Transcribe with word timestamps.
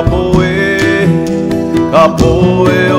Capoeira, 0.00 1.10
capoeira 1.92 2.89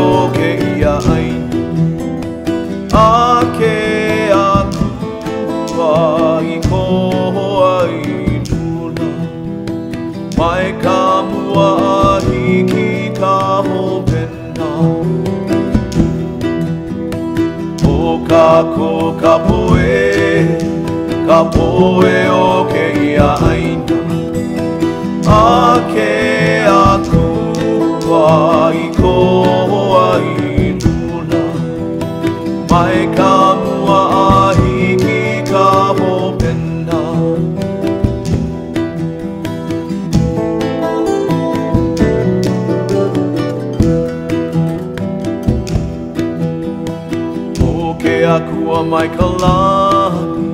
ka 49.41 49.57
lani 49.81 50.49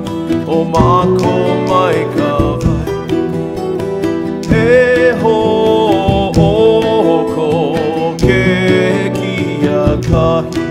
O 0.56 0.58
mako 0.74 1.34
mai 1.70 2.00
ka 2.16 2.32
vai. 2.62 2.92
E 4.60 5.12
ho 5.22 5.38
o 6.48 6.52
ko 7.34 7.50
ke 8.24 8.44
kia 9.18 9.84
kahi. 10.08 10.66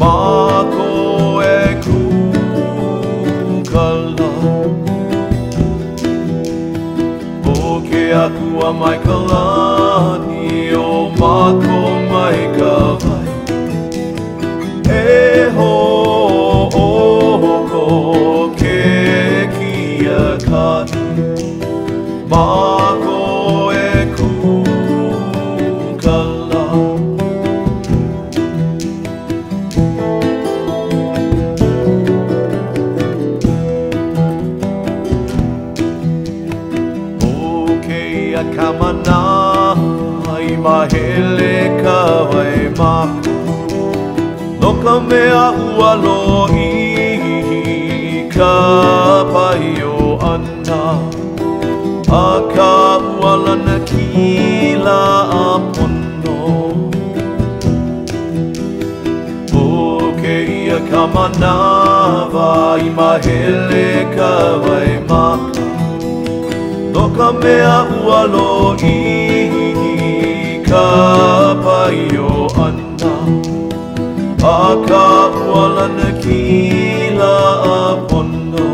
Mako 0.00 0.88
e 1.42 1.60
ku 1.84 2.00
kala 3.72 4.30
O 7.54 7.80
ke 7.88 8.04
akua 8.24 8.68
mai 8.80 8.98
ka 9.06 9.16
lani 9.30 9.33
mako 42.78 43.36
No 44.60 44.70
ka 44.82 44.94
mea 45.08 45.44
ua 45.52 45.90
lo 46.04 46.18
ka 48.34 48.54
pai 49.32 49.82
o 49.82 50.18
ana. 50.32 50.82
A 52.10 52.26
ka 52.54 52.72
ua 52.98 53.32
lana 53.44 53.76
kila 53.88 55.00
a 55.42 55.46
pono 55.74 56.40
O 59.62 60.12
ke 60.20 60.36
ia 60.58 60.78
ka 60.90 61.02
manawa 61.14 62.50
i 62.86 62.88
mahele 62.98 63.86
ka 64.16 64.32
vai 64.64 64.92
maka 65.10 65.66
No 66.94 67.04
ka 67.16 67.28
mea 67.42 67.76
ua 67.98 68.20
lo 68.34 68.76
i 68.82 70.62
ka 70.68 71.53
o 72.18 72.48
ana. 72.66 73.12
A 74.44 74.76
ka 74.88 75.06
ua 75.42 75.62
lana 75.76 76.08
kila 76.22 77.34
a 77.74 77.76
pono 78.08 78.68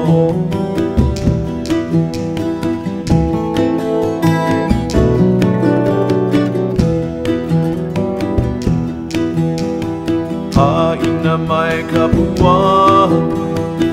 Haina 10.56 11.34
mai 11.48 11.76
ka 11.92 12.04
pua 12.14 12.56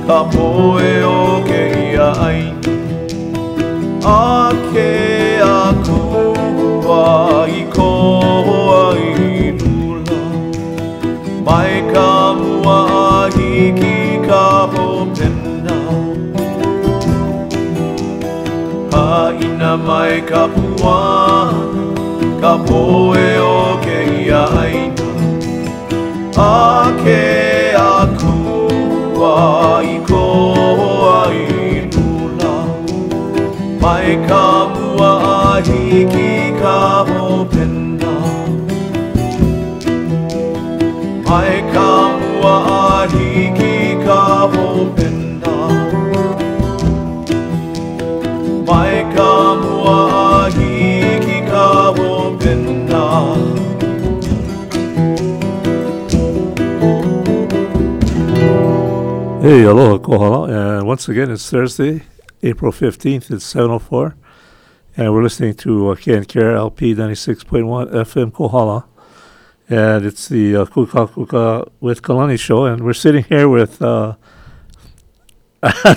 Ka 0.08 0.20
poe 0.34 0.94
o 1.04 1.44
ke 1.48 1.62
ia 1.92 2.10
aini 2.26 2.76
A 4.02 4.50
ke 4.74 5.17
mai 19.98 20.22
ka 20.30 20.42
pua 20.54 20.98
Ka 22.42 22.52
poe 22.68 23.28
o 23.44 23.54
ke 23.84 23.98
ia 24.24 24.42
aina. 24.62 25.08
A 26.48 26.94
ke 27.02 27.22
aku 27.84 28.36
ai 29.30 29.94
ko 30.10 30.22
ai 31.14 31.40
lula 31.94 32.54
Mai 33.84 34.10
ka 34.30 34.46
mua 34.76 35.12
ahi 35.34 36.06
ki 36.14 36.32
ka 36.62 36.78
hopena. 37.10 38.16
Mai 41.30 41.56
ka 41.74 41.92
mua 42.22 42.56
ahi 42.82 43.32
ki 43.60 43.76
ka 44.06 44.22
hopena. 44.54 45.18
Mai 45.18 45.27
Hey, 59.48 59.64
aloha, 59.64 59.98
kohala. 60.00 60.78
And 60.78 60.86
once 60.86 61.08
again, 61.08 61.32
it's 61.32 61.50
Thursday, 61.50 62.04
April 62.44 62.74
15th. 62.74 63.32
It's 63.32 63.54
7.04. 63.54 64.14
And 64.98 65.14
we're 65.14 65.24
listening 65.24 65.54
to 65.64 65.92
uh, 65.92 65.96
Can 65.96 66.26
Care 66.26 66.54
LP 66.54 66.94
96.1 66.94 67.94
FM 67.94 68.34
Kohala. 68.34 68.86
And 69.70 70.06
it's 70.06 70.28
the 70.28 70.58
uh, 70.58 70.66
Kuka 70.66 71.08
Kuka 71.08 71.66
with 71.80 72.02
Kalani 72.02 72.38
show. 72.38 72.66
And 72.66 72.84
we're 72.84 72.92
sitting 72.92 73.24
here 73.24 73.48
with 73.48 73.82
uh, 73.82 74.18
uh, 75.64 75.96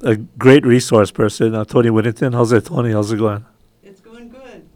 a 0.00 0.16
great 0.38 0.64
resource 0.64 1.10
person, 1.10 1.54
uh, 1.54 1.66
Tony 1.66 1.90
Whittington. 1.90 2.32
How's 2.32 2.50
it, 2.50 2.64
Tony? 2.64 2.92
How's 2.92 3.12
it 3.12 3.18
going? 3.18 3.44
It's 3.82 4.00
going 4.00 4.30
good. 4.30 4.66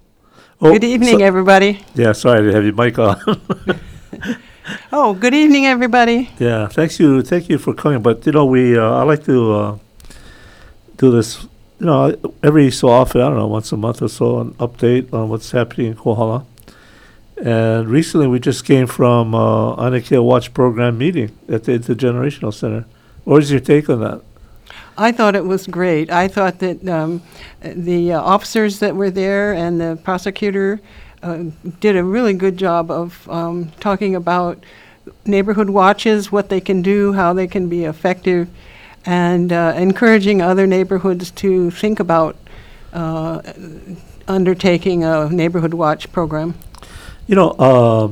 Oh, 0.60 0.74
Good 0.74 0.84
evening, 0.84 1.20
so- 1.20 1.24
everybody. 1.24 1.82
yeah, 1.94 2.12
sorry 2.12 2.42
to 2.42 2.52
have 2.52 2.64
your 2.64 2.74
mic 2.74 2.98
on. 2.98 3.16
Oh, 4.92 5.14
good 5.14 5.34
evening, 5.34 5.66
everybody. 5.66 6.30
Yeah, 6.38 6.66
thanks 6.66 6.98
you, 6.98 7.22
thank 7.22 7.48
you 7.48 7.58
for 7.58 7.72
coming. 7.72 8.02
But 8.02 8.26
you 8.26 8.32
know, 8.32 8.46
we 8.46 8.76
uh, 8.76 8.82
I 8.82 9.02
like 9.04 9.24
to 9.24 9.52
uh, 9.52 9.78
do 10.96 11.12
this, 11.12 11.44
you 11.78 11.86
know, 11.86 12.16
every 12.42 12.70
so 12.70 12.88
often. 12.88 13.20
I 13.20 13.28
don't 13.28 13.36
know, 13.36 13.46
once 13.46 13.70
a 13.70 13.76
month 13.76 14.02
or 14.02 14.08
so, 14.08 14.40
an 14.40 14.54
update 14.54 15.12
on 15.12 15.28
what's 15.28 15.50
happening 15.52 15.88
in 15.88 15.96
Kohala. 15.96 16.44
And 17.36 17.88
recently, 17.88 18.26
we 18.26 18.40
just 18.40 18.64
came 18.64 18.86
from 18.86 19.34
uh, 19.34 19.76
Ainakea 19.76 20.24
Watch 20.24 20.52
Program 20.54 20.98
meeting 20.98 21.36
at 21.48 21.64
the 21.64 21.78
Intergenerational 21.78 22.52
Center. 22.52 22.86
What 23.24 23.42
is 23.42 23.50
your 23.50 23.60
take 23.60 23.88
on 23.88 24.00
that? 24.00 24.22
I 24.98 25.12
thought 25.12 25.36
it 25.36 25.44
was 25.44 25.66
great. 25.66 26.10
I 26.10 26.26
thought 26.26 26.58
that 26.60 26.88
um, 26.88 27.22
the 27.60 28.14
uh, 28.14 28.20
officers 28.20 28.78
that 28.78 28.96
were 28.96 29.10
there 29.10 29.52
and 29.52 29.80
the 29.80 29.98
prosecutor 30.02 30.80
uh, 31.22 31.44
did 31.80 31.96
a 31.96 32.04
really 32.04 32.34
good 32.34 32.56
job 32.56 32.90
of 32.90 33.28
um, 33.28 33.72
talking 33.80 34.14
about 34.14 34.62
neighborhood 35.24 35.70
watches, 35.70 36.32
what 36.32 36.48
they 36.48 36.60
can 36.60 36.82
do, 36.82 37.12
how 37.12 37.32
they 37.32 37.46
can 37.46 37.68
be 37.68 37.84
effective, 37.84 38.48
and 39.04 39.52
uh, 39.52 39.74
encouraging 39.76 40.42
other 40.42 40.66
neighborhoods 40.66 41.30
to 41.30 41.70
think 41.70 42.00
about 42.00 42.36
uh, 42.92 43.40
undertaking 44.28 45.04
a 45.04 45.28
neighborhood 45.28 45.74
watch 45.74 46.10
program. 46.12 46.54
You 47.26 47.34
know, 47.34 47.50
uh, 47.50 48.08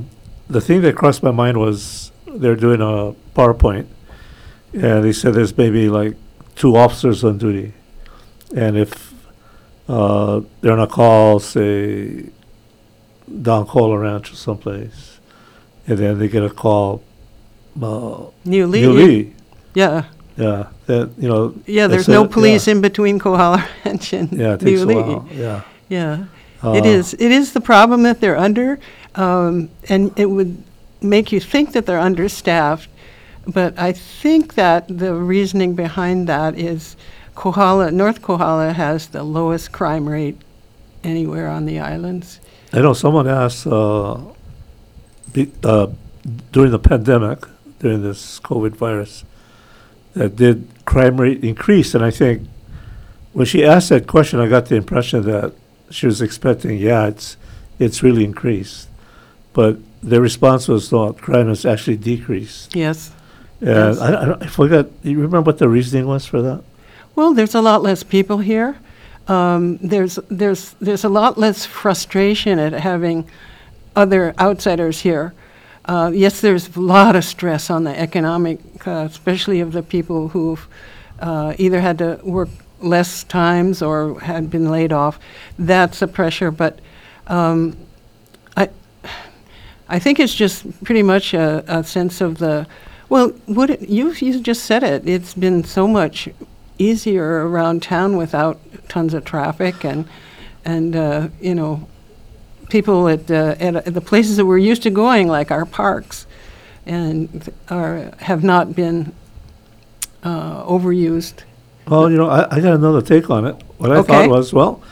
the 0.48 0.60
thing 0.60 0.82
that 0.82 0.96
crossed 0.96 1.22
my 1.22 1.30
mind 1.30 1.58
was 1.58 2.12
they're 2.26 2.56
doing 2.56 2.80
a 2.80 3.14
PowerPoint, 3.34 3.86
and 4.72 5.04
they 5.04 5.12
said 5.12 5.34
there's 5.34 5.56
maybe 5.56 5.88
like 5.88 6.16
two 6.54 6.76
officers 6.76 7.24
on 7.24 7.38
duty, 7.38 7.72
and 8.54 8.76
if 8.76 9.14
uh, 9.88 10.40
they're 10.60 10.72
on 10.72 10.80
a 10.80 10.86
call, 10.86 11.38
say, 11.38 12.26
down 13.42 13.66
Kohala 13.66 13.98
Ranch 13.98 14.32
or 14.32 14.36
someplace, 14.36 15.18
and 15.86 15.98
then 15.98 16.18
they 16.18 16.28
get 16.28 16.42
a 16.44 16.50
call, 16.50 17.02
uh, 17.80 18.26
Niuli'i. 18.46 18.80
New 18.80 18.92
Lee, 18.92 19.32
Yeah, 19.74 20.04
yeah, 20.36 20.66
that, 20.86 21.10
you 21.18 21.28
know. 21.28 21.54
yeah, 21.66 21.86
there's 21.86 22.08
no 22.08 22.22
yeah, 22.22 22.28
police 22.28 22.68
in 22.68 22.80
between 22.80 23.18
Kohala 23.18 23.64
Ranch 23.84 24.12
and 24.12 24.32
Yeah, 24.32 24.54
it 24.54 24.60
Niuli'i. 24.60 24.94
while, 25.06 25.28
yeah. 25.32 25.60
Yeah, 25.88 26.24
it 26.74 26.84
Uh, 26.84 26.88
is. 26.88 27.14
It 27.14 27.30
is 27.30 27.52
the 27.52 27.60
problem 27.60 28.02
that 28.04 28.20
they're 28.20 28.38
under, 28.38 28.78
um, 29.14 29.68
and 29.88 30.10
it 30.18 30.26
would 30.30 30.62
make 31.00 31.30
you 31.32 31.40
think 31.40 31.72
that 31.72 31.84
they're 31.86 32.00
understaffed. 32.00 32.88
But 33.46 33.78
I 33.78 33.92
think 33.92 34.54
that 34.54 34.86
the 34.88 35.12
reasoning 35.14 35.74
behind 35.74 36.26
that 36.28 36.58
is 36.58 36.96
Kohala, 37.34 37.90
North 37.90 38.22
Kohala 38.22 38.72
has 38.72 39.08
the 39.08 39.22
lowest 39.22 39.70
crime 39.72 40.08
rate 40.08 40.38
anywhere 41.02 41.48
on 41.48 41.66
the 41.66 41.78
islands. 41.78 42.40
I 42.74 42.80
know 42.80 42.92
someone 42.92 43.28
asked 43.28 43.68
uh, 43.68 44.18
be, 45.32 45.52
uh, 45.62 45.86
during 46.50 46.72
the 46.72 46.78
pandemic, 46.80 47.44
during 47.78 48.02
this 48.02 48.40
COVID 48.40 48.74
virus, 48.74 49.24
that 50.14 50.34
did 50.34 50.66
crime 50.84 51.20
rate 51.20 51.44
increase? 51.44 51.94
And 51.94 52.04
I 52.04 52.10
think 52.10 52.48
when 53.32 53.46
she 53.46 53.64
asked 53.64 53.90
that 53.90 54.08
question, 54.08 54.40
I 54.40 54.48
got 54.48 54.66
the 54.66 54.74
impression 54.74 55.22
that 55.22 55.54
she 55.90 56.06
was 56.06 56.20
expecting, 56.20 56.78
yeah, 56.78 57.06
it's 57.06 57.36
it's 57.78 58.02
really 58.02 58.24
increased. 58.24 58.88
But 59.52 59.78
the 60.02 60.20
response 60.20 60.66
was 60.66 60.90
not. 60.90 61.18
Crime 61.18 61.46
has 61.46 61.64
actually 61.64 61.96
decreased. 61.96 62.74
Yes. 62.74 63.12
And 63.60 63.68
Yes. 63.68 63.98
I, 64.00 64.14
I, 64.14 64.40
I 64.40 64.46
forgot. 64.46 64.88
You 65.04 65.20
remember 65.20 65.42
what 65.42 65.58
the 65.58 65.68
reasoning 65.68 66.06
was 66.06 66.26
for 66.26 66.42
that? 66.42 66.64
Well, 67.14 67.34
there's 67.34 67.54
a 67.54 67.62
lot 67.62 67.82
less 67.82 68.02
people 68.02 68.38
here. 68.38 68.78
Um, 69.28 69.78
there's 69.78 70.16
there's 70.30 70.72
there's 70.80 71.04
a 71.04 71.08
lot 71.08 71.38
less 71.38 71.64
frustration 71.64 72.58
at 72.58 72.72
having 72.72 73.28
other 73.96 74.34
outsiders 74.38 75.00
here. 75.00 75.32
Uh, 75.86 76.10
yes, 76.14 76.40
there's 76.40 76.74
a 76.76 76.80
lot 76.80 77.16
of 77.16 77.24
stress 77.24 77.70
on 77.70 77.84
the 77.84 77.98
economic, 77.98 78.58
uh, 78.86 79.06
especially 79.10 79.60
of 79.60 79.72
the 79.72 79.82
people 79.82 80.28
who've 80.28 80.66
uh, 81.20 81.54
either 81.58 81.80
had 81.80 81.98
to 81.98 82.18
work 82.22 82.48
less 82.80 83.24
times 83.24 83.82
or 83.82 84.20
had 84.20 84.50
been 84.50 84.70
laid 84.70 84.92
off. 84.92 85.18
That's 85.58 86.02
a 86.02 86.06
pressure, 86.06 86.50
but 86.50 86.80
um, 87.26 87.76
I 88.56 88.68
I 89.88 89.98
think 89.98 90.20
it's 90.20 90.34
just 90.34 90.84
pretty 90.84 91.02
much 91.02 91.34
a, 91.34 91.64
a 91.66 91.84
sense 91.84 92.20
of 92.20 92.38
the 92.38 92.66
well, 93.08 93.28
what 93.46 93.70
it, 93.70 93.88
you 93.88 94.12
you 94.12 94.40
just 94.40 94.64
said 94.64 94.82
it. 94.82 95.06
It's 95.08 95.34
been 95.34 95.64
so 95.64 95.86
much 95.86 96.28
easier 96.78 97.46
around 97.48 97.82
town 97.82 98.16
without 98.16 98.58
tons 98.88 99.14
of 99.14 99.24
traffic 99.24 99.84
and 99.84 100.06
and 100.64 100.96
uh, 100.96 101.28
you 101.40 101.54
know 101.54 101.86
people 102.70 103.08
at, 103.08 103.30
uh, 103.30 103.54
at 103.60 103.92
the 103.94 104.00
places 104.00 104.36
that 104.38 104.46
we're 104.46 104.58
used 104.58 104.82
to 104.82 104.90
going, 104.90 105.28
like 105.28 105.50
our 105.50 105.66
parks, 105.66 106.26
and 106.86 107.52
are 107.68 108.10
have 108.18 108.42
not 108.42 108.74
been 108.74 109.12
uh, 110.22 110.64
overused. 110.64 111.44
Well, 111.86 112.10
you 112.10 112.16
know, 112.16 112.28
I, 112.28 112.56
I 112.56 112.60
got 112.60 112.74
another 112.74 113.02
take 113.02 113.28
on 113.28 113.44
it. 113.44 113.56
What 113.76 113.92
I 113.92 113.96
Okay. 113.96 114.08
thought 114.08 114.30
was, 114.30 114.52
well, 114.52 114.82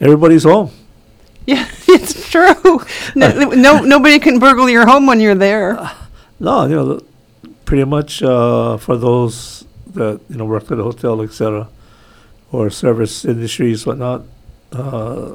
everybody's 0.00 0.44
home. 0.44 0.70
Yeah, 1.46 1.66
it's 1.88 2.30
true. 2.30 2.80
No, 3.16 3.30
no, 3.54 3.80
nobody 3.80 4.20
can 4.20 4.38
burgle 4.38 4.68
your 4.70 4.86
home 4.86 5.06
when 5.06 5.18
you're 5.18 5.34
there. 5.34 5.74
No, 6.38 6.66
you 6.66 6.76
know, 6.76 6.86
the- 6.94 7.04
pretty 7.64 7.82
much 7.84 8.22
uh, 8.22 8.76
for 8.76 8.96
those 8.96 9.64
that 9.94 10.20
you 10.28 10.36
know 10.36 10.44
work 10.44 10.70
at 10.70 10.78
a 10.78 10.82
hotel, 10.82 11.20
etc., 11.22 11.68
or 12.52 12.70
service 12.70 13.24
industries, 13.24 13.86
whatnot, 13.86 14.22
uh, 14.72 15.34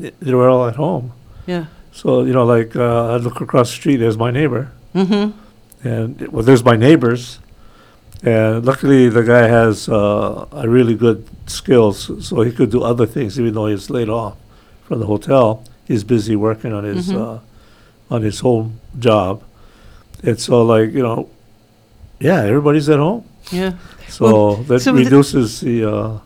th- 0.00 0.14
they 0.20 0.34
were 0.34 0.48
all 0.48 0.66
at 0.66 0.76
home. 0.76 1.12
Yeah. 1.46 1.66
So 1.92 2.24
you 2.24 2.32
know, 2.32 2.44
like 2.44 2.74
uh, 2.76 3.14
I 3.14 3.16
look 3.16 3.40
across 3.40 3.68
the 3.70 3.76
street, 3.76 3.96
there's 3.96 4.18
my 4.18 4.30
neighbor, 4.30 4.70
Mm-hmm. 4.94 5.86
and 5.88 6.28
well, 6.28 6.42
there's 6.44 6.64
my 6.64 6.76
neighbors, 6.76 7.38
and 8.22 8.64
luckily 8.64 9.08
the 9.08 9.22
guy 9.22 9.46
has 9.48 9.88
uh, 9.88 10.46
a 10.52 10.68
really 10.68 10.94
good 10.94 11.26
skills, 11.46 12.10
so 12.26 12.40
he 12.42 12.52
could 12.52 12.70
do 12.70 12.82
other 12.82 13.06
things, 13.06 13.38
even 13.38 13.54
though 13.54 13.66
he's 13.66 13.90
laid 13.90 14.08
off 14.08 14.36
from 14.84 15.00
the 15.00 15.06
hotel. 15.06 15.64
He's 15.86 16.02
busy 16.04 16.34
working 16.36 16.72
on 16.72 16.84
his 16.84 17.08
Mhm. 17.10 17.20
uh, 17.20 17.38
on 18.14 18.22
his 18.22 18.40
home 18.40 18.80
job, 18.98 19.42
and 20.22 20.38
so 20.40 20.62
like 20.64 20.92
you 20.92 21.02
know, 21.02 21.28
yeah, 22.20 22.42
everybody's 22.42 22.88
at 22.88 22.98
home, 22.98 23.24
Yeah. 23.50 23.72
so 24.08 24.24
Well, 24.24 24.56
that 24.64 24.80
so 24.80 24.92
reduces 24.92 25.60
the 25.60 25.84
uh, 25.84 26.18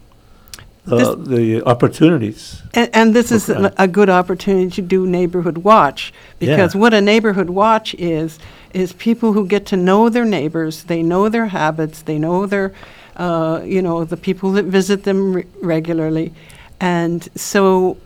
the, 0.85 1.17
the 1.17 1.63
opportunities. 1.67 2.63
And, 2.73 2.91
and 2.95 3.15
this 3.15 3.31
is 3.31 3.49
a 3.51 3.73
a 3.77 3.87
good 3.87 4.09
opportunity 4.09 4.71
to 4.71 4.83
do 4.83 5.07
neighborhood 5.07 5.59
watch, 5.59 6.13
because 6.39 6.75
Yeah. 6.75 6.81
what 6.81 6.95
a 6.95 7.01
neighborhood 7.01 7.51
watch 7.51 7.95
is, 7.99 8.39
is 8.73 8.93
people 8.93 9.33
who 9.35 9.47
get 9.47 9.67
to 9.67 9.77
know 9.77 10.09
their 10.09 10.25
neighbors, 10.25 10.85
they 10.85 11.03
know 11.03 11.29
their 11.29 11.47
habits, 11.47 12.03
they 12.03 12.19
know 12.19 12.47
their, 12.47 12.73
uh, 13.17 13.61
you 13.65 13.83
know, 13.83 14.05
the 14.05 14.17
people 14.17 14.53
that 14.53 14.65
visit 14.65 15.03
them 15.05 15.35
re- 15.35 15.45
regularly. 15.63 16.33
And 16.81 17.29
so 17.35 17.97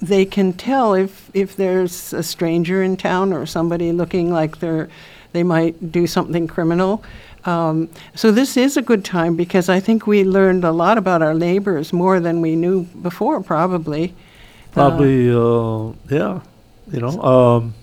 they 0.00 0.24
can 0.24 0.52
tell 0.52 0.94
if, 0.94 1.30
if 1.34 1.56
there's 1.56 2.12
a 2.12 2.22
stranger 2.22 2.82
in 2.82 2.96
town 2.96 3.32
or 3.32 3.46
somebody 3.46 3.90
looking 3.92 4.30
like 4.30 4.58
they're, 4.60 4.88
they 5.32 5.42
might 5.42 5.92
do 5.92 6.06
something 6.06 6.46
criminal. 6.46 7.02
Um, 7.44 7.88
so 8.14 8.30
this 8.32 8.56
is 8.56 8.76
a 8.76 8.82
good 8.82 9.04
time 9.04 9.36
because 9.36 9.68
I 9.68 9.80
think 9.80 10.06
we 10.06 10.24
learned 10.24 10.64
a 10.64 10.72
lot 10.72 10.98
about 10.98 11.22
our 11.22 11.34
neighbors 11.34 11.92
more 11.92 12.20
than 12.20 12.40
we 12.40 12.56
knew 12.56 12.84
before, 13.02 13.40
probably. 13.42 14.14
Uh, 14.72 14.72
Probably, 14.72 15.30
uh, 15.30 15.92
yeah, 16.10 16.40
you 16.92 17.00
know, 17.00 17.20
um, 17.22 17.74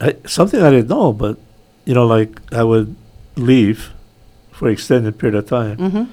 I, 0.00 0.16
something 0.26 0.60
I 0.60 0.70
didn't 0.70 0.88
know, 0.88 1.12
but 1.12 1.38
you 1.84 1.94
know, 1.94 2.06
like 2.06 2.40
I 2.52 2.62
would 2.64 2.94
leave 3.36 3.92
for 4.52 4.68
extended 4.68 5.18
period 5.18 5.36
of 5.36 5.48
time, 5.48 5.78
hmm 5.78 6.04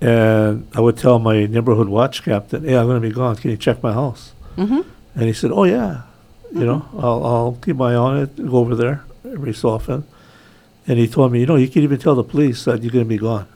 and 0.00 0.66
I 0.74 0.80
would 0.80 0.98
tell 0.98 1.18
my 1.18 1.46
neighborhood 1.46 1.88
watch 1.88 2.22
captain, 2.24 2.64
"Hey, 2.64 2.76
I'm 2.76 2.86
going 2.86 3.00
to 3.00 3.08
be 3.08 3.14
gone. 3.14 3.36
Can 3.36 3.50
you 3.50 3.56
check 3.56 3.82
my 3.82 3.92
house?" 3.92 4.32
hmm 4.56 4.82
And 5.14 5.24
he 5.24 5.32
said, 5.32 5.50
"Oh 5.50 5.64
yeah, 5.64 6.02
you 6.54 6.64
know, 6.64 6.80
I'll 6.96 7.24
I'll 7.26 7.58
keep 7.64 7.76
my 7.76 7.92
eye 7.92 7.96
on 7.96 8.16
it. 8.22 8.36
Go 8.36 8.56
over 8.58 8.74
there 8.74 9.04
every 9.24 9.52
so 9.54 9.68
often." 9.70 10.04
And 10.86 10.98
he 10.98 11.06
told 11.08 11.32
me, 11.32 11.40
"You 11.40 11.46
know, 11.46 11.56
you 11.56 11.68
can 11.68 11.82
even 11.82 11.98
tell 11.98 12.14
the 12.14 12.24
police 12.24 12.64
that 12.64 12.82
you're 12.82 12.92
going 12.92 13.04
to 13.04 13.08
be 13.08 13.18
gone, 13.18 13.46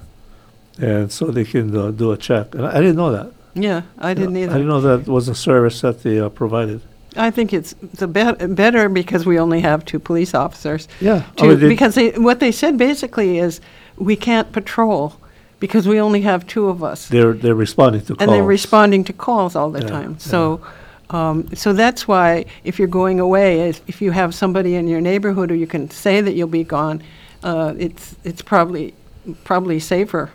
and 0.80 1.10
so 1.12 1.26
they 1.26 1.44
can 1.44 1.74
uh, 1.76 1.90
do 1.90 2.12
a 2.12 2.16
check." 2.16 2.54
And 2.54 2.66
I, 2.66 2.70
I 2.78 2.80
didn't 2.80 2.96
know 2.96 3.12
that. 3.12 3.32
Yeah, 3.54 3.82
I 3.98 4.14
didn't 4.14 4.36
either. 4.36 4.52
I 4.52 4.54
didn't 4.58 4.68
know 4.68 4.80
that 4.80 5.06
was 5.08 5.28
a 5.28 5.34
service 5.34 5.80
that 5.80 6.02
they 6.02 6.20
uh, 6.20 6.28
provided. 6.28 6.80
I 7.16 7.30
think 7.30 7.52
it's 7.52 7.74
the 7.94 8.06
bet- 8.06 8.54
better 8.54 8.88
because 8.88 9.26
we 9.26 9.38
only 9.40 9.60
have 9.60 9.84
two 9.84 9.98
police 9.98 10.34
officers. 10.34 10.86
Yeah. 11.00 11.24
Two, 11.36 11.56
because 11.68 11.94
they, 11.94 12.10
what 12.12 12.38
they 12.38 12.52
said 12.52 12.76
basically 12.78 13.38
is 13.38 13.60
we 13.96 14.14
can't 14.14 14.52
patrol 14.52 15.14
because 15.58 15.88
we 15.88 16.00
only 16.00 16.20
have 16.20 16.46
two 16.46 16.68
of 16.68 16.84
us. 16.84 17.08
they're 17.08 17.32
they're 17.32 17.54
responding 17.54 18.02
to 18.02 18.14
calls. 18.14 18.20
and 18.20 18.32
they're 18.32 18.44
responding 18.44 19.04
to 19.04 19.12
calls 19.12 19.56
all 19.56 19.70
the 19.70 19.80
Yeah, 19.80 19.88
time. 19.88 20.18
So, 20.18 20.60
um, 21.10 21.48
so 21.54 21.72
that's 21.72 22.06
why 22.06 22.44
if 22.64 22.78
you're 22.78 22.88
going 22.88 23.20
away, 23.20 23.68
if, 23.68 23.80
if 23.88 24.02
you 24.02 24.10
have 24.12 24.34
somebody 24.34 24.74
in 24.74 24.88
your 24.88 25.00
neighborhood 25.00 25.50
who 25.50 25.56
you 25.56 25.66
can 25.66 25.90
say 25.90 26.20
that 26.20 26.32
you'll 26.34 26.48
be 26.48 26.64
gone, 26.64 27.02
uh, 27.42 27.74
it's 27.78 28.16
it's 28.24 28.42
probably 28.42 28.94
probably 29.44 29.78
safer. 29.80 30.30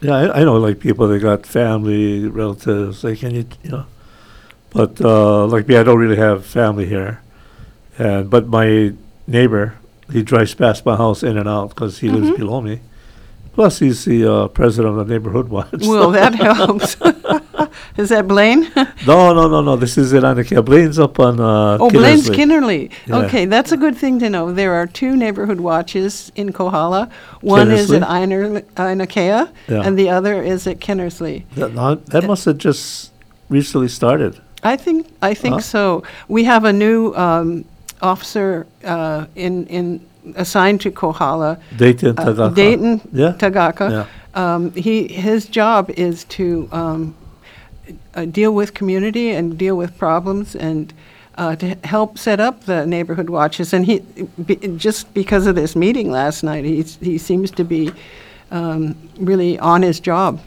Yeah, 0.00 0.14
I, 0.14 0.40
I 0.40 0.44
know 0.44 0.56
like 0.56 0.80
people 0.80 1.06
that 1.08 1.18
got 1.20 1.46
family 1.46 2.26
relatives. 2.26 3.04
Like, 3.04 3.18
can 3.20 3.34
you 3.34 3.44
you 3.62 3.70
know, 3.70 3.84
but 4.70 5.00
uh, 5.00 5.46
like 5.46 5.68
me, 5.68 5.76
I 5.76 5.82
don't 5.82 5.98
really 5.98 6.16
have 6.16 6.44
family 6.46 6.86
here, 6.86 7.20
and 7.98 8.30
but 8.30 8.46
my 8.48 8.92
neighbor 9.26 9.74
he 10.12 10.22
drives 10.22 10.54
past 10.54 10.84
my 10.84 10.96
house 10.96 11.22
in 11.22 11.38
and 11.38 11.48
out 11.48 11.68
because 11.68 12.00
he 12.00 12.08
Mhm. 12.08 12.14
lives 12.14 12.36
below 12.36 12.60
me. 12.60 12.80
Plus, 13.52 13.78
he's 13.78 14.04
the 14.04 14.26
uh, 14.32 14.48
president 14.48 14.98
of 14.98 15.06
the 15.06 15.12
neighborhood 15.12 15.48
watch. 15.56 15.68
Well, 15.86 16.10
that 16.12 16.34
helps. 16.34 16.96
Is 17.96 18.08
that 18.10 18.26
Blaine? 18.28 18.70
no, 19.06 19.32
no, 19.34 19.48
no, 19.48 19.60
no. 19.60 19.76
This 19.76 19.96
is 19.98 20.12
in 20.12 20.22
Ainakea. 20.22 20.64
Blaine's 20.64 20.98
up 20.98 21.18
on 21.20 21.40
uh, 21.40 21.78
Oh, 21.80 21.90
Blaine's 21.90 22.28
Kinnersley. 22.28 22.88
Kinnerly. 22.88 22.90
Yeah. 23.06 23.16
Okay, 23.26 23.44
that's 23.46 23.72
a 23.72 23.76
good 23.76 23.96
thing 23.96 24.18
to 24.20 24.28
know. 24.30 24.52
There 24.52 24.74
are 24.74 24.86
two 24.86 25.16
neighborhood 25.16 25.60
watches 25.60 26.30
in 26.34 26.52
Kohala. 26.52 27.08
One 27.40 27.70
is 27.70 27.90
at 27.92 28.02
Einer- 28.02 28.60
Ainakea, 28.76 29.50
Yeah. 29.68 29.82
and 29.84 29.98
the 29.98 30.10
other 30.10 30.42
is 30.42 30.66
at 30.66 30.80
Kinnersley. 30.80 31.44
That, 31.54 32.06
that 32.06 32.24
must 32.24 32.44
have 32.44 32.58
just 32.58 33.12
recently 33.48 33.88
started. 33.88 34.40
I 34.62 34.76
think 34.76 35.06
I 35.22 35.34
think 35.34 35.54
Huh? 35.54 35.60
so. 35.60 36.02
We 36.28 36.44
have 36.44 36.64
a 36.64 36.72
new 36.72 37.14
um, 37.14 37.64
officer 38.02 38.66
uh, 38.84 39.26
in 39.34 39.66
in 39.66 40.00
assigned 40.36 40.80
to 40.82 40.90
Kohala, 40.90 41.58
Dayton, 41.76 42.18
uh, 42.18 42.24
Tagaka. 42.26 42.54
Dayton 42.54 43.00
Yeah. 43.12 43.32
Tagaka. 43.38 43.90
Yeah. 43.90 44.06
Um, 44.34 44.72
he 44.72 45.08
his 45.08 45.46
job 45.46 45.90
is 45.96 46.24
to 46.36 46.68
um, 46.72 47.14
uh, 48.14 48.24
deal 48.24 48.52
with 48.54 48.74
community 48.74 49.30
and 49.30 49.58
deal 49.58 49.76
with 49.76 49.96
problems 49.98 50.54
and 50.54 50.92
uh, 51.36 51.56
to 51.56 51.74
help 51.84 52.18
set 52.18 52.40
up 52.40 52.64
the 52.64 52.86
neighborhood 52.86 53.30
watches. 53.30 53.72
And 53.72 53.86
he 53.86 54.00
be, 54.44 54.56
just 54.76 55.12
because 55.14 55.46
of 55.46 55.54
this 55.54 55.74
meeting 55.74 56.10
last 56.10 56.42
night, 56.42 56.64
he 56.64 56.82
he 56.82 57.18
seems 57.18 57.50
to 57.52 57.64
be 57.64 57.92
um, 58.50 58.96
really 59.18 59.58
on 59.58 59.82
his 59.82 60.00
job. 60.00 60.40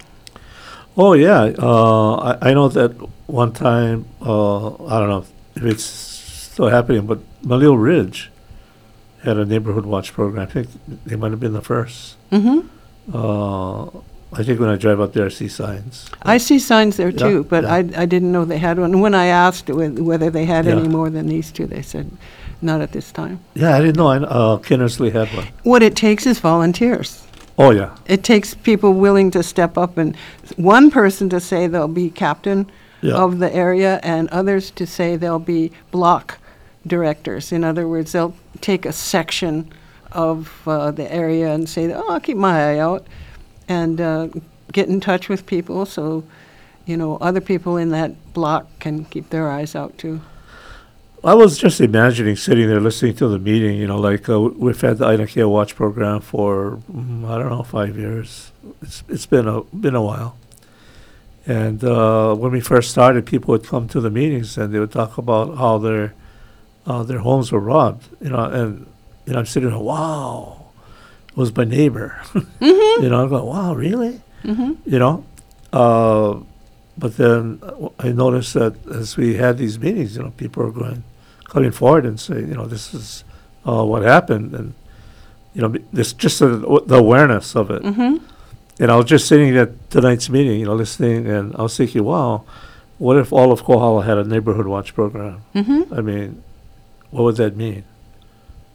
Oh 0.95 1.13
yeah, 1.13 1.53
uh, 1.57 2.37
I, 2.41 2.49
I 2.49 2.53
know 2.53 2.69
that 2.69 2.91
one 3.27 3.51
time. 3.51 4.05
Uh, 4.21 4.75
I 4.85 4.99
don't 4.99 5.09
know 5.09 5.25
if 5.55 5.63
it's 5.63 5.83
still 5.83 6.69
happening, 6.69 7.07
but 7.07 7.19
Malil 7.41 7.81
Ridge 7.81 8.29
had 9.23 9.37
a 9.37 9.45
neighborhood 9.45 9.85
watch 9.85 10.13
program. 10.13 10.43
I 10.47 10.51
think 10.51 10.67
they 11.05 11.15
might 11.15 11.31
have 11.31 11.39
been 11.39 11.53
the 11.53 11.61
first. 11.61 12.17
Mm-hmm. 12.31 12.67
Uh, 13.11 14.01
I 14.35 14.43
think 14.43 14.59
when 14.59 14.69
I 14.69 14.75
drive 14.75 14.99
up 14.99 15.13
there, 15.13 15.25
I 15.25 15.29
see 15.29 15.47
signs. 15.47 16.09
I 16.21 16.37
see 16.37 16.59
signs 16.59 16.97
there 16.97 17.09
Yeah, 17.09 17.17
too, 17.27 17.43
but 17.45 17.63
yeah. 17.63 17.73
I, 17.73 17.77
I 18.03 18.05
didn't 18.05 18.31
know 18.31 18.45
they 18.45 18.57
had 18.57 18.79
one. 18.79 18.99
When 19.01 19.13
I 19.15 19.27
asked 19.27 19.67
whe- 19.69 19.99
whether 19.99 20.29
they 20.29 20.45
had 20.45 20.67
any 20.67 20.87
more 20.87 21.09
than 21.09 21.27
these 21.27 21.51
two, 21.51 21.65
they 21.67 21.81
said, 21.81 22.09
not 22.61 22.81
at 22.81 22.91
this 22.91 23.11
time. 23.11 23.39
Yeah, 23.55 23.75
I 23.75 23.79
didn't 23.81 23.97
know. 23.97 24.07
I, 24.07 24.17
uh, 24.17 24.57
Kinnersley 24.59 25.11
had 25.11 25.27
one. 25.35 25.47
What 25.63 25.83
it 25.83 25.95
takes 25.95 26.25
is 26.25 26.39
volunteers. 26.39 27.23
Oh 27.57 27.69
yeah, 27.71 27.95
It 28.07 28.23
takes 28.23 28.55
people 28.55 28.93
willing 28.93 29.29
to 29.31 29.43
step 29.43 29.77
up 29.77 29.97
and 29.97 30.15
one 30.57 30.89
person 30.89 31.29
to 31.29 31.39
say 31.39 31.67
they'll 31.67 31.87
be 31.87 32.09
captain 32.09 32.71
Yeah. 33.01 33.15
of 33.23 33.37
the 33.39 33.53
area 33.53 33.99
and 34.01 34.27
others 34.29 34.71
to 34.71 34.87
say 34.87 35.17
they'll 35.17 35.37
be 35.57 35.71
block 35.91 36.39
directors. 36.87 37.51
In 37.51 37.63
other 37.63 37.87
words, 37.87 38.11
they'll 38.13 38.33
take 38.61 38.85
a 38.87 38.91
section 38.93 39.71
of 40.11 40.49
uh, 40.67 40.91
the 40.91 41.11
area 41.13 41.53
and 41.53 41.67
say, 41.69 41.91
oh, 41.93 42.07
I'll 42.09 42.19
keep 42.19 42.37
my 42.37 42.71
eye 42.73 42.79
out 42.79 43.05
and 43.67 43.99
uh, 43.99 44.27
get 44.71 44.87
in 44.87 44.99
touch 44.99 45.29
with 45.29 45.45
people 45.45 45.85
so, 45.85 46.23
you 46.85 46.97
know, 46.97 47.17
other 47.17 47.41
people 47.41 47.77
in 47.77 47.89
that 47.89 48.33
block 48.33 48.67
can 48.79 49.05
keep 49.05 49.29
their 49.29 49.49
eyes 49.49 49.75
out 49.75 49.97
too. 49.97 50.21
I 51.25 51.35
was 51.35 51.57
just 51.57 51.79
imagining 51.79 52.35
sitting 52.35 52.67
there 52.67 52.81
listening 52.81 53.15
to 53.15 53.29
the 53.29 53.39
meeting. 53.39 53.77
You 53.77 53.87
know, 53.87 53.97
like 53.97 54.27
uh, 54.27 54.41
we've 54.41 54.79
had 54.79 54.97
the 54.97 55.25
Care 55.25 55.47
Watch 55.47 55.73
program 55.73 56.19
for 56.19 56.81
mm, 56.91 57.25
I 57.29 57.37
don't 57.37 57.49
know 57.49 57.63
five 57.63 57.97
years. 57.97 58.51
It's 58.81 59.03
it's 59.07 59.25
been 59.25 59.47
a 59.47 59.61
been 59.61 59.95
a 59.95 60.01
while. 60.01 60.35
And 61.45 61.81
uh, 61.83 62.35
when 62.35 62.51
we 62.51 62.59
first 62.59 62.91
started, 62.91 63.25
people 63.25 63.53
would 63.53 63.65
come 63.65 63.87
to 63.89 64.01
the 64.01 64.09
meetings 64.09 64.57
and 64.57 64.73
they 64.73 64.79
would 64.79 64.91
talk 64.91 65.17
about 65.17 65.57
how 65.57 65.77
their 65.77 66.13
uh, 66.85 67.03
their 67.03 67.19
homes 67.19 67.53
were 67.53 67.59
robbed. 67.59 68.05
You 68.21 68.29
know, 68.31 68.43
and 68.43 68.85
you 69.25 69.31
know 69.31 69.39
I'm 69.39 69.45
sitting 69.45 69.69
there, 69.69 69.79
wow, 69.79 70.62
was 71.35 71.55
my 71.55 71.63
neighbor. 71.63 72.19
You 72.61 73.09
know, 73.09 73.25
I 73.25 73.29
go, 73.29 73.43
wow, 73.45 73.73
really? 73.75 74.21
hmm 74.43 74.73
you 74.85 74.99
know. 74.99 75.23
Uh, 75.71 76.39
but 76.97 77.17
then 77.17 77.59
uh, 77.63 77.89
I 77.99 78.09
noticed 78.11 78.53
that 78.53 78.75
as 78.87 79.17
we 79.17 79.35
had 79.35 79.57
these 79.57 79.79
meetings, 79.79 80.15
you 80.15 80.21
know, 80.23 80.31
people 80.37 80.61
are 80.63 80.71
going, 80.71 81.03
coming 81.45 81.71
forward 81.71 82.05
and 82.05 82.19
saying, 82.19 82.47
you 82.49 82.53
know, 82.55 82.65
this 82.67 82.93
is 82.93 83.23
uh, 83.67 83.83
what 83.83 84.03
happened, 84.03 84.53
and 84.53 84.73
you 85.55 85.61
know, 85.61 85.69
this 85.91 86.13
just 86.13 86.39
the, 86.39 86.81
the 86.85 86.95
awareness 86.97 87.55
of 87.55 87.71
it. 87.71 87.81
hmm 87.83 88.17
And 88.79 88.91
I 88.91 88.95
was 88.95 89.05
just 89.05 89.27
sitting 89.27 89.55
at 89.57 89.69
tonight's 89.89 90.29
meeting, 90.29 90.59
you 90.59 90.65
know, 90.67 90.75
listening, 90.75 91.27
and 91.27 91.55
I 91.55 91.61
was 91.63 91.75
thinking, 91.77 92.03
wow, 92.03 92.43
what 92.99 93.17
if 93.17 93.33
all 93.33 93.51
of 93.51 93.63
Kohala 93.63 94.03
had 94.03 94.17
a 94.17 94.23
neighborhood 94.23 94.67
watch 94.67 94.93
program? 94.93 95.41
hmm 95.53 95.81
I 95.91 96.01
mean, 96.01 96.43
what 97.11 97.23
would 97.23 97.37
that 97.37 97.55
mean? 97.57 97.83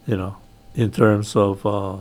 You 0.07 0.17
know, 0.17 0.37
in 0.75 0.91
terms 0.91 1.37
of, 1.37 1.65
uh, 1.67 1.99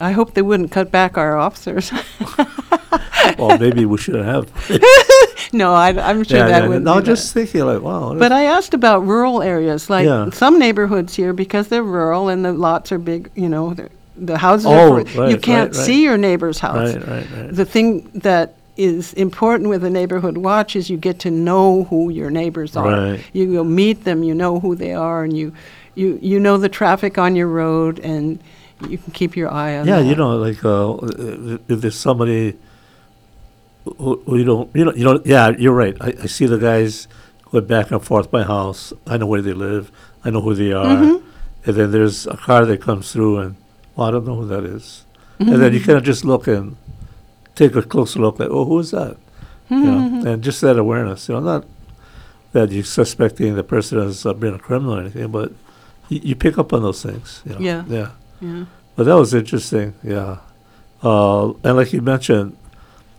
I 0.00 0.12
hope 0.12 0.34
they 0.34 0.42
wouldn't 0.42 0.70
cut 0.70 0.90
back 0.90 1.18
our 1.18 1.36
officers. 1.36 1.92
well, 3.38 3.58
maybe 3.58 3.84
we 3.84 3.98
should 3.98 4.14
have. 4.24 4.50
no, 5.52 5.74
I, 5.74 5.90
am 5.90 6.24
sure 6.24 6.38
yeah, 6.38 6.48
that 6.48 6.62
yeah, 6.62 6.68
wouldn't. 6.68 6.84
No, 6.84 6.94
be 6.94 7.00
that. 7.00 7.06
just 7.06 7.34
thinking 7.34 7.64
like, 7.64 7.82
wow. 7.82 8.14
But 8.14 8.32
I 8.32 8.44
asked 8.44 8.74
about 8.74 9.06
rural 9.06 9.42
areas, 9.42 9.90
like 9.90 10.06
Yeah. 10.06 10.30
some 10.30 10.58
neighborhoods 10.58 11.14
here, 11.14 11.32
because 11.32 11.68
they're 11.68 11.82
rural 11.82 12.28
and 12.28 12.44
the 12.44 12.52
lots 12.52 12.92
are 12.92 12.98
big. 12.98 13.30
You 13.34 13.48
know, 13.48 13.74
the 14.16 14.38
houses 14.38 14.66
Oh, 14.66 14.94
are. 14.94 15.02
right, 15.02 15.30
you 15.30 15.38
can't 15.38 15.74
right. 15.74 15.84
see 15.84 16.02
your 16.02 16.16
neighbor's 16.16 16.58
house. 16.58 16.94
Right, 16.94 17.08
right, 17.08 17.30
right. 17.30 17.54
The 17.54 17.64
thing 17.64 18.10
that 18.14 18.54
is 18.76 19.12
important 19.14 19.68
with 19.68 19.82
a 19.82 19.90
neighborhood 19.90 20.38
watch 20.38 20.76
is 20.76 20.88
you 20.88 20.96
get 20.96 21.18
to 21.18 21.30
know 21.30 21.84
who 21.84 22.10
your 22.10 22.30
neighbors 22.30 22.76
are. 22.76 23.12
Right. 23.12 23.24
You 23.32 23.52
go 23.52 23.64
meet 23.64 24.04
them, 24.04 24.22
you 24.22 24.34
know 24.34 24.60
who 24.60 24.76
they 24.76 24.94
are, 24.94 25.24
and 25.24 25.36
you, 25.36 25.52
you, 25.96 26.18
you 26.22 26.38
know 26.38 26.58
the 26.58 26.68
traffic 26.68 27.18
on 27.18 27.34
your 27.34 27.48
road, 27.48 27.98
and 27.98 28.38
you 28.88 28.98
can 28.98 29.12
keep 29.12 29.36
your 29.36 29.50
eye 29.50 29.78
on. 29.78 29.86
Yeah, 29.86 29.98
you 30.00 30.10
that. 30.10 30.18
know, 30.18 30.36
like 30.36 30.64
uh, 30.64 31.58
if 31.68 31.80
there's 31.80 31.98
somebody 31.98 32.56
who, 33.84 34.22
who 34.26 34.36
you 34.36 34.44
don't, 34.44 34.74
you 34.74 34.84
know, 34.84 34.92
you 34.94 35.04
know, 35.04 35.20
yeah, 35.24 35.50
you're 35.58 35.72
right. 35.72 35.96
I, 36.00 36.14
I 36.22 36.26
see 36.26 36.46
the 36.46 36.58
guys 36.58 37.08
going 37.50 37.66
back 37.66 37.90
and 37.90 38.02
forth 38.02 38.32
my 38.32 38.42
house. 38.44 38.92
I 39.06 39.16
know 39.16 39.26
where 39.26 39.42
they 39.42 39.52
live. 39.54 39.90
I 40.24 40.30
know 40.30 40.40
who 40.40 40.54
they 40.54 40.72
are. 40.72 40.86
Mhm. 40.96 41.22
And 41.66 41.76
then 41.76 41.90
there's 41.90 42.26
a 42.26 42.36
car 42.36 42.64
that 42.66 42.80
comes 42.80 43.12
through, 43.12 43.38
and 43.38 43.56
well, 43.96 44.08
I 44.08 44.10
don't 44.10 44.26
know 44.26 44.36
who 44.36 44.46
that 44.48 44.64
is. 44.64 45.04
And 45.38 45.48
Mm-hmm. 45.50 45.60
then 45.60 45.72
you 45.74 45.80
kind 45.80 45.96
of 45.98 46.02
just 46.04 46.24
look 46.24 46.46
and 46.48 46.76
take 47.54 47.76
a 47.76 47.82
closer 47.82 48.18
look. 48.20 48.38
Like, 48.40 48.48
oh, 48.50 48.64
who 48.64 48.78
is 48.80 48.90
that? 48.90 49.16
You 49.70 49.76
Mm-hmm. 49.76 50.22
know, 50.24 50.30
and 50.32 50.42
just 50.42 50.60
that 50.62 50.78
awareness. 50.78 51.28
You 51.28 51.34
know, 51.36 51.40
not 51.40 51.64
that 52.52 52.70
you're 52.72 52.82
suspecting 52.84 53.54
the 53.54 53.62
person 53.62 53.98
has 54.00 54.24
uh, 54.26 54.32
been 54.34 54.54
a 54.54 54.58
criminal 54.58 54.94
or 54.96 55.00
anything, 55.00 55.28
but 55.30 55.52
you, 56.08 56.20
you 56.24 56.34
pick 56.36 56.58
up 56.58 56.72
on 56.72 56.82
those 56.82 57.02
things. 57.02 57.42
You 57.44 57.52
know? 57.54 57.58
Yeah. 57.60 57.84
Yeah. 57.86 58.10
Yeah. 58.40 58.64
But 58.96 59.04
that 59.04 59.14
was 59.16 59.34
interesting, 59.34 59.94
yeah. 60.02 60.38
Uh, 61.02 61.52
and 61.64 61.76
like 61.76 61.92
you 61.92 62.02
mentioned, 62.02 62.56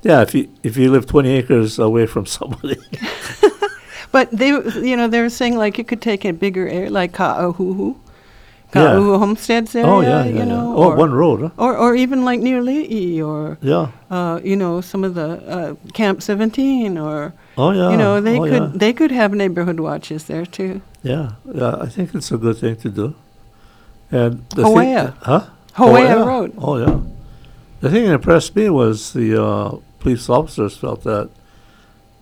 yeah, 0.04 0.22
if 0.22 0.34
you 0.36 0.50
if 0.64 0.76
you 0.78 0.92
live 0.92 1.06
twenty 1.06 1.32
acres 1.32 1.80
away 1.80 2.06
from 2.06 2.26
somebody, 2.38 2.78
But 4.12 4.32
they, 4.32 4.48
you 4.48 4.98
know, 4.98 5.08
they 5.08 5.22
were 5.22 5.30
saying 5.30 5.56
like 5.58 5.78
you 5.78 5.84
could 5.84 6.02
take 6.02 6.26
a 6.26 6.32
bigger 6.34 6.68
area, 6.68 6.90
like 6.90 7.12
Ka'ahuhu, 7.14 7.96
Yeah. 8.74 8.82
Ka'ahuhu 8.82 9.20
Homesteads 9.20 9.76
area, 9.76 9.88
oh 9.88 10.02
yeah, 10.02 10.24
yeah, 10.24 10.32
you 10.32 10.38
yeah. 10.38 10.46
know, 10.46 10.74
oh 10.76 10.90
or, 10.92 10.96
one 10.96 11.14
road, 11.14 11.42
huh? 11.42 11.50
or 11.58 11.78
or 11.78 11.96
even 11.96 12.26
like 12.26 12.40
near 12.40 12.62
Li'i, 12.62 13.22
or 13.22 13.58
Yeah. 13.62 13.92
uh, 14.10 14.40
you 14.44 14.56
know, 14.56 14.82
some 14.82 15.04
of 15.04 15.14
the 15.14 15.30
uh, 15.48 15.76
Camp 15.94 16.22
17, 16.22 16.98
or 16.98 17.34
Oh 17.58 17.72
yeah. 17.72 17.92
you 17.92 17.98
know, 17.98 18.20
they 18.22 18.40
oh, 18.40 18.44
could 18.50 18.64
Yeah. 18.64 18.72
they 18.74 18.94
could 18.94 19.12
have 19.12 19.34
neighborhood 19.34 19.80
watches 19.80 20.24
there 20.26 20.46
too. 20.46 20.82
yeah, 21.04 21.34
yeah. 21.54 21.78
I 21.80 21.88
think 21.88 22.16
it's 22.16 22.32
a 22.32 22.38
good 22.38 22.58
thing 22.58 22.76
to 22.78 22.90
do. 22.90 23.14
And 24.12 24.46
the 24.50 24.64
thing, 24.64 25.14
huh? 25.22 25.48
Hawea 25.76 26.26
Road. 26.26 26.54
Oh 26.58 26.78
yeah. 26.78 27.00
The 27.82 27.90
thing 27.90 28.06
that 28.06 28.14
impressed 28.14 28.56
me 28.56 28.70
was 28.70 29.14
the 29.14 29.42
uh, 29.42 29.78
police 30.00 30.30
officers 30.30 30.76
felt 30.78 31.04
that 31.04 31.30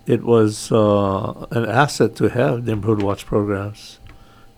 it 0.06 0.22
was 0.22 0.70
uh, 0.70 1.46
an 1.50 1.64
asset 1.66 2.14
to 2.16 2.28
have 2.28 2.64
neighborhood 2.66 3.02
watch 3.02 3.26
programs, 3.26 3.98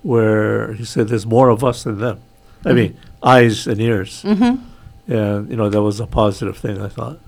where 0.03 0.75
he 0.75 0.85
said 0.85 1.09
there's 1.09 1.27
more 1.27 1.49
of 1.49 1.65
us 1.65 1.85
than 1.85 1.99
them. 1.99 2.21
I 2.65 2.73
mean, 2.73 2.97
eyes 3.23 3.67
and 3.67 3.81
ears, 3.81 4.23
Mm-hmm. 4.23 5.13
and 5.13 5.51
you 5.51 5.57
know 5.57 5.71
that 5.71 5.83
was 5.83 5.99
a 6.01 6.07
positive 6.07 6.59
thing. 6.59 6.81
I 6.83 6.89
thought, 6.89 7.19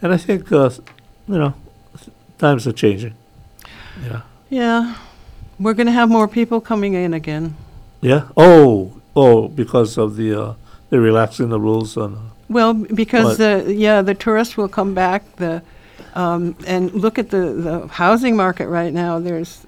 and 0.00 0.12
I 0.12 0.16
think 0.18 0.52
uh, 0.52 0.70
you 1.26 1.38
know 1.38 1.54
times 2.38 2.66
are 2.66 2.72
changing. 2.72 3.14
Yeah. 4.04 4.20
Yeah, 4.50 4.94
we're 5.58 5.74
gonna 5.74 5.90
have 5.90 6.08
more 6.08 6.28
people 6.28 6.60
coming 6.60 6.94
in 6.94 7.12
again. 7.12 7.56
Yeah. 8.00 8.28
Oh, 8.36 8.95
oh, 9.16 9.48
because 9.48 9.98
of 9.98 10.16
the 10.16 10.34
uh, 10.40 10.54
they're 10.90 11.00
relaxing 11.00 11.48
the 11.48 11.58
rules 11.60 11.96
on. 11.96 12.14
Uh, 12.14 12.18
Well, 12.48 12.74
b- 12.74 12.94
because 12.94 13.38
the 13.38 13.74
yeah 13.76 14.02
the 14.02 14.14
tourists 14.14 14.56
will 14.56 14.68
come 14.68 14.94
back. 14.94 15.22
The 15.36 15.62
um, 16.14 16.54
and 16.66 16.92
look 16.94 17.18
at 17.18 17.28
the 17.30 17.52
the 17.66 17.88
housing 17.88 18.36
market 18.36 18.68
right 18.68 18.92
now. 18.92 19.18
There's 19.18 19.66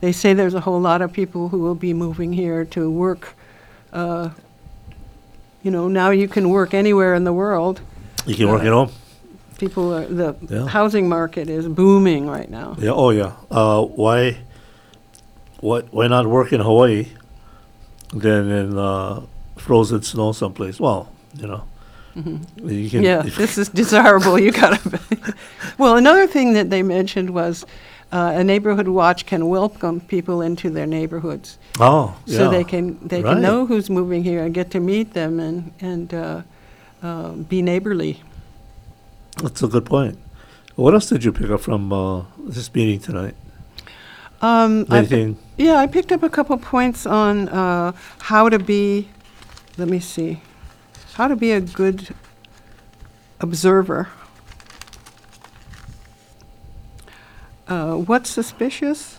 they 0.00 0.12
say 0.12 0.34
there's 0.34 0.54
a 0.54 0.60
whole 0.60 0.80
lot 0.80 1.00
of 1.00 1.10
people 1.12 1.48
who 1.48 1.58
will 1.58 1.74
be 1.78 1.94
moving 1.94 2.32
here 2.34 2.64
to 2.66 2.90
work. 2.90 3.34
Uh, 3.92 4.28
you 5.62 5.70
know, 5.70 5.88
now 5.88 6.10
you 6.10 6.28
can 6.28 6.48
work 6.50 6.74
anywhere 6.74 7.14
in 7.16 7.24
the 7.24 7.32
world. 7.32 7.80
you 8.26 8.34
can 8.36 8.48
work 8.48 8.62
at 8.62 8.72
home. 8.72 8.90
People 9.58 9.94
are 9.94 10.04
the 10.06 10.34
Yeah. 10.50 10.68
housing 10.68 11.08
market 11.08 11.48
is 11.48 11.66
booming 11.66 12.28
right 12.30 12.50
now. 12.50 12.76
Yeah. 12.78 12.92
Oh, 12.94 13.10
yeah. 13.10 13.32
Uh, 13.50 13.82
why? 13.82 14.36
What? 15.60 15.86
Why 15.92 16.08
not 16.08 16.26
work 16.26 16.52
in 16.52 16.60
Hawaii 16.60 17.06
than 18.12 18.50
in 18.50 18.78
uh, 18.78 19.22
frozen 19.56 20.02
snow 20.02 20.32
someplace? 20.32 20.78
Well, 20.80 21.12
you 21.34 21.46
know, 21.46 21.64
you 22.14 22.90
can. 22.90 23.02
Yeah, 23.02 23.22
this 23.22 23.58
is 23.58 23.68
desirable. 23.68 24.38
You 24.38 24.52
gotta. 24.52 25.00
well, 25.78 25.96
another 25.96 26.26
thing 26.26 26.54
that 26.54 26.70
they 26.70 26.82
mentioned 26.82 27.30
was 27.30 27.64
uh, 28.12 28.32
a 28.36 28.44
neighborhood 28.44 28.88
watch 28.88 29.26
can 29.26 29.48
welcome 29.48 30.00
people 30.00 30.40
into 30.40 30.70
their 30.70 30.86
neighborhoods. 30.86 31.58
oh, 31.80 32.16
yeah. 32.26 32.36
so 32.38 32.50
they 32.50 32.64
can 32.64 32.98
they 33.06 33.22
Right. 33.22 33.34
can 33.34 33.42
know 33.42 33.66
who's 33.66 33.90
moving 33.90 34.24
here 34.24 34.44
and 34.44 34.54
get 34.54 34.70
to 34.70 34.80
meet 34.80 35.12
them 35.12 35.40
and 35.40 35.72
and 35.80 36.14
uh, 36.14 36.42
uh, 37.02 37.30
be 37.32 37.60
neighborly. 37.62 38.22
That's 39.42 39.62
a 39.62 39.68
good 39.68 39.84
point. 39.84 40.18
What 40.76 40.94
else 40.94 41.08
did 41.08 41.24
you 41.24 41.32
pick 41.32 41.50
up 41.50 41.60
from 41.60 41.92
uh, 41.92 42.22
this 42.38 42.72
meeting 42.74 43.00
tonight? 43.00 43.34
Um, 44.46 44.86
I, 44.90 44.98
Anything? 44.98 45.36
yeah, 45.56 45.74
I 45.78 45.88
picked 45.88 46.12
up 46.12 46.22
a 46.22 46.28
couple 46.28 46.56
points 46.58 47.04
on 47.04 47.48
uh, 47.48 47.90
how 48.20 48.48
to 48.48 48.60
be. 48.60 49.08
Let 49.76 49.88
me 49.88 49.98
see, 49.98 50.40
how 51.14 51.26
to 51.26 51.34
be 51.34 51.50
a 51.50 51.60
good 51.60 52.14
observer. 53.40 54.08
Uh, 57.66 57.94
what's 57.94 58.30
suspicious? 58.30 59.18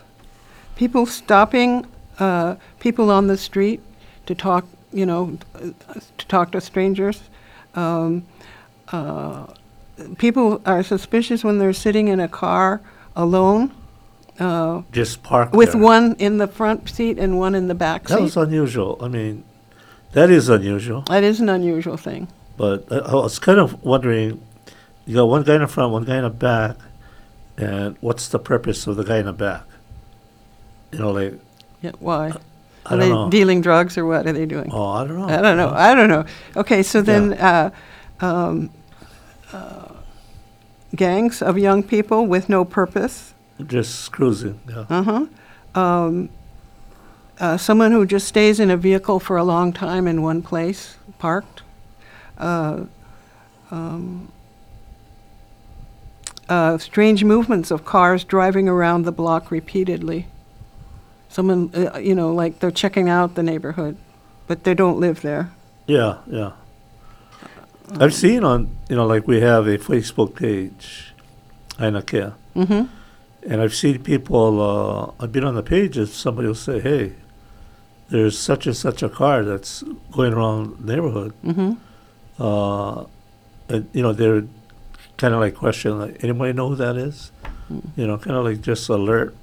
People 0.78 1.06
stopping 1.06 1.86
uh, 2.20 2.56
people 2.80 3.12
on 3.12 3.28
the 3.28 3.36
street 3.36 3.82
to 4.28 4.34
talk, 4.34 4.66
you 4.94 5.06
know, 5.06 5.38
to 6.18 6.26
talk 6.28 6.54
to 6.54 6.62
strangers. 6.62 7.22
Um, 7.76 8.26
uh, 8.94 9.48
people 10.18 10.62
are 10.66 10.84
suspicious 10.84 11.44
when 11.44 11.60
they're 11.60 11.74
sitting 11.74 12.08
in 12.08 12.22
a 12.22 12.30
car 12.30 12.80
alone, 13.14 13.74
uh, 14.40 14.82
Just 14.92 15.24
park 15.24 15.54
with 15.54 15.74
there. 15.74 15.82
one 15.82 16.16
in 16.20 16.38
the 16.38 16.48
front 16.48 16.90
seat 16.90 17.18
and 17.18 17.38
one 17.40 17.56
in 17.56 17.68
the 17.68 17.76
back 17.76 18.04
That 18.08 18.18
seat. 18.18 18.24
was 18.24 18.38
unusual. 18.38 18.98
I 19.02 19.08
mean, 19.08 19.44
that 20.14 20.30
is 20.30 20.50
unusual. 20.50 21.02
That 21.04 21.24
is 21.24 21.40
an 21.40 21.50
unusual 21.50 21.98
thing. 21.98 22.28
But 22.58 22.86
I, 22.92 22.98
I 22.98 23.14
was 23.16 23.40
kind 23.40 23.60
of 23.60 23.84
wondering, 23.84 24.42
you 25.06 25.16
got 25.16 25.26
one 25.26 25.44
guy 25.44 25.56
in 25.56 25.62
the 25.62 25.68
front, 25.68 25.92
one 25.92 26.04
guy 26.06 26.18
in 26.18 26.24
the 26.24 26.30
back, 26.30 26.78
and 27.58 27.96
what's 28.02 28.28
the 28.30 28.40
purpose 28.40 28.86
of 28.88 28.96
the 28.96 29.04
guy 29.04 29.18
in 29.20 29.26
the 29.26 29.34
back? 29.34 29.64
You 30.92 31.00
know, 31.00 31.12
like 31.12 31.34
Yeah, 31.82 31.92
why? 32.00 32.28
I 32.28 32.30
Are 32.30 32.34
don't 32.92 33.00
they 33.00 33.10
know. 33.10 33.30
dealing 33.30 33.62
drugs 33.62 33.98
or 33.98 34.06
what 34.06 34.26
are 34.28 34.34
they 34.34 34.46
doing? 34.46 34.70
oh, 34.72 34.92
I 34.92 35.06
don't 35.06 35.18
know. 35.20 35.28
I 35.28 35.42
don't 35.42 35.58
know. 35.58 35.70
I 35.70 35.94
don't 35.96 36.10
know. 36.10 36.26
Okay, 36.56 36.82
so 36.84 37.02
then 37.02 37.34
uh, 37.34 37.72
um, 38.22 38.70
uh, 39.52 39.90
gangs 40.96 41.42
of 41.42 41.58
young 41.58 41.84
people 41.84 42.26
with 42.26 42.48
no 42.50 42.64
purpose. 42.64 43.34
Just 43.66 44.12
cruising. 44.12 44.60
Yeah. 44.70 44.86
Uh-huh. 44.90 45.26
Um, 45.74 46.30
uh, 47.40 47.58
someone 47.58 47.92
who 47.92 48.06
just 48.06 48.28
stays 48.28 48.60
in 48.60 48.70
a 48.70 48.78
vehicle 48.78 49.20
for 49.20 49.38
a 49.38 49.44
long 49.44 49.74
time 49.74 50.08
in 50.08 50.22
one 50.22 50.42
place, 50.42 50.98
parked. 51.20 51.62
Uh, 52.38 52.86
um, 53.72 54.32
uh, 56.50 56.78
strange 56.78 57.24
movements 57.24 57.72
of 57.72 57.84
cars 57.84 58.24
driving 58.24 58.70
around 58.70 59.04
the 59.04 59.12
block 59.12 59.52
repeatedly. 59.52 60.28
Someone, 61.30 61.72
uh, 61.76 61.98
you 61.98 62.16
know, 62.16 62.34
like 62.34 62.60
they're 62.60 62.72
checking 62.72 63.10
out 63.10 63.36
the 63.36 63.44
neighborhood, 63.44 63.98
but 64.48 64.64
they 64.64 64.74
don't 64.74 65.00
live 65.00 65.22
there. 65.22 65.52
Yeah, 65.86 66.20
yeah. 66.28 66.52
I've 68.00 68.14
seen 68.14 68.44
on, 68.44 68.76
you 68.90 68.96
know, 68.96 69.06
like 69.06 69.28
we 69.28 69.42
have 69.42 69.68
a 69.68 69.78
Facebook 69.78 70.36
page, 70.36 71.14
Ainakea, 71.78 72.34
Mm-hmm. 72.56 72.86
And 73.44 73.62
I've 73.62 73.76
seen 73.76 74.04
people, 74.04 74.62
uh, 74.62 75.24
I've 75.24 75.32
been 75.32 75.44
on 75.44 75.56
the 75.56 75.64
page 75.64 75.98
and 75.98 76.08
somebody 76.08 76.48
will 76.48 76.56
say, 76.56 76.80
hey, 76.80 77.14
there's 78.10 78.40
such 78.40 78.66
and 78.66 78.76
such 78.76 79.04
a 79.04 79.10
car 79.10 79.44
that's 79.44 79.84
going 80.12 80.34
around 80.34 80.86
the 80.86 80.96
neighborhood. 80.96 81.34
Mm-hmm. 81.44 81.74
Uh, 82.42 83.06
and, 83.70 83.90
you 83.94 84.02
know, 84.02 84.14
they're 84.14 84.44
kind 85.18 85.34
of 85.34 85.40
like 85.40 85.56
question, 85.56 86.00
like, 86.00 86.24
anybody 86.24 86.54
know 86.54 86.70
who 86.70 86.76
that 86.76 86.96
is? 86.96 87.32
You 87.96 88.08
know, 88.08 88.18
kind 88.18 88.38
of 88.38 88.46
like 88.46 88.62
just 88.62 88.88
alert. 88.88 89.36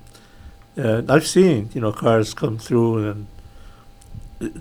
And 0.76 1.10
I've 1.10 1.26
seen, 1.26 1.70
you 1.74 1.80
know, 1.80 1.92
cars 1.92 2.32
come 2.32 2.58
through 2.58 3.10
and, 3.10 3.26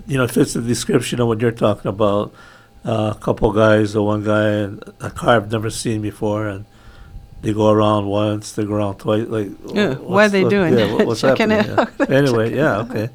you 0.06 0.18
know, 0.18 0.24
it 0.24 0.30
fits 0.30 0.52
the 0.52 0.60
description 0.60 1.20
of 1.20 1.28
what 1.28 1.40
you're 1.40 1.50
talking 1.50 1.88
about. 1.88 2.34
Uh, 2.84 3.14
a 3.16 3.18
couple 3.18 3.50
guys 3.50 3.96
or 3.96 4.04
one 4.06 4.22
guy 4.22 4.48
and 4.48 4.84
a 5.00 5.08
car 5.08 5.36
I've 5.36 5.50
never 5.50 5.70
seen 5.70 6.02
before, 6.02 6.46
and 6.46 6.66
they 7.44 7.52
go 7.52 7.70
around 7.70 8.06
once, 8.06 8.52
they 8.52 8.64
go 8.64 8.74
around 8.74 8.96
twice. 8.98 9.26
Like, 9.28 9.48
Yeah, 9.72 9.94
what 9.94 10.24
are 10.26 10.28
they 10.28 10.44
the- 10.44 10.50
doing? 10.50 10.78
Yeah, 10.78 10.92
what- 10.94 11.06
what's 11.06 11.20
Checking 11.20 11.50
happening? 11.50 11.86
it 12.00 12.08
yeah. 12.10 12.16
Anyway, 12.16 12.54
yeah, 12.54 12.78
okay. 12.80 13.08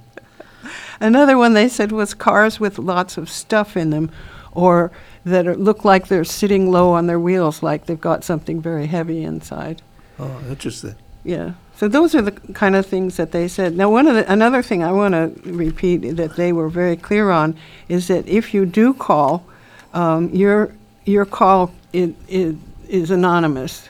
Another 1.01 1.37
one 1.37 1.53
they 1.53 1.69
said 1.69 1.91
was 1.91 2.13
cars 2.13 2.59
with 2.59 2.77
lots 2.77 3.17
of 3.17 3.29
stuff 3.29 3.77
in 3.77 3.89
them, 3.89 4.11
or 4.51 4.91
that 5.25 5.47
are, 5.47 5.55
look 5.55 5.85
like 5.85 6.07
they're 6.07 6.23
sitting 6.25 6.71
low 6.71 6.91
on 6.91 7.07
their 7.07 7.19
wheels, 7.19 7.63
like 7.63 7.85
they've 7.85 7.99
got 7.99 8.23
something 8.23 8.61
very 8.61 8.87
heavy 8.87 9.23
inside. 9.23 9.81
Oh, 10.19 10.41
interesting. 10.49 10.95
Yeah. 11.23 11.51
So 11.77 11.87
those 11.87 12.13
are 12.15 12.21
the 12.21 12.31
kind 12.31 12.75
of 12.75 12.85
things 12.85 13.15
that 13.15 13.31
they 13.31 13.47
said. 13.47 13.77
Now, 13.77 13.89
one 13.89 14.07
of 14.07 14.15
the, 14.15 14.29
another 14.29 14.61
thing 14.61 14.83
I 14.83 14.91
want 14.91 15.13
to 15.13 15.31
repeat 15.49 15.99
that 16.17 16.35
they 16.35 16.51
were 16.51 16.67
very 16.67 16.97
clear 16.97 17.29
on 17.29 17.55
is 17.87 18.07
that 18.09 18.27
if 18.27 18.53
you 18.53 18.65
do 18.65 18.93
call, 18.93 19.45
um, 19.93 20.29
your 20.31 20.73
your 21.05 21.25
call 21.25 21.71
is, 21.93 22.11
is, 22.27 22.55
is 22.89 23.09
anonymous. 23.11 23.87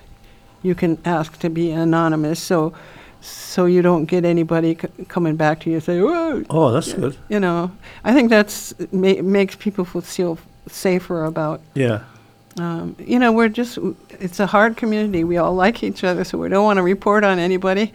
You 0.61 0.75
can 0.75 0.97
ask 1.05 1.39
to 1.39 1.49
be 1.49 1.71
anonymous, 1.71 2.39
so 2.41 2.73
so 3.21 3.65
you 3.65 3.81
don't 3.81 4.05
get 4.05 4.23
anybody 4.25 4.77
c- 4.81 5.05
coming 5.07 5.35
back 5.35 5.59
to 5.61 5.69
you 5.69 5.75
and 5.75 5.83
say, 5.83 6.01
"Whoa," 6.01 6.43
Oh, 6.49 6.71
that's 6.71 6.93
good. 6.93 7.15
you 7.29 7.39
know. 7.39 7.71
I 8.03 8.13
think 8.13 8.29
that's 8.29 8.73
ma- 8.91 9.21
makes 9.21 9.55
people 9.55 9.85
feel 9.85 10.37
safer 10.67 11.25
about 11.25 11.59
Yeah. 11.75 11.99
um, 12.59 12.95
you 12.99 13.19
know, 13.19 13.31
we're 13.31 13.49
just, 13.49 13.77
it's 14.19 14.39
a 14.39 14.45
hard 14.47 14.75
community. 14.77 15.23
We 15.23 15.37
all 15.37 15.53
like 15.55 15.83
each 15.83 16.03
other, 16.03 16.23
so 16.23 16.37
we 16.37 16.49
don't 16.49 16.63
want 16.65 16.77
to 16.77 16.83
report 16.83 17.23
on 17.23 17.39
anybody. 17.39 17.91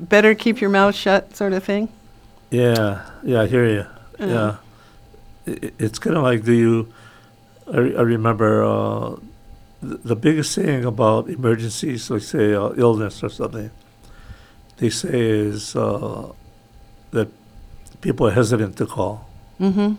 Better 0.00 0.34
keep 0.34 0.60
your 0.60 0.70
mouth 0.70 0.94
shut, 0.94 1.36
sort 1.36 1.52
of 1.52 1.62
thing. 1.64 1.88
Yeah, 2.50 3.02
yeah, 3.24 3.42
I 3.42 3.46
hear 3.46 3.66
you. 3.68 3.84
Yeah. 4.18 4.26
Yeah, 4.26 4.56
I- 5.46 5.58
i- 5.66 5.72
it's 5.78 5.98
kind 5.98 6.16
of 6.16 6.22
like 6.22 6.44
do 6.44 6.52
you? 6.52 6.86
I, 7.72 7.78
I 7.78 8.02
remember 8.02 8.62
uh, 8.64 9.16
the, 9.82 9.96
the 9.96 10.16
biggest 10.16 10.54
thing 10.54 10.84
about 10.84 11.28
emergencies, 11.28 12.08
like 12.10 12.22
say 12.22 12.54
uh, 12.54 12.70
illness 12.76 13.22
or 13.22 13.28
something, 13.28 13.70
they 14.76 14.90
say 14.90 15.08
is 15.12 15.76
uh, 15.76 16.32
that 17.10 17.28
people 18.00 18.26
are 18.28 18.30
hesitant 18.30 18.76
to 18.76 18.86
call. 18.86 19.28
Mm-hmm. 19.60 19.94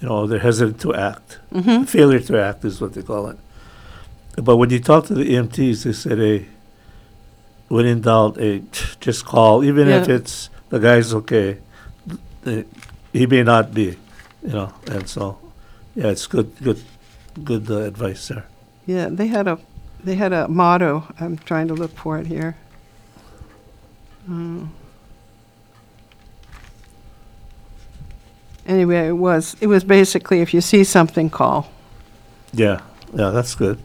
You 0.00 0.08
know, 0.08 0.26
they're 0.26 0.38
hesitant 0.38 0.80
to 0.82 0.94
act. 0.94 1.38
Mm-hmm. 1.52 1.84
Failure 1.84 2.20
to 2.20 2.42
act 2.42 2.64
is 2.64 2.80
what 2.80 2.92
they 2.92 3.02
call 3.02 3.28
it. 3.28 3.38
But 4.36 4.56
when 4.56 4.68
you 4.68 4.80
talk 4.80 5.06
to 5.06 5.14
the 5.14 5.24
EMTs, 5.24 5.84
they 5.84 5.92
say, 5.92 6.16
hey, 6.16 6.46
when 7.68 7.86
in 7.86 8.02
doubt, 8.02 8.36
hey, 8.36 8.62
just 9.00 9.24
call, 9.24 9.64
even 9.64 9.88
if 9.88 10.08
it's 10.08 10.50
the 10.68 10.78
guy's 10.78 11.14
okay. 11.14 11.58
He 13.12 13.26
may 13.26 13.42
not 13.42 13.72
be, 13.72 13.96
you 14.42 14.52
know. 14.52 14.72
And 14.86 15.08
so, 15.08 15.38
yeah, 15.94 16.08
it's 16.08 16.26
good, 16.26 16.52
good, 16.62 16.80
good 17.42 17.70
uh, 17.70 17.80
advice 17.80 18.28
there. 18.28 18.46
Yeah, 18.86 19.08
they 19.10 19.26
had 19.26 19.48
a, 19.48 19.58
they 20.02 20.14
had 20.14 20.32
a 20.32 20.48
motto. 20.48 21.12
I'm 21.18 21.36
trying 21.38 21.68
to 21.68 21.74
look 21.74 21.90
for 21.96 22.18
it 22.18 22.26
here. 22.26 22.56
Mm. 24.28 24.68
Anyway, 28.66 29.08
it 29.08 29.12
was, 29.12 29.56
it 29.60 29.66
was 29.66 29.84
basically 29.84 30.40
if 30.40 30.52
you 30.52 30.60
see 30.60 30.82
something, 30.84 31.30
call. 31.30 31.70
Yeah, 32.52 32.80
yeah, 33.14 33.30
that's 33.30 33.54
good. 33.54 33.78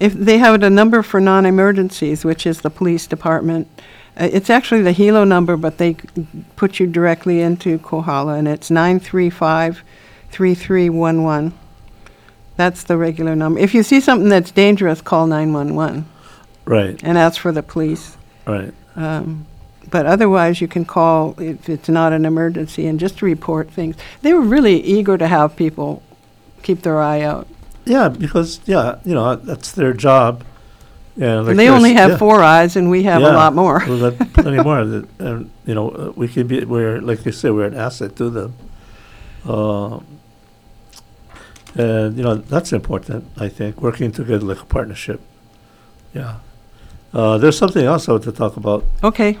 If 0.00 0.12
they 0.12 0.38
have 0.38 0.60
a 0.62 0.70
number 0.70 1.02
for 1.02 1.20
non-emergencies, 1.20 2.24
which 2.24 2.46
is 2.46 2.62
the 2.62 2.70
police 2.70 3.06
department, 3.06 3.68
uh, 4.16 4.28
it's 4.32 4.50
actually 4.50 4.82
the 4.82 4.92
Hilo 4.92 5.24
number, 5.24 5.56
but 5.56 5.78
they 5.78 5.94
c- 5.94 6.26
put 6.56 6.80
you 6.80 6.86
directly 6.86 7.40
into 7.40 7.78
Kohala, 7.78 8.34
and 8.34 8.48
it's 8.48 8.70
nine 8.70 8.98
three 8.98 9.30
five 9.30 9.82
three 10.30 10.54
three 10.54 10.90
one 10.90 11.22
one. 11.22 11.52
That's 12.56 12.84
the 12.84 12.96
regular 12.96 13.34
number. 13.34 13.58
If 13.60 13.74
you 13.74 13.82
see 13.82 14.00
something 14.00 14.28
that's 14.28 14.50
dangerous, 14.50 15.00
call 15.00 15.26
nine 15.26 15.52
one 15.52 15.74
one 15.74 16.06
Right, 16.64 16.98
and 17.02 17.18
ask 17.18 17.40
for 17.40 17.52
the 17.52 17.62
police. 17.62 18.16
right. 18.46 18.72
Um, 18.96 19.46
but 19.90 20.06
otherwise, 20.06 20.60
you 20.60 20.68
can 20.68 20.84
call 20.84 21.34
if 21.38 21.68
it's 21.68 21.88
not 21.88 22.12
an 22.12 22.24
emergency 22.24 22.86
and 22.86 22.98
just 22.98 23.20
report 23.22 23.70
things. 23.70 23.96
They 24.22 24.32
were 24.32 24.40
really 24.40 24.80
eager 24.82 25.18
to 25.18 25.26
have 25.28 25.56
people 25.56 26.02
keep 26.62 26.82
their 26.82 27.00
eye 27.00 27.20
out. 27.20 27.46
Yeah, 27.84 28.08
because, 28.08 28.60
yeah, 28.64 28.98
you 29.04 29.14
know, 29.14 29.34
that's 29.36 29.72
their 29.72 29.92
job. 29.92 30.42
Yeah, 31.16 31.40
like 31.40 31.50
and 31.50 31.58
they 31.58 31.68
only 31.68 31.92
have 31.94 32.12
yeah. 32.12 32.16
four 32.16 32.42
eyes, 32.42 32.76
and 32.76 32.88
we 32.88 33.02
have 33.02 33.20
a 33.22 33.26
Yeah. 33.26 33.36
lot 33.36 33.54
more. 33.54 33.84
We've 33.86 34.00
got 34.00 34.32
plenty 34.32 34.62
more. 34.62 34.84
That, 34.84 35.06
you 35.66 35.74
know, 35.74 35.90
uh, 35.90 36.12
we 36.16 36.28
can 36.28 36.46
be. 36.46 36.64
We're 36.64 37.00
like 37.00 37.24
you 37.26 37.30
said, 37.32 37.52
we're 37.52 37.66
an 37.66 37.74
asset 37.76 38.16
to 38.16 38.30
them. 38.30 38.54
Uh, 39.46 40.00
and 41.74 42.16
you 42.16 42.22
know, 42.22 42.36
that's 42.36 42.72
important. 42.72 43.24
I 43.36 43.48
think 43.48 43.82
working 43.82 44.12
together 44.12 44.44
like 44.44 44.60
a 44.60 44.64
partnership. 44.66 45.20
Yeah. 46.14 46.36
Uh, 47.12 47.38
there's 47.38 47.58
something 47.58 47.84
else 47.84 48.08
I 48.08 48.12
want 48.12 48.24
to 48.24 48.32
talk 48.32 48.56
about. 48.56 48.84
Okay. 49.02 49.38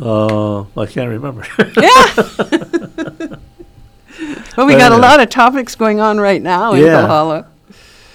Uh, 0.00 0.60
I 0.76 0.86
can't 0.86 1.08
remember. 1.10 1.46
Yeah. 1.80 2.06
well, 4.56 4.66
we 4.66 4.74
got 4.76 4.92
a 4.92 4.96
Uh, 4.96 5.00
lot 5.00 5.20
of 5.20 5.28
topics 5.28 5.74
going 5.74 6.00
on 6.00 6.18
right 6.18 6.42
now 6.42 6.72
in 6.74 6.84
Yeah. 6.84 7.00
Kohala. 7.02 7.46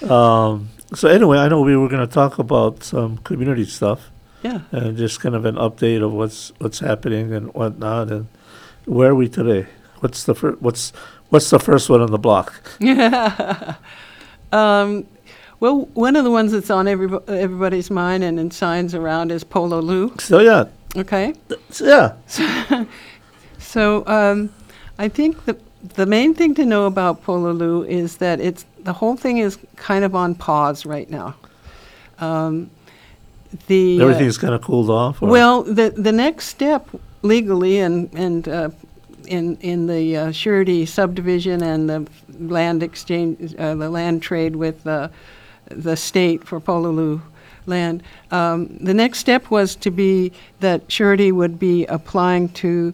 um, 0.10 0.70
so 0.94 1.08
anyway, 1.08 1.38
I 1.38 1.48
know 1.48 1.62
we 1.62 1.78
were 1.78 1.88
going 1.88 2.06
to 2.06 2.14
talk 2.14 2.40
about 2.40 2.84
some 2.84 3.18
community 3.20 3.66
stuff. 3.66 4.10
Yeah. 4.44 4.62
and 4.72 4.98
just 4.98 5.20
kind 5.20 5.36
of 5.36 5.46
an 5.46 5.54
update 5.56 6.04
of 6.04 6.12
what's 6.14 6.52
what's 6.58 6.80
happening 6.80 7.32
and 7.32 7.54
whatnot. 7.54 8.10
And 8.12 8.28
where 8.86 9.12
are 9.12 9.16
we 9.16 9.30
today? 9.30 9.68
What's 10.00 10.24
the 10.24 10.34
fir- 10.34 10.58
what's 10.60 10.92
what's 11.32 11.50
the 11.50 11.60
first 11.60 11.90
one 11.90 12.02
on 12.02 12.12
the 12.12 12.20
block? 12.20 12.54
Yeah. 12.80 13.76
um, 14.52 15.06
well, 15.60 15.86
one 15.94 16.16
of 16.16 16.24
the 16.24 16.32
ones 16.32 16.52
that's 16.52 16.70
on 16.70 16.86
everybo- 16.86 17.28
everybody's 17.28 17.90
mind 17.90 18.24
and 18.24 18.40
in 18.40 18.52
signs 18.52 18.94
around 18.96 19.32
is 19.32 19.44
Pololu. 19.44 20.20
So 20.22 20.40
yeah, 20.40 20.66
Okay. 20.96 21.34
so, 21.70 21.86
yeah, 21.86 22.86
So 23.60 24.04
um, 24.08 24.50
I 25.00 25.08
think 25.08 25.46
the 25.46 25.58
the 25.96 26.06
main 26.06 26.34
thing 26.36 26.54
to 26.56 26.66
know 26.66 26.86
about 26.86 27.24
Pololu 27.24 27.88
is 27.88 28.18
that 28.18 28.40
it's 28.40 28.66
the 28.84 28.94
whole 28.94 29.16
thing 29.16 29.38
is 29.38 29.58
kind 29.76 30.04
of 30.04 30.16
on 30.16 30.36
pause 30.36 30.86
right 30.86 31.10
now. 31.10 31.36
Um, 32.20 32.70
the 33.68 34.00
uh, 34.00 34.04
everything's 34.04 34.38
kind 34.38 34.54
of 34.54 34.62
cooled 34.62 34.90
off. 34.90 35.22
Or? 35.22 35.30
Well, 35.30 35.64
the 35.64 35.92
the 35.92 36.12
next 36.12 36.48
step 36.48 36.88
legally 37.22 37.80
and 37.80 38.10
and 38.14 38.48
uh, 38.48 38.70
in 39.28 39.58
in 39.58 39.88
the 39.88 40.18
uh, 40.18 40.32
surety 40.32 40.86
subdivision 40.86 41.64
and 41.64 41.90
the 41.90 42.08
land 42.40 42.84
exchange, 42.84 43.56
uh, 43.58 43.76
the 43.76 43.90
land 43.90 44.22
trade 44.22 44.56
with 44.56 44.86
uh, 44.86 45.10
the 45.68 45.96
state 45.96 46.44
for 46.44 46.60
Pololu 46.60 47.22
land. 47.66 48.04
Um, 48.32 48.78
the 48.78 48.94
next 48.94 49.20
step 49.20 49.50
was 49.52 49.76
to 49.78 49.92
be 49.92 50.32
that 50.60 50.92
surety 50.92 51.32
would 51.32 51.60
be 51.60 51.86
applying 51.86 52.50
to 52.50 52.94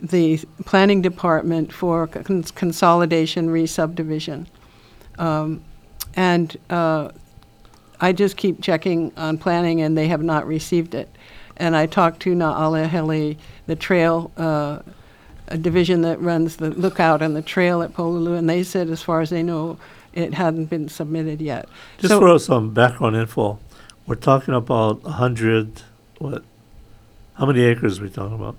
the 0.00 0.38
planning 0.64 1.02
department 1.02 1.72
for 1.72 2.06
con- 2.06 2.42
consolidation 2.42 3.50
re-subdivision. 3.50 4.46
Um, 5.18 5.64
and 6.14 6.56
uh, 6.70 7.10
I 8.00 8.12
just 8.12 8.36
keep 8.36 8.62
checking 8.62 9.12
on 9.16 9.38
planning, 9.38 9.82
and 9.82 9.96
they 9.96 10.08
have 10.08 10.22
not 10.22 10.46
received 10.46 10.94
it. 10.94 11.08
And 11.56 11.74
I 11.74 11.86
talked 11.86 12.20
to 12.20 12.34
Na 12.34 12.64
Ala 12.64 12.86
Hele, 12.86 13.36
the 13.66 13.76
trail 13.76 14.30
uh, 14.36 14.80
a 15.48 15.58
division 15.58 16.02
that 16.02 16.20
runs 16.20 16.56
the 16.56 16.70
lookout 16.70 17.22
and 17.22 17.34
the 17.34 17.42
trail 17.42 17.82
at 17.82 17.94
Pololu, 17.94 18.36
and 18.36 18.48
they 18.48 18.62
said, 18.62 18.88
as 18.90 19.02
far 19.02 19.20
as 19.20 19.30
they 19.30 19.42
know, 19.42 19.78
it 20.12 20.34
hadn't 20.34 20.66
been 20.66 20.88
submitted 20.88 21.40
yet. 21.40 21.68
Just 21.98 22.12
So- 22.12 22.20
for 22.20 22.38
some 22.38 22.70
background 22.70 23.16
info, 23.16 23.58
we're 24.06 24.14
talking 24.14 24.54
about 24.54 25.00
a 25.04 25.10
hundred, 25.12 25.82
what? 26.18 26.42
How 27.34 27.46
many 27.46 27.62
acres 27.62 27.98
are 27.98 28.02
we 28.02 28.10
talking 28.10 28.34
about? 28.34 28.56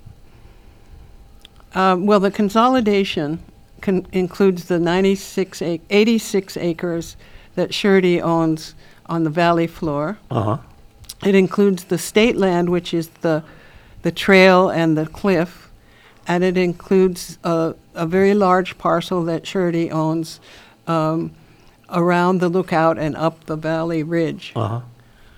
Um, 1.75 2.05
well, 2.05 2.19
the 2.19 2.31
consolidation 2.31 3.39
con- 3.81 4.07
includes 4.11 4.65
the 4.65 4.79
96 4.79 5.61
ac- 5.61 5.81
86 5.89 6.57
acres 6.57 7.15
that 7.55 7.73
Surety 7.73 8.21
owns 8.21 8.73
on 9.07 9.23
the 9.23 9.29
valley 9.29 9.67
floor. 9.67 10.17
Uh-huh, 10.31 10.57
It 11.25 11.35
includes 11.35 11.85
the 11.85 11.97
state 11.97 12.37
land, 12.37 12.69
which 12.69 12.93
is 12.93 13.09
the, 13.21 13.43
the 14.03 14.11
trail 14.11 14.69
and 14.69 14.97
the 14.97 15.05
cliff, 15.05 15.68
and 16.29 16.43
it 16.43 16.57
includes 16.57 17.39
a, 17.43 17.73
a 17.95 18.05
very 18.05 18.33
large 18.35 18.77
parcel 18.77 19.23
that 19.25 19.47
Surety 19.47 19.89
owns 19.91 20.39
um, 20.87 21.31
around 21.89 22.39
the 22.39 22.47
lookout 22.49 22.99
and 22.99 23.17
up 23.17 23.45
the 23.45 23.55
valley 23.57 24.03
ridge. 24.03 24.53
uh-huh. 24.55 24.81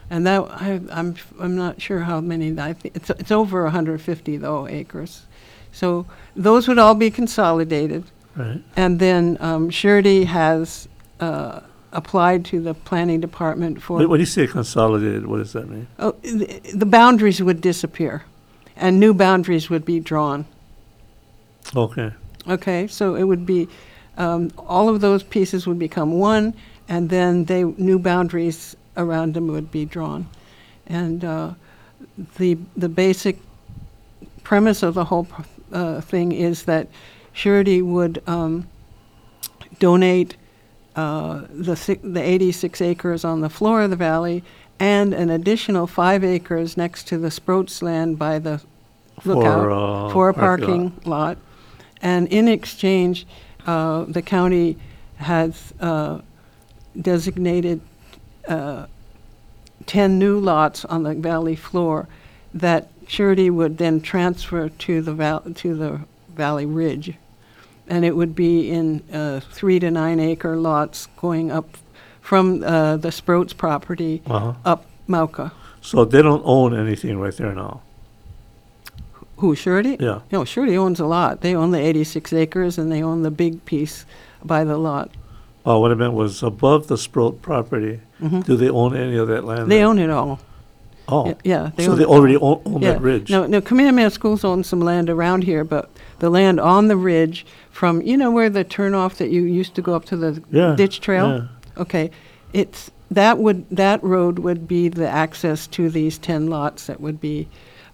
And 0.10 0.27
that, 0.27 0.41
I, 0.49 0.82
I'm, 0.91 1.15
I'm 1.39 1.56
not 1.56 1.82
sure 1.82 1.99
how 2.01 2.19
many, 2.19 2.60
I 2.60 2.73
thi- 2.73 2.91
it's, 2.93 3.10
it's 3.12 3.32
over 3.32 3.63
150 3.63 4.36
though 4.38 4.67
acres. 4.67 5.25
So 5.71 6.06
those 6.36 6.67
would 6.67 6.77
all 6.77 6.95
be 6.95 7.10
consolidated. 7.10 8.04
Right, 8.36 8.62
And 8.75 8.99
then 8.99 9.38
um, 9.39 9.69
Surety 9.69 10.25
has 10.25 10.89
uh, 11.21 11.62
applied 11.93 12.43
to 12.45 12.60
the 12.62 12.73
planning 12.73 13.21
department 13.21 13.82
for. 13.82 13.99
when 13.99 14.10
when 14.10 14.19
you 14.19 14.25
say 14.25 14.47
consolidated, 14.47 15.25
what 15.27 15.38
does 15.38 15.54
that 15.54 15.69
mean? 15.69 15.88
Oh, 15.99 16.12
the 16.21 16.60
the 16.73 16.86
boundaries 16.86 17.41
would 17.41 17.62
disappear, 17.62 18.23
and 18.75 18.99
new 18.99 19.13
boundaries 19.13 19.69
would 19.69 19.86
be 19.86 19.99
drawn. 20.01 20.45
Okay, 21.76 22.12
Okay, 22.47 22.88
so 22.88 23.15
it 23.15 23.24
would 23.24 23.45
be, 23.45 23.67
um, 24.17 24.52
all 24.58 24.89
of 24.89 25.02
those 25.02 25.24
pieces 25.24 25.67
would 25.67 25.80
become 25.80 26.13
one, 26.13 26.54
and 26.89 27.10
then 27.10 27.45
they, 27.45 27.63
new 27.63 28.00
boundaries 28.00 28.76
around 28.97 29.34
them 29.34 29.47
would 29.47 29.71
be 29.71 29.86
drawn. 29.86 30.28
And 30.88 31.24
uh, 31.24 31.54
the, 32.38 32.58
the 32.76 32.89
basic 32.89 33.38
premise 34.43 34.84
of 34.84 34.95
the 34.95 35.06
whole 35.06 35.28
uh, 35.71 36.02
thing 36.02 36.32
is 36.32 36.63
that 36.63 36.88
Surety 37.34 37.82
would 37.82 38.21
um, 38.28 38.67
donate 39.80 40.36
uh, 40.95 41.43
the, 41.50 41.76
si- 41.76 42.00
the 42.04 42.21
86 42.21 42.82
acres 42.82 43.24
on 43.24 43.41
the 43.41 43.50
floor 43.50 43.84
of 43.84 43.89
the 43.91 43.95
valley 43.95 44.43
and 44.80 45.13
an 45.13 45.30
additional 45.30 45.88
five 45.88 46.24
acres 46.24 46.76
next 46.76 47.08
to 47.08 47.17
the 47.17 47.30
Sproats 47.30 47.82
land 47.82 48.17
by 48.17 48.39
the 48.39 48.62
lookout 49.24 49.62
for, 49.62 49.71
uh. 49.71 50.10
for 50.12 50.30
a 50.30 50.34
parking 50.34 51.00
lot. 51.06 51.38
And 52.02 52.28
in 52.28 52.48
exchange, 52.48 53.26
uh, 53.68 54.06
the 54.08 54.22
county 54.22 54.78
has 55.18 55.74
uh, 55.80 56.20
designated 57.00 57.82
uh, 58.48 58.88
10 59.86 60.18
new 60.20 60.40
lots 60.40 60.84
on 60.86 61.04
the 61.04 61.14
valley 61.14 61.56
floor 61.56 62.08
that 62.54 62.90
surety 63.08 63.50
would 63.50 63.78
then 63.78 64.02
transfer 64.02 64.70
to 64.70 65.02
the 65.02 65.14
val- 65.14 65.42
to 65.56 65.76
the 65.76 66.02
valley 66.36 66.66
ridge. 66.66 67.14
And 67.88 68.06
it 68.06 68.16
would 68.16 68.36
be 68.36 68.70
in 68.72 69.04
uh, 69.14 69.42
three 69.52 69.80
to 69.80 69.92
nine 69.92 70.20
acre 70.20 70.56
lots 70.56 71.08
going 71.18 71.52
up 71.52 71.78
from 72.22 72.64
uh, 72.64 72.98
the 72.98 73.10
Sproats 73.12 73.54
property 73.56 74.22
Uh-huh, 74.28 74.54
up 74.66 74.86
Mauka. 75.10 75.52
so 75.82 76.06
they 76.06 76.22
don't 76.22 76.44
own 76.46 76.74
anything 76.78 77.20
right 77.20 77.36
there 77.36 77.54
now? 77.54 77.82
Who, 79.41 79.56
surety? 79.56 79.97
Yeah, 79.99 80.19
No, 80.32 80.45
Surety 80.45 80.77
owns 80.77 80.99
a 80.99 81.06
lot. 81.08 81.41
They 81.41 81.56
own 81.56 81.71
the 81.71 81.80
86 81.80 82.32
acres 82.32 82.77
and 82.77 82.91
they 82.91 83.01
own 83.01 83.23
the 83.23 83.32
big 83.32 83.65
piece 83.65 84.06
by 84.45 84.63
the 84.63 84.77
lot. 84.77 85.10
oh, 85.65 85.80
what 85.80 85.91
I 85.91 85.95
meant 85.95 86.13
was 86.13 86.41
above 86.43 86.88
the 86.88 86.97
Sproat 86.97 87.41
property, 87.41 87.99
Mhm. 88.21 88.43
do 88.45 88.56
they 88.56 88.69
own 88.69 88.95
any 88.95 89.15
of 89.17 89.27
that 89.30 89.43
land? 89.43 89.69
They 89.71 89.77
there? 89.77 89.88
own 89.88 89.97
it 89.99 90.10
all. 90.12 90.39
Oh, 91.08 91.23
Y- 91.23 91.36
Yeah. 91.43 91.71
so 91.80 91.91
own 91.91 91.97
they 91.97 92.04
it 92.04 92.08
already 92.08 92.36
all. 92.38 92.62
own, 92.65 92.75
own 92.75 92.82
Yeah. 92.84 92.93
that 92.93 93.01
ridge? 93.01 93.30
No, 93.32 93.45
no, 93.47 93.62
Kamehameha 93.62 94.10
Schools 94.12 94.43
owns 94.43 94.65
some 94.67 94.80
land 94.80 95.08
around 95.10 95.43
here, 95.43 95.63
but 95.63 95.89
the 96.19 96.30
land 96.32 96.60
on 96.60 96.88
the 96.88 96.95
ridge 96.97 97.45
from, 97.71 98.01
you 98.04 98.17
know 98.17 98.30
where 98.32 98.49
the 98.49 98.63
turnoff 98.63 99.15
that 99.17 99.30
you 99.32 99.41
used 99.43 99.73
to 99.75 99.82
go 99.84 99.93
up 99.95 100.06
to 100.06 100.17
the 100.17 100.41
Yeah, 100.51 100.75
ditch 100.75 100.99
trail? 101.01 101.27
yeah. 101.27 101.41
Okay, 101.82 102.10
it's, 102.54 102.89
that 103.12 103.38
would, 103.39 103.65
that 103.71 104.04
road 104.04 104.38
would 104.39 104.67
be 104.67 104.88
the 104.88 105.08
access 105.10 105.65
to 105.67 105.89
these 105.89 106.17
10 106.19 106.47
lots 106.47 106.86
that 106.88 107.01
would 107.01 107.19
be 107.19 107.47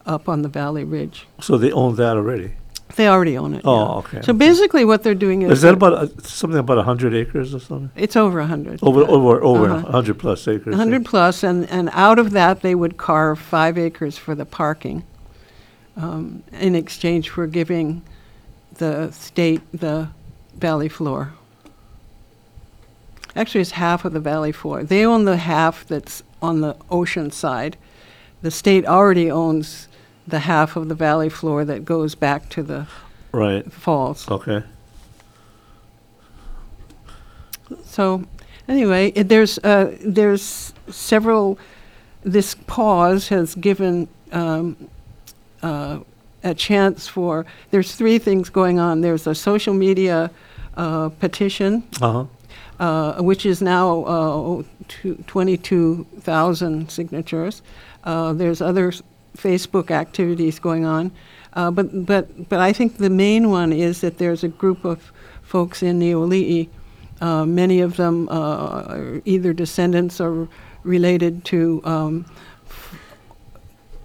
up 0.07 0.27
on 0.29 0.41
the 0.41 0.49
valley 0.49 0.83
ridge. 0.83 1.27
So 1.41 1.57
they 1.57 1.71
own 1.71 1.95
that 1.97 2.15
already? 2.17 2.53
They 2.95 3.07
already 3.09 3.37
own 3.37 3.53
it. 3.53 3.57
yeah. 3.65 3.69
Oh, 3.69 3.97
okay. 3.99 4.21
So 4.21 4.33
basically 4.33 4.85
what 4.85 5.03
they're 5.03 5.13
doing 5.13 5.41
is. 5.43 5.51
Is 5.51 5.61
that 5.61 5.73
about, 5.73 5.93
uh, 5.93 6.07
something 6.23 6.57
about 6.57 6.77
a 6.79 6.83
hundred 6.83 7.13
acres 7.13 7.53
or 7.53 7.59
something? 7.59 7.91
It's 7.95 8.15
over 8.15 8.39
100. 8.39 8.79
Over, 8.81 9.01
over, 9.01 9.43
over 9.43 9.67
a 9.67 9.73
Uh-huh. 9.75 9.91
hundred 9.91 10.17
plus 10.17 10.47
acres? 10.47 10.71
100 10.71 11.05
plus, 11.05 11.43
and, 11.43 11.69
and 11.69 11.89
out 11.93 12.17
of 12.17 12.31
that, 12.31 12.61
they 12.61 12.73
would 12.73 12.97
carve 12.97 13.37
five 13.39 13.77
acres 13.77 14.17
for 14.17 14.33
the 14.33 14.45
parking 14.45 15.03
um, 15.97 16.43
in 16.53 16.75
exchange 16.75 17.29
for 17.29 17.45
giving 17.45 18.01
the 18.77 19.11
state 19.11 19.61
the 19.73 20.07
valley 20.55 20.89
floor. 20.89 21.33
Actually, 23.35 23.61
it's 23.61 23.71
half 23.71 24.05
of 24.05 24.13
the 24.13 24.19
valley 24.19 24.51
floor. 24.51 24.83
They 24.83 25.05
own 25.05 25.25
the 25.25 25.37
half 25.37 25.85
that's 25.87 26.23
on 26.41 26.61
the 26.61 26.75
ocean 26.89 27.29
side. 27.31 27.77
The 28.41 28.49
state 28.51 28.85
already 28.85 29.29
owns 29.29 29.87
the 30.27 30.39
half 30.39 30.75
of 30.75 30.89
the 30.89 30.95
valley 30.95 31.29
floor 31.29 31.63
that 31.65 31.85
goes 31.85 32.13
back 32.15 32.49
to 32.49 32.61
the 32.63 32.85
Right, 33.31 33.71
falls. 33.71 34.29
okay. 34.29 34.63
So, 37.83 38.23
anyway, 38.67 39.11
it, 39.15 39.27
there's 39.29 39.57
uh, 39.59 39.95
there's 40.01 40.73
several. 40.89 41.57
This 42.23 42.55
pause 42.55 43.27
has 43.29 43.55
given 43.55 44.07
um, 44.31 44.75
uh, 45.61 45.99
a 46.43 46.53
chance 46.53 47.07
for. 47.07 47.45
There's 47.71 47.95
three 47.95 48.19
things 48.19 48.49
going 48.49 48.79
on. 48.79 49.01
There's 49.01 49.27
a 49.27 49.35
social 49.35 49.73
media 49.73 50.31
uh, 50.75 51.09
petition, 51.09 51.83
Uh-huh, 52.01 52.25
uh, 52.79 53.21
which 53.21 53.45
is 53.45 53.61
now 53.61 54.03
uh, 54.03 54.63
tw- 54.87 55.25
22,000 55.27 56.89
signatures. 56.89 57.61
Uh, 58.03 58.33
there's 58.33 58.61
other 58.61 58.89
s- 58.89 59.01
Facebook 59.37 59.91
activities 59.91 60.59
going 60.59 60.85
on, 60.85 61.11
uh, 61.53 61.71
but 61.71 62.05
but 62.05 62.49
but 62.49 62.59
I 62.59 62.73
think 62.73 62.97
the 62.97 63.09
main 63.09 63.49
one 63.49 63.71
is 63.71 64.01
that 64.01 64.17
there's 64.17 64.43
a 64.43 64.47
group 64.47 64.85
of 64.85 65.11
folks 65.43 65.83
in 65.83 65.99
Niuli'i. 65.99 66.69
Uh, 67.21 67.45
many 67.45 67.81
of 67.81 67.97
them 67.97 68.29
uh, 68.29 68.83
are 68.87 69.21
either 69.25 69.53
descendants 69.53 70.21
or 70.21 70.47
related 70.83 71.43
to 71.45 71.81
um, 71.83 72.25
f- 72.67 72.95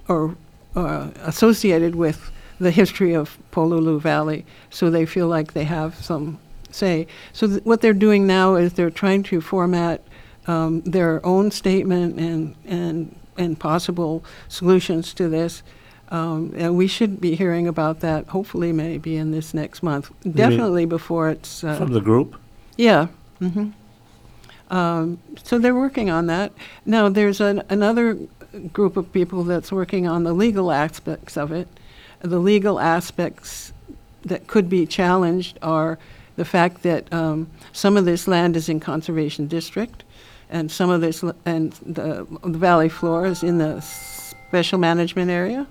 or 0.08 0.36
uh, 0.76 1.10
associated 1.22 1.94
with 1.94 2.30
the 2.58 2.70
history 2.70 3.12
of 3.14 3.38
Pololu 3.50 4.00
Valley, 4.00 4.44
so 4.70 4.90
they 4.90 5.04
feel 5.04 5.28
like 5.28 5.52
they 5.52 5.64
have 5.64 5.94
some 5.96 6.38
say. 6.70 7.06
So 7.32 7.46
th- 7.46 7.64
what 7.64 7.80
they're 7.80 7.92
doing 7.92 8.26
now 8.26 8.54
is 8.54 8.72
they're 8.74 8.90
trying 8.90 9.22
to 9.24 9.40
format 9.40 10.02
um, 10.46 10.80
their 10.82 11.24
own 11.24 11.50
statement 11.50 12.18
and 12.18 12.54
and 12.64 13.14
and 13.36 13.58
possible 13.58 14.24
solutions 14.48 15.14
to 15.14 15.28
this. 15.28 15.62
Um, 16.10 16.52
and 16.56 16.76
we 16.76 16.86
should 16.86 17.20
be 17.20 17.34
hearing 17.34 17.66
about 17.66 18.00
that 18.00 18.26
hopefully 18.28 18.70
maybe 18.72 19.16
in 19.16 19.30
this 19.30 19.54
next 19.54 19.82
month. 19.82 20.10
Definitely 20.30 20.84
before 20.84 21.30
it's 21.30 21.64
uh, 21.64 21.76
from 21.76 21.92
the 21.92 22.00
group? 22.02 22.36
yeah. 22.76 23.06
hmm 23.38 23.70
Um, 24.70 25.18
so 25.42 25.58
they're 25.58 25.74
working 25.74 26.10
on 26.10 26.26
that. 26.26 26.52
Now, 26.84 27.08
there's 27.08 27.40
an, 27.40 27.62
another 27.68 28.18
group 28.72 28.96
of 28.96 29.12
people 29.12 29.42
that's 29.44 29.72
working 29.72 30.06
on 30.06 30.24
the 30.24 30.32
legal 30.32 30.70
aspects 30.70 31.36
of 31.36 31.52
it. 31.52 31.68
The 32.20 32.38
legal 32.38 32.78
aspects 32.78 33.72
that 34.24 34.46
could 34.46 34.68
be 34.68 34.86
challenged 34.86 35.58
are 35.62 35.98
the 36.36 36.44
fact 36.44 36.82
that 36.82 37.12
um, 37.12 37.50
some 37.72 37.96
of 37.96 38.04
this 38.04 38.28
land 38.28 38.56
is 38.56 38.68
in 38.68 38.80
conservation 38.80 39.46
district, 39.46 40.04
and 40.52 40.70
some 40.70 40.90
of 40.90 41.00
this 41.00 41.24
and 41.46 41.72
the, 41.84 42.26
the 42.44 42.58
valley 42.58 42.90
floor 42.90 43.26
is 43.26 43.42
in 43.42 43.58
the 43.58 43.80
special 43.80 44.78
management 44.78 45.30
area. 45.30 45.66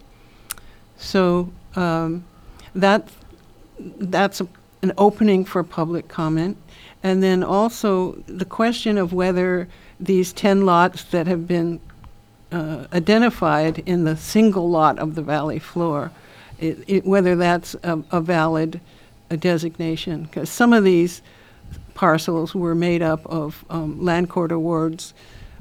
So 0.98 1.52
um, 1.76 2.26
that 2.74 3.08
that's 3.80 4.42
a, 4.42 4.48
an 4.82 4.92
opening 4.98 5.46
for 5.46 5.64
public 5.64 6.08
comment. 6.08 6.58
And 7.04 7.22
then 7.22 7.44
also 7.44 8.14
the 8.26 8.46
question 8.46 8.98
of 8.98 9.14
whether 9.14 9.68
these 10.00 10.34
10 10.34 10.66
lots 10.66 11.04
that 11.06 11.28
have 11.28 11.48
been 11.48 11.80
uh, 12.52 12.86
identified 12.92 13.80
in 13.86 14.04
the 14.04 14.18
single 14.18 14.70
lot 14.70 14.98
of 14.98 15.14
the 15.14 15.22
valley 15.22 15.60
floor, 15.60 16.12
it, 16.60 16.84
it, 16.88 17.06
whether 17.06 17.36
that's 17.36 17.76
a, 17.84 18.04
a 18.12 18.20
valid 18.20 18.82
uh, 19.30 19.36
designation. 19.36 20.24
Because 20.24 20.50
some 20.50 20.74
of 20.74 20.84
these 20.84 21.22
parcels 21.94 22.56
were 22.56 22.76
made 22.76 23.02
up 23.02 23.26
of 23.26 23.66
um, 23.70 24.04
land 24.04 24.30
court 24.30 24.52
awards, 24.52 25.14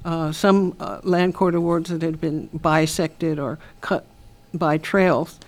uh, 0.05 0.33
some 0.33 0.77
uh, 0.81 1.01
land 1.03 1.35
court 1.35 1.55
awards 1.55 1.91
that 1.91 2.03
had 2.03 2.21
been 2.21 2.49
bisected 2.53 3.39
or 3.39 3.59
cut 3.81 4.07
by 4.55 4.79
trails, 4.79 5.39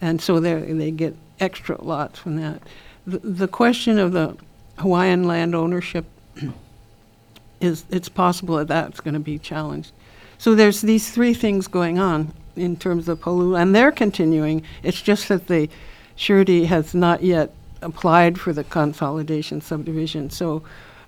and 0.00 0.20
so 0.20 0.40
they 0.40 0.90
get 0.90 1.16
extra 1.40 1.82
lots 1.82 2.18
from 2.18 2.36
that. 2.36 2.62
The, 3.06 3.18
the 3.18 3.48
question 3.48 3.98
of 3.98 4.12
the 4.12 4.36
Hawaiian 4.78 5.24
land 5.24 5.54
ownership 5.54 6.04
is 7.60 7.84
it's 7.90 8.08
possible 8.08 8.56
that 8.56 8.68
that's 8.68 9.00
going 9.00 9.14
to 9.14 9.20
be 9.20 9.38
challenged. 9.38 9.92
So 10.38 10.54
there's 10.54 10.80
these 10.80 11.10
three 11.10 11.34
things 11.34 11.68
going 11.68 11.98
on 11.98 12.32
in 12.56 12.76
terms 12.76 13.08
of 13.08 13.20
Pololu, 13.20 13.60
and 13.60 13.74
they're 13.74 13.92
continuing. 13.92 14.62
It's 14.82 15.00
just 15.00 15.28
that 15.28 15.46
the 15.46 15.68
surety 16.16 16.66
has 16.66 16.94
not 16.94 17.22
yet 17.22 17.52
applied 17.82 18.38
for 18.40 18.52
the 18.52 18.64
consolidation 18.64 19.60
subdivision, 19.60 20.30
so 20.30 20.62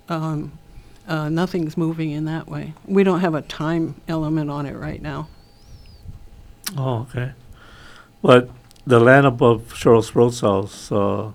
um, 0.09 0.51
uh, 1.07 1.29
nothing's 1.29 1.77
moving 1.77 2.11
in 2.11 2.25
that 2.25 2.47
way. 2.47 2.73
We 2.85 3.03
don't 3.03 3.21
have 3.21 3.33
a 3.33 3.41
time 3.41 3.95
element 4.07 4.49
on 4.49 4.65
it 4.65 4.75
right 4.75 5.01
now. 5.01 5.27
Oh, 6.77 7.07
okay. 7.09 7.31
But 8.21 8.49
the 8.85 8.99
land 8.99 9.25
above 9.25 9.73
Charles 9.75 10.15
Rhodes 10.15 10.41
House, 10.41 10.91
uh, 10.91 11.31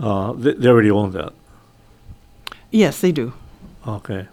uh, 0.00 0.32
they, 0.32 0.52
they 0.54 0.68
already 0.68 0.90
own 0.90 1.10
that. 1.12 1.32
Yes, 2.70 3.00
they 3.00 3.12
do. 3.12 3.32
Okay. 3.86 4.26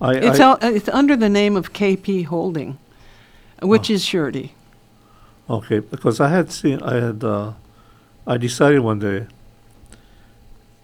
I, 0.00 0.14
It's, 0.14 0.40
I, 0.40 0.44
out, 0.44 0.62
it's 0.64 0.88
under 0.88 1.16
the 1.16 1.28
name 1.28 1.56
of 1.56 1.72
KP 1.72 2.26
Holding, 2.26 2.78
which 3.60 3.90
Oh. 3.90 3.94
is 3.94 4.04
surety. 4.04 4.54
okay, 5.50 5.80
because 5.80 6.20
I 6.20 6.28
had 6.28 6.50
seen, 6.52 6.80
I 6.82 6.94
had, 6.94 7.22
uh, 7.24 7.52
I 8.26 8.36
decided 8.36 8.80
one 8.80 8.98
day. 8.98 9.26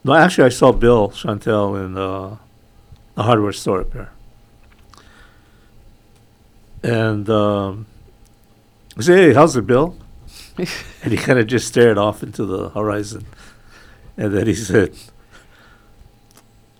No, 0.05 0.15
actually, 0.15 0.45
I 0.45 0.49
saw 0.51 0.73
Bill 0.73 1.11
Chantel 1.11 1.85
in 1.85 1.97
uh, 1.97 2.37
a 3.17 3.23
hardware 3.23 3.53
store 3.53 3.81
up 3.81 3.93
there, 3.93 4.11
and 6.83 7.29
um, 7.29 7.87
I 8.97 9.03
said, 9.03 9.19
"Hey, 9.19 9.35
how's 9.35 9.57
it, 9.57 9.67
Bill?" 9.67 9.97
and 10.59 11.13
he 11.13 11.17
kind 11.17 11.39
of 11.39 11.47
just 11.47 11.69
stared 11.69 11.99
off 11.99 12.23
into 12.23 12.45
the 12.45 12.71
horizon, 12.71 13.27
and 14.17 14.35
then 14.35 14.47
he 14.47 14.55
said, 14.55 14.95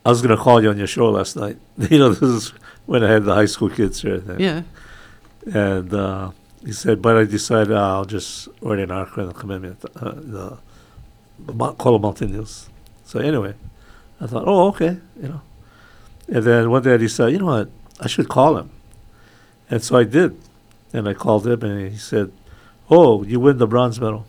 "I 0.05 0.09
was 0.09 0.23
gonna 0.23 0.37
call 0.37 0.63
you 0.63 0.71
on 0.71 0.79
your 0.79 0.87
show 0.87 1.11
last 1.11 1.37
night. 1.37 1.59
you 1.91 1.99
know, 1.99 2.11
this 2.11 2.23
is 2.23 2.49
when 2.87 3.05
I 3.05 3.11
had 3.11 3.25
the 3.25 3.35
high 3.35 3.47
school 3.47 3.71
kids 3.71 4.03
here." 4.03 4.19
Then. 4.19 4.41
Yeah. 4.41 4.63
And 5.53 5.93
uh, 5.95 6.31
he 6.65 6.73
said, 6.73 7.01
but 7.01 7.17
I 7.17 7.25
decided 7.25 7.73
uh, 7.73 7.97
I'll 7.97 8.05
just 8.05 8.49
write 8.61 8.79
an 8.81 8.91
article 8.91 9.23
in 9.23 9.29
the 9.29 9.35
commitment, 9.35 9.85
uh, 9.97 10.13
the, 10.17 10.59
Kohala 11.47 11.99
Mountain 11.99 12.33
News. 12.33 12.69
So 13.05 13.21
anyway, 13.21 13.55
I 14.21 14.27
thought, 14.27 14.45
oh, 14.47 14.69
okay, 14.69 14.99
you 15.21 15.29
know. 15.29 15.41
And 16.29 16.45
then 16.45 16.71
one 16.71 16.83
day 16.83 16.95
I 16.95 16.97
decided, 16.97 17.35
you 17.35 17.39
know 17.39 17.47
what, 17.47 17.71
I 18.01 18.07
should 18.07 18.29
call 18.29 18.59
him. 18.59 18.71
And 19.71 19.83
so 19.83 19.97
I 19.97 20.05
did. 20.05 20.39
And 20.93 21.09
I 21.09 21.15
called 21.15 21.47
him 21.47 21.63
and 21.63 21.93
he 21.93 21.99
said, 21.99 22.33
oh, 22.91 23.23
you 23.23 23.41
win 23.41 23.59
the 23.59 23.67
bronze 23.67 24.01
medal. 24.01 24.27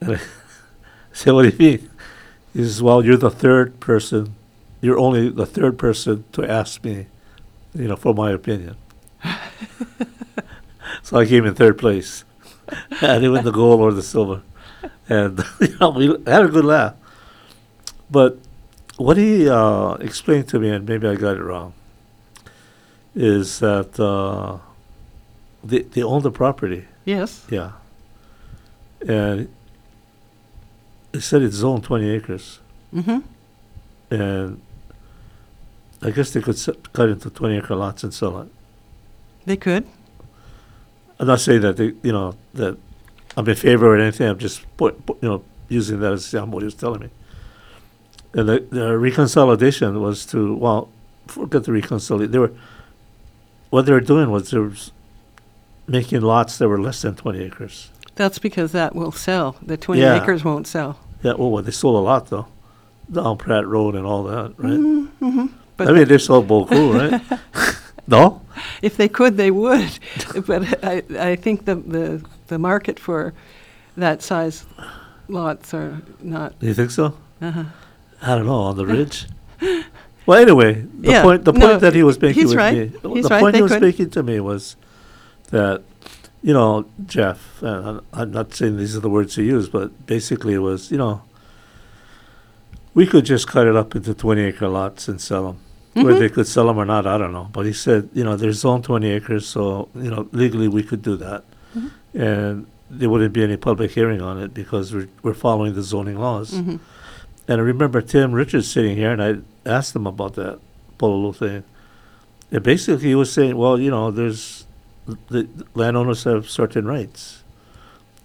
And 0.00 0.16
I 0.16 0.20
said, 1.12 1.32
what 1.32 1.42
do 1.42 1.48
you 1.48 1.58
mean? 1.58 1.90
He 2.52 2.62
says, 2.64 2.82
well, 2.82 3.04
you're 3.04 3.16
the 3.16 3.30
third 3.30 3.80
person, 3.80 4.34
you're 4.80 4.98
only 4.98 5.28
the 5.28 5.46
third 5.46 5.78
person 5.78 6.24
to 6.32 6.44
ask 6.44 6.84
me, 6.84 7.06
you 7.74 7.88
know, 7.88 7.96
for 7.96 8.12
my 8.12 8.32
opinion. 8.32 8.76
so 11.12 11.18
I 11.18 11.26
came 11.26 11.44
in 11.44 11.54
third 11.54 11.76
place. 11.76 12.24
I 13.02 13.18
didn't 13.18 13.32
win 13.32 13.44
the 13.44 13.52
gold 13.52 13.80
or 13.80 13.92
the 13.92 14.02
silver. 14.02 14.40
And 15.10 15.44
you 15.60 15.76
know, 15.78 15.90
we 15.90 16.06
had 16.26 16.46
a 16.46 16.48
good 16.48 16.64
laugh. 16.64 16.94
But 18.10 18.38
what 18.96 19.18
he 19.18 19.46
uh, 19.48 19.94
explained 19.94 20.48
to 20.48 20.58
me, 20.58 20.70
and 20.70 20.88
maybe 20.88 21.06
I 21.06 21.16
got 21.16 21.36
it 21.36 21.42
wrong, 21.42 21.74
is 23.14 23.58
that 23.58 24.00
uh, 24.00 24.58
they, 25.62 25.82
they 25.82 26.02
own 26.02 26.22
the 26.22 26.30
property. 26.30 26.86
Yes. 27.04 27.44
Yeah. 27.50 27.72
And 29.06 29.52
he 31.12 31.20
said 31.20 31.42
it's 31.42 31.56
zoned 31.56 31.84
20 31.84 32.08
acres. 32.08 32.60
Mm-hmm. 32.94 33.18
And 34.14 34.62
I 36.00 36.10
guess 36.10 36.30
they 36.30 36.40
could 36.40 36.58
cut 36.94 37.10
into 37.10 37.28
20 37.28 37.58
acre 37.58 37.74
lots 37.74 38.02
and 38.02 38.14
sell 38.14 38.40
it. 38.40 38.48
They 39.44 39.58
could. 39.58 39.86
I'm 41.22 41.28
not 41.28 41.40
saying 41.40 41.60
that 41.60 41.76
they, 41.76 41.92
you 42.02 42.10
know, 42.10 42.34
that 42.54 42.76
I'm 43.36 43.48
in 43.48 43.54
favor 43.54 43.94
or 43.94 43.96
anything. 43.96 44.28
I'm 44.28 44.40
just, 44.40 44.66
put, 44.76 45.06
put- 45.06 45.22
you 45.22 45.28
know, 45.28 45.44
using 45.68 46.00
that 46.00 46.12
as 46.12 46.24
example. 46.24 46.54
What 46.54 46.62
he 46.62 46.64
was 46.64 46.74
telling 46.74 47.00
me. 47.00 47.10
And 48.34 48.48
the, 48.48 48.66
the 48.70 48.86
reconsolidation 48.98 50.00
was 50.00 50.26
to 50.26 50.56
well, 50.56 50.88
forget 51.28 51.62
the 51.62 51.72
reconciliation. 51.72 52.32
They 52.32 52.40
were 52.40 52.52
what 53.70 53.86
they 53.86 53.92
were 53.92 54.00
doing 54.00 54.32
was 54.32 54.50
they 54.50 54.58
were 54.58 54.72
making 55.86 56.22
lots 56.22 56.58
that 56.58 56.68
were 56.68 56.80
less 56.80 57.02
than 57.02 57.14
20 57.14 57.38
acres. 57.38 57.90
That's 58.16 58.40
because 58.40 58.72
that 58.72 58.96
will 58.96 59.12
sell. 59.12 59.54
The 59.62 59.76
20 59.76 60.00
Yeah. 60.00 60.20
acres 60.20 60.42
won't 60.42 60.66
sell. 60.66 60.98
Yeah, 61.22 61.34
well, 61.34 61.52
well, 61.52 61.62
they 61.62 61.70
sold 61.70 61.94
a 61.94 62.00
lot 62.00 62.30
though, 62.30 62.48
down 63.10 63.38
Pratt 63.38 63.64
Road 63.66 63.94
and 63.94 64.04
all 64.04 64.24
that, 64.24 64.54
right? 64.58 64.72
Mm-hmm. 64.72 65.46
But 65.76 65.88
I 65.88 65.92
mean, 65.92 66.08
they 66.08 66.18
sold 66.18 66.48
beaucoup, 66.48 66.94
right? 66.94 67.22
no, 68.12 68.40
if 68.82 68.96
they 68.96 69.08
could, 69.08 69.36
they 69.36 69.50
would. 69.50 69.90
but 70.46 70.62
I, 70.84 71.02
I 71.32 71.36
think 71.36 71.64
the, 71.64 71.74
the, 71.76 72.24
the 72.46 72.58
market 72.58 72.98
for 73.00 73.32
that 73.96 74.22
size 74.22 74.64
lots 75.28 75.74
are 75.74 76.00
not. 76.20 76.54
you 76.60 76.74
think 76.74 76.90
so? 76.90 77.16
Uh-huh. 77.40 77.64
I 78.22 78.34
don't 78.36 78.46
know 78.46 78.60
on 78.70 78.76
the 78.76 78.86
ridge. 78.96 79.26
well, 80.26 80.38
anyway, 80.40 80.72
the 81.00 81.10
Yeah, 81.10 81.22
point 81.22 81.44
the 81.44 81.52
no, 81.52 81.66
point 81.68 81.80
that 81.80 81.94
he 81.94 82.02
was 82.02 82.20
making 82.20 82.48
with 82.48 82.56
right. 82.56 82.74
me, 83.04 83.14
He's 83.14 83.24
the 83.28 83.30
right, 83.34 83.40
point 83.40 83.56
he 83.56 83.62
was 83.62 83.72
could. 83.72 83.82
making 83.82 84.10
to 84.10 84.22
me 84.22 84.38
was 84.40 84.76
that 85.50 85.82
you 86.42 86.52
know 86.52 86.86
Jeff, 87.06 87.62
and 87.62 87.86
I'm- 87.86 88.00
I'm 88.12 88.30
not 88.32 88.54
saying 88.54 88.76
these 88.76 88.96
are 88.96 89.00
the 89.00 89.10
words 89.10 89.36
he 89.36 89.44
used, 89.44 89.70
but 89.72 90.06
basically 90.06 90.54
it 90.54 90.62
was 90.70 90.90
you 90.90 90.98
know 90.98 91.22
we 92.94 93.06
could 93.06 93.24
just 93.24 93.46
cut 93.48 93.66
it 93.66 93.74
up 93.76 93.96
into 93.96 94.12
20 94.14 94.40
acre 94.42 94.68
lots 94.68 95.08
and 95.08 95.20
sell 95.20 95.44
them. 95.46 95.58
Whether 95.94 96.14
Mhm. 96.14 96.18
they 96.20 96.28
could 96.30 96.46
sell 96.46 96.66
them 96.68 96.78
or 96.78 96.86
not, 96.86 97.06
I 97.06 97.18
don't 97.18 97.32
know. 97.32 97.48
But 97.52 97.66
he 97.66 97.72
said, 97.74 98.08
you 98.14 98.24
know, 98.24 98.34
there's 98.36 98.60
zone 98.60 98.80
20 98.82 99.10
acres, 99.10 99.46
so 99.46 99.88
you 99.94 100.10
know 100.10 100.26
legally 100.32 100.66
we 100.68 100.82
could 100.82 101.02
do 101.02 101.16
that, 101.16 101.44
Mhm. 101.76 101.90
and 102.14 102.66
there 102.90 103.10
wouldn't 103.10 103.32
be 103.34 103.42
any 103.42 103.56
public 103.58 103.90
hearing 103.92 104.22
on 104.22 104.38
it 104.40 104.54
because 104.54 104.94
we're 104.94 105.08
we're 105.22 105.34
following 105.34 105.74
the 105.74 105.82
zoning 105.82 106.18
laws. 106.18 106.52
Mhm. 106.52 106.78
And 107.48 107.60
I 107.60 107.64
remember 107.64 108.00
Tim 108.00 108.32
Richards 108.32 108.68
sitting 108.68 108.96
here, 108.96 109.10
and 109.12 109.22
I 109.22 109.36
asked 109.68 109.94
him 109.94 110.06
about 110.06 110.34
that 110.34 110.60
Pololu 110.98 111.34
thing. 111.34 111.62
And 112.50 112.62
basically, 112.62 113.08
he 113.08 113.14
was 113.14 113.30
saying, 113.32 113.56
well, 113.56 113.78
you 113.78 113.90
know, 113.90 114.10
there's 114.10 114.64
the 115.06 115.16
the 115.30 115.46
landowners 115.74 116.24
have 116.24 116.48
certain 116.48 116.86
rights, 116.86 117.42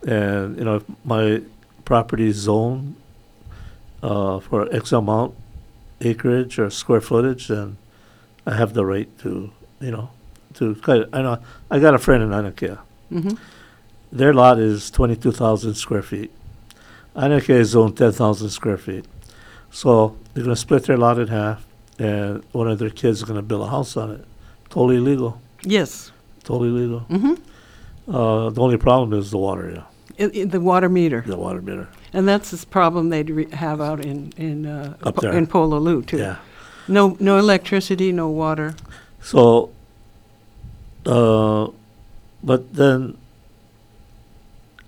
and 0.08 0.58
you 0.58 0.63
know, 0.63 0.75
if 0.75 0.84
my 1.03 1.41
property 1.86 2.27
is 2.27 2.38
zoned 2.38 2.95
uh, 4.03 4.39
for 4.39 4.73
X 4.73 4.91
amount 4.93 5.34
acreage 6.01 6.60
or 6.60 6.69
square 6.69 7.01
footage, 7.01 7.47
then 7.47 7.77
I 8.45 8.55
have 8.55 8.73
the 8.73 8.86
right 8.86 9.10
to, 9.19 9.51
you 9.79 9.91
know, 9.91 10.10
to 10.55 10.75
cut 10.75 10.97
it. 10.99 11.10
I 11.13 11.21
know 11.21 11.39
I 11.71 11.79
got 11.79 11.93
a 11.93 11.97
friend 11.99 12.23
in 12.23 12.29
Ainakea. 12.29 12.79
Mhm. 13.12 13.38
Their 14.12 14.33
lot 14.33 14.60
is 14.60 14.89
twenty-two 14.91 15.31
thousand 15.31 15.75
square 15.75 16.01
feet. 16.01 16.31
Ainakea 17.15 17.60
is 17.62 17.69
zoned 17.71 17.97
ten 17.97 18.12
thousand 18.12 18.49
square 18.49 18.77
feet. 18.77 19.05
So 19.71 20.15
they're 20.33 20.43
gonna 20.43 20.55
split 20.55 20.83
their 20.86 20.97
lot 20.97 21.19
in 21.19 21.27
half, 21.27 21.65
and 21.99 22.43
one 22.53 22.67
of 22.69 22.79
their 22.79 22.89
kids 22.89 23.19
is 23.19 23.23
gonna 23.23 23.41
build 23.41 23.62
a 23.67 23.69
house 23.69 23.97
on 23.97 24.12
it. 24.12 24.25
Totally 24.69 24.99
legal, 24.99 25.41
Yes. 25.63 26.12
totally 26.43 26.69
legal. 26.69 26.99
hmm 27.01 27.33
Uh, 28.07 28.49
the 28.49 28.62
only 28.62 28.77
problem 28.77 29.12
is 29.19 29.31
the 29.31 29.38
water, 29.38 29.83
yeah, 30.17 30.45
the 30.45 30.62
water 30.62 30.88
meter. 30.89 31.21
the 31.27 31.36
water 31.38 31.62
meter. 31.62 31.88
And 32.17 32.27
that's 32.27 32.49
this 32.49 32.65
problem 32.65 33.10
they'd 33.10 33.30
re- 33.30 33.51
have 33.51 33.80
out 33.80 34.03
in, 34.03 34.34
in, 34.38 34.65
uh, 34.65 34.97
Up 35.03 35.15
Po- 35.15 35.21
there. 35.21 35.34
in 35.38 35.45
Pololu, 35.45 36.03
too. 36.03 36.17
Yeah. 36.17 36.38
No, 36.88 37.15
no 37.19 37.38
electricity, 37.38 38.12
no 38.12 38.27
water. 38.27 38.73
So, 39.21 39.69
uh, 41.06 41.67
but 42.43 42.73
then, 42.73 43.15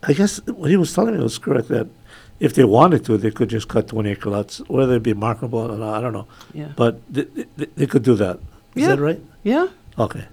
I 0.02 0.14
guess 0.14 0.40
what 0.48 0.72
he 0.72 0.76
was 0.78 0.92
telling 0.92 1.16
me 1.18 1.22
was 1.22 1.38
correct 1.38 1.68
that 1.68 1.88
if 2.40 2.56
they 2.56 2.64
wanted 2.64 3.06
to, 3.06 3.18
they 3.18 3.30
could 3.30 3.50
just 3.50 3.68
cut 3.68 3.90
twenty 3.90 4.10
acre 4.12 4.30
lots, 4.32 4.58
whether 4.68 4.96
it 4.96 5.04
be 5.04 5.14
marketable 5.14 5.60
or 5.72 5.78
not, 5.78 5.94
I 5.98 6.02
don't 6.02 6.14
know. 6.14 6.26
Yeah. 6.54 6.72
But 6.76 7.00
they, 7.14 7.26
they, 7.58 7.66
they 7.76 7.86
could 7.86 8.02
do 8.04 8.16
that. 8.16 8.38
Is 8.74 8.82
Yeah. 8.84 8.88
that 8.96 9.00
right? 9.00 9.22
Yeah, 9.44 9.68
Okay. 10.00 10.26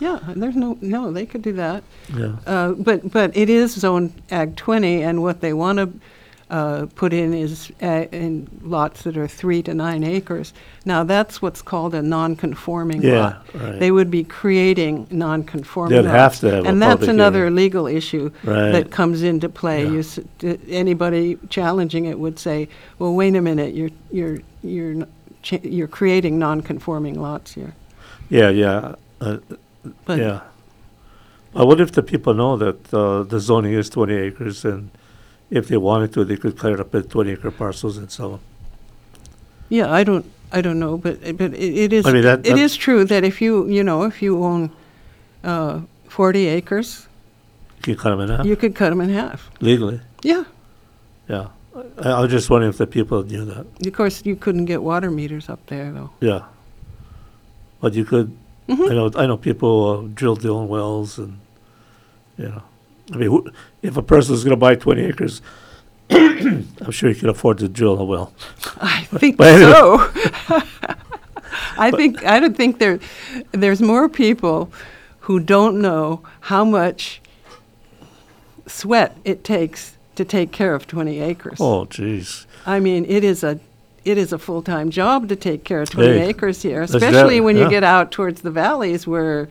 yeah, 0.00 0.18
there's 0.34 0.56
no, 0.56 0.78
no, 0.80 1.12
they 1.12 1.26
could 1.26 1.42
do 1.42 1.52
that. 1.52 1.84
Yeah. 2.16 2.32
Uh, 2.44 2.72
But, 2.72 3.12
but 3.12 3.36
it 3.36 3.48
is 3.48 3.72
Zone 3.74 4.12
Ag 4.32 4.56
20, 4.56 5.02
and 5.02 5.22
what 5.22 5.40
they 5.42 5.52
want 5.52 5.78
to 5.78 5.90
uh, 6.50 6.86
put 6.94 7.12
in 7.12 7.32
is 7.34 7.72
uh, 7.82 8.04
in 8.12 8.46
lots 8.62 9.02
that 9.02 9.16
are 9.16 9.26
three 9.26 9.62
to 9.62 9.72
nine 9.74 10.04
acres. 10.04 10.52
Now, 10.84 11.02
that's 11.02 11.40
what's 11.40 11.62
called 11.62 11.94
a 11.94 12.02
non-conforming 12.02 13.02
Yeah, 13.02 13.20
lot. 13.20 13.46
right. 13.54 13.78
They 13.78 13.90
would 13.90 14.10
be 14.10 14.24
creating 14.24 15.06
non-conforming 15.10 15.96
They'd 16.02 16.04
have 16.10 16.32
lots. 16.32 16.40
to 16.40 16.50
have 16.50 16.64
a 16.64 16.68
And 16.68 16.82
that's 16.82 16.92
public 16.94 17.10
another 17.10 17.38
hearing. 17.40 17.54
legal 17.54 17.86
issue 17.86 18.30
Right. 18.44 18.72
that 18.72 18.90
comes 18.90 19.22
into 19.22 19.48
play. 19.48 19.86
You 19.86 20.00
s- 20.00 20.20
d- 20.38 20.58
Anybody 20.68 21.38
challenging 21.48 22.04
it 22.04 22.18
would 22.18 22.38
say, 22.38 22.68
well, 22.98 23.14
wait 23.14 23.34
a 23.34 23.40
minute, 23.40 23.74
you're, 23.74 23.90
you're, 24.12 24.38
you're, 24.62 24.90
n- 24.90 25.06
cha- 25.42 25.58
you're 25.62 25.88
creating 25.88 26.38
non-conforming 26.38 27.20
lots 27.20 27.54
here. 27.54 27.74
Yeah, 28.28 28.50
yeah, 28.50 28.94
uh, 29.20 29.38
But 30.04 30.18
yeah. 30.18 30.40
But 31.54 31.66
what 31.68 31.80
if 31.80 31.92
the 31.92 32.02
people 32.02 32.34
know 32.34 32.56
that 32.56 32.92
uh, 32.92 33.22
the 33.22 33.38
zoning 33.38 33.74
is 33.74 33.88
twenty 33.88 34.14
acres 34.14 34.64
and 34.64 34.90
if 35.54 35.68
they 35.68 35.76
wanted 35.76 36.12
to, 36.14 36.24
they 36.24 36.36
could 36.36 36.58
cut 36.58 36.72
it 36.72 36.80
up 36.80 36.94
into 36.94 37.08
twenty 37.08 37.30
acre 37.32 37.50
parcels 37.50 37.96
and 37.96 38.10
sell 38.10 38.30
them? 38.32 38.40
Yeah, 39.68 39.90
I 39.90 40.04
don't, 40.04 40.26
I 40.52 40.60
don't 40.60 40.78
know, 40.78 40.98
but, 40.98 41.20
but 41.38 41.54
it, 41.54 41.72
it 41.84 41.92
is, 41.92 42.04
I 42.06 42.12
mean, 42.12 42.22
that- 42.22 42.40
it 42.40 42.50
that- 42.50 42.58
is 42.58 42.76
true 42.76 43.04
that 43.06 43.24
if 43.24 43.40
you, 43.40 43.66
you 43.68 43.82
know, 43.82 44.02
if 44.02 44.20
you 44.20 44.42
own, 44.44 44.70
uh, 45.42 45.80
forty 46.08 46.46
acres, 46.46 47.06
You 47.86 47.94
can 47.94 47.96
cut 48.02 48.10
them 48.10 48.20
in 48.20 48.28
half 48.28 48.46
you 48.46 48.56
could 48.56 48.74
cut 48.74 48.90
them 48.90 49.00
in 49.00 49.10
half. 49.10 49.50
legally, 49.60 50.00
Yeah, 50.22 50.44
yeah. 51.28 51.48
I, 52.02 52.10
I 52.10 52.20
was 52.20 52.30
just 52.30 52.50
wondering 52.50 52.70
if 52.70 52.78
the 52.78 52.86
people 52.86 53.22
knew 53.24 53.44
that, 53.46 53.66
of 53.86 53.92
course, 53.92 54.24
you 54.26 54.36
couldn't 54.36 54.66
get 54.66 54.82
water 54.82 55.10
meters 55.10 55.48
up 55.48 55.64
there, 55.66 55.90
though. 55.92 56.10
yeah. 56.20 56.42
But 57.80 57.94
you 57.94 58.04
could, 58.04 58.30
Mhm. 58.68 58.90
I 58.90 58.94
know, 58.94 59.10
I 59.22 59.26
know 59.26 59.36
people 59.36 59.72
uh, 59.90 60.08
drill 60.14 60.36
their 60.36 60.52
own 60.52 60.68
wells 60.68 61.18
and, 61.18 61.38
you 62.38 62.48
know. 62.48 62.62
I 63.12 63.16
mean, 63.16 63.30
who- 63.30 63.50
if 63.82 63.96
a 63.96 64.02
person 64.02 64.34
is 64.34 64.44
gonna 64.44 64.56
buy 64.56 64.74
twenty 64.74 65.02
acres, 65.02 65.42
I'm 66.10 66.90
sure 66.90 67.10
he 67.10 67.18
can 67.18 67.28
afford 67.28 67.58
to 67.58 67.68
drill 67.68 67.98
a 67.98 68.04
well. 68.04 68.32
I 68.80 69.02
think 69.04 69.36
but 69.36 69.48
anyway. 69.54 69.72
so. 69.72 70.10
I 71.78 71.90
think 71.90 72.24
I 72.24 72.40
don't 72.40 72.56
think 72.56 72.78
there 72.78 72.98
there's 73.52 73.80
more 73.82 74.08
people 74.08 74.70
who 75.20 75.40
don't 75.40 75.80
know 75.80 76.22
how 76.40 76.64
much 76.64 77.20
sweat 78.66 79.16
it 79.24 79.44
takes 79.44 79.96
to 80.16 80.24
take 80.24 80.52
care 80.52 80.74
of 80.74 80.86
20 80.86 81.20
acres. 81.20 81.58
Oh, 81.60 81.84
jeez. 81.86 82.46
I 82.66 82.80
mean, 82.80 83.04
it 83.08 83.24
is 83.24 83.42
a 83.44 83.58
it 84.04 84.18
is 84.18 84.32
a 84.34 84.38
full-time 84.38 84.90
job 84.90 85.28
to 85.30 85.36
take 85.36 85.64
care 85.64 85.80
of 85.80 85.88
20 85.90 86.18
Hey, 86.18 86.28
acres 86.28 86.60
here, 86.62 86.82
especially 86.82 87.38
that- 87.38 87.44
when 87.44 87.56
you 87.56 87.68
get 87.70 87.82
out 87.84 88.10
towards 88.12 88.42
the 88.42 88.50
valleys 88.50 89.06
where 89.06 89.48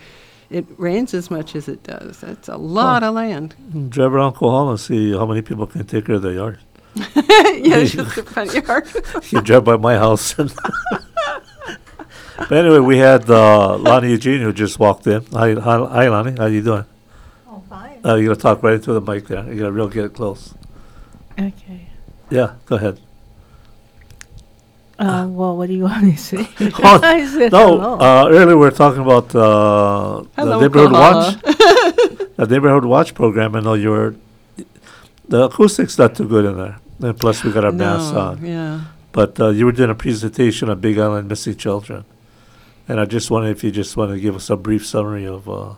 it 0.53 0.65
rains 0.77 1.15
as 1.15 1.31
much 1.31 1.55
as 1.55 1.67
it 1.67 1.81
does. 1.81 2.21
It's 2.21 2.47
a 2.47 2.57
lot 2.57 3.01
of 3.01 3.15
land. 3.15 3.55
Drive 3.89 4.13
around 4.13 4.33
Kohala 4.33 4.71
and 4.71 4.79
see 4.79 5.11
how 5.11 5.25
many 5.25 5.41
people 5.41 5.65
can 5.65 5.85
take 5.87 6.05
care 6.05 6.15
of 6.15 6.21
their 6.21 6.33
yard. 6.33 6.59
yeah, 6.95 7.77
it's 7.77 7.93
just 7.93 8.17
a 8.17 8.23
funny 8.23 8.61
yard. 8.61 8.87
You 9.31 9.41
drive 9.41 9.65
by 9.65 9.77
my 9.77 9.95
house. 9.95 10.37
And 10.37 10.53
but 12.37 12.51
anyway, 12.51 12.79
we 12.79 12.99
had 12.99 13.27
uh, 13.27 13.77
Lonnie 13.77 14.11
Eugene 14.11 14.41
who 14.41 14.53
just 14.53 14.77
walked 14.77 15.07
in. 15.07 15.25
Hi, 15.33 15.53
hi, 15.53 15.77
hi 15.77 16.07
Lonnie. 16.07 16.37
How 16.37 16.45
you 16.45 16.61
doing? 16.61 16.85
Oh, 17.47 17.63
fine. 17.67 17.99
Uh, 18.05 18.15
you 18.15 18.27
gotta 18.27 18.39
talk 18.39 18.61
right 18.61 18.75
into 18.75 18.93
the 18.93 19.01
mic 19.01 19.27
there. 19.27 19.51
You 19.51 19.57
gotta 19.59 19.71
real 19.71 19.89
get 19.89 20.05
it 20.05 20.13
close. 20.13 20.53
Okay. 21.39 21.87
Yeah, 22.29 22.53
go 22.67 22.75
ahead. 22.75 22.99
Uh, 24.99 25.27
well, 25.29 25.57
what 25.57 25.67
do 25.67 25.73
you 25.73 25.83
want 25.83 26.03
me 26.03 26.11
to 26.11 26.17
say? 26.17 26.47
Oh, 26.83 26.99
I 27.01 27.25
said 27.25 27.51
No, 27.51 27.77
hello. 27.77 27.97
uh, 27.99 28.27
earlier 28.29 28.47
we 28.47 28.55
were 28.55 28.71
talking 28.71 29.01
about 29.01 29.33
uh, 29.35 30.21
the 30.21 30.27
Hello, 30.37 30.59
neighborhood 30.61 30.91
watch, 30.91 31.41
the 32.37 32.47
neighborhood 32.49 32.85
watch 32.85 33.13
program. 33.15 33.55
I 33.55 33.59
know 33.61 33.73
you 33.73 33.89
were. 33.89 34.15
The 35.27 35.45
acoustics 35.45 35.97
not 35.97 36.15
too 36.15 36.27
good 36.27 36.45
in 36.45 36.57
there, 36.57 36.77
and 37.01 37.17
plus 37.19 37.43
we 37.43 37.51
got 37.51 37.65
our 37.65 37.71
masks 37.71 38.15
on. 38.15 38.45
yeah. 38.45 38.81
But 39.13 39.39
uh, 39.39 39.49
you 39.49 39.65
were 39.65 39.71
doing 39.71 39.89
a 39.89 39.95
presentation 39.95 40.69
on 40.69 40.79
Big 40.79 40.97
Island 40.99 41.27
missing 41.29 41.55
children, 41.55 42.03
and 42.87 42.99
I 42.99 43.05
just 43.05 43.31
wondered 43.31 43.51
if 43.55 43.63
you 43.63 43.71
just 43.71 43.95
want 43.97 44.11
to 44.11 44.19
give 44.19 44.35
us 44.35 44.49
a 44.49 44.55
brief 44.57 44.85
summary 44.85 45.25
of 45.25 45.47
uh, 45.49 45.73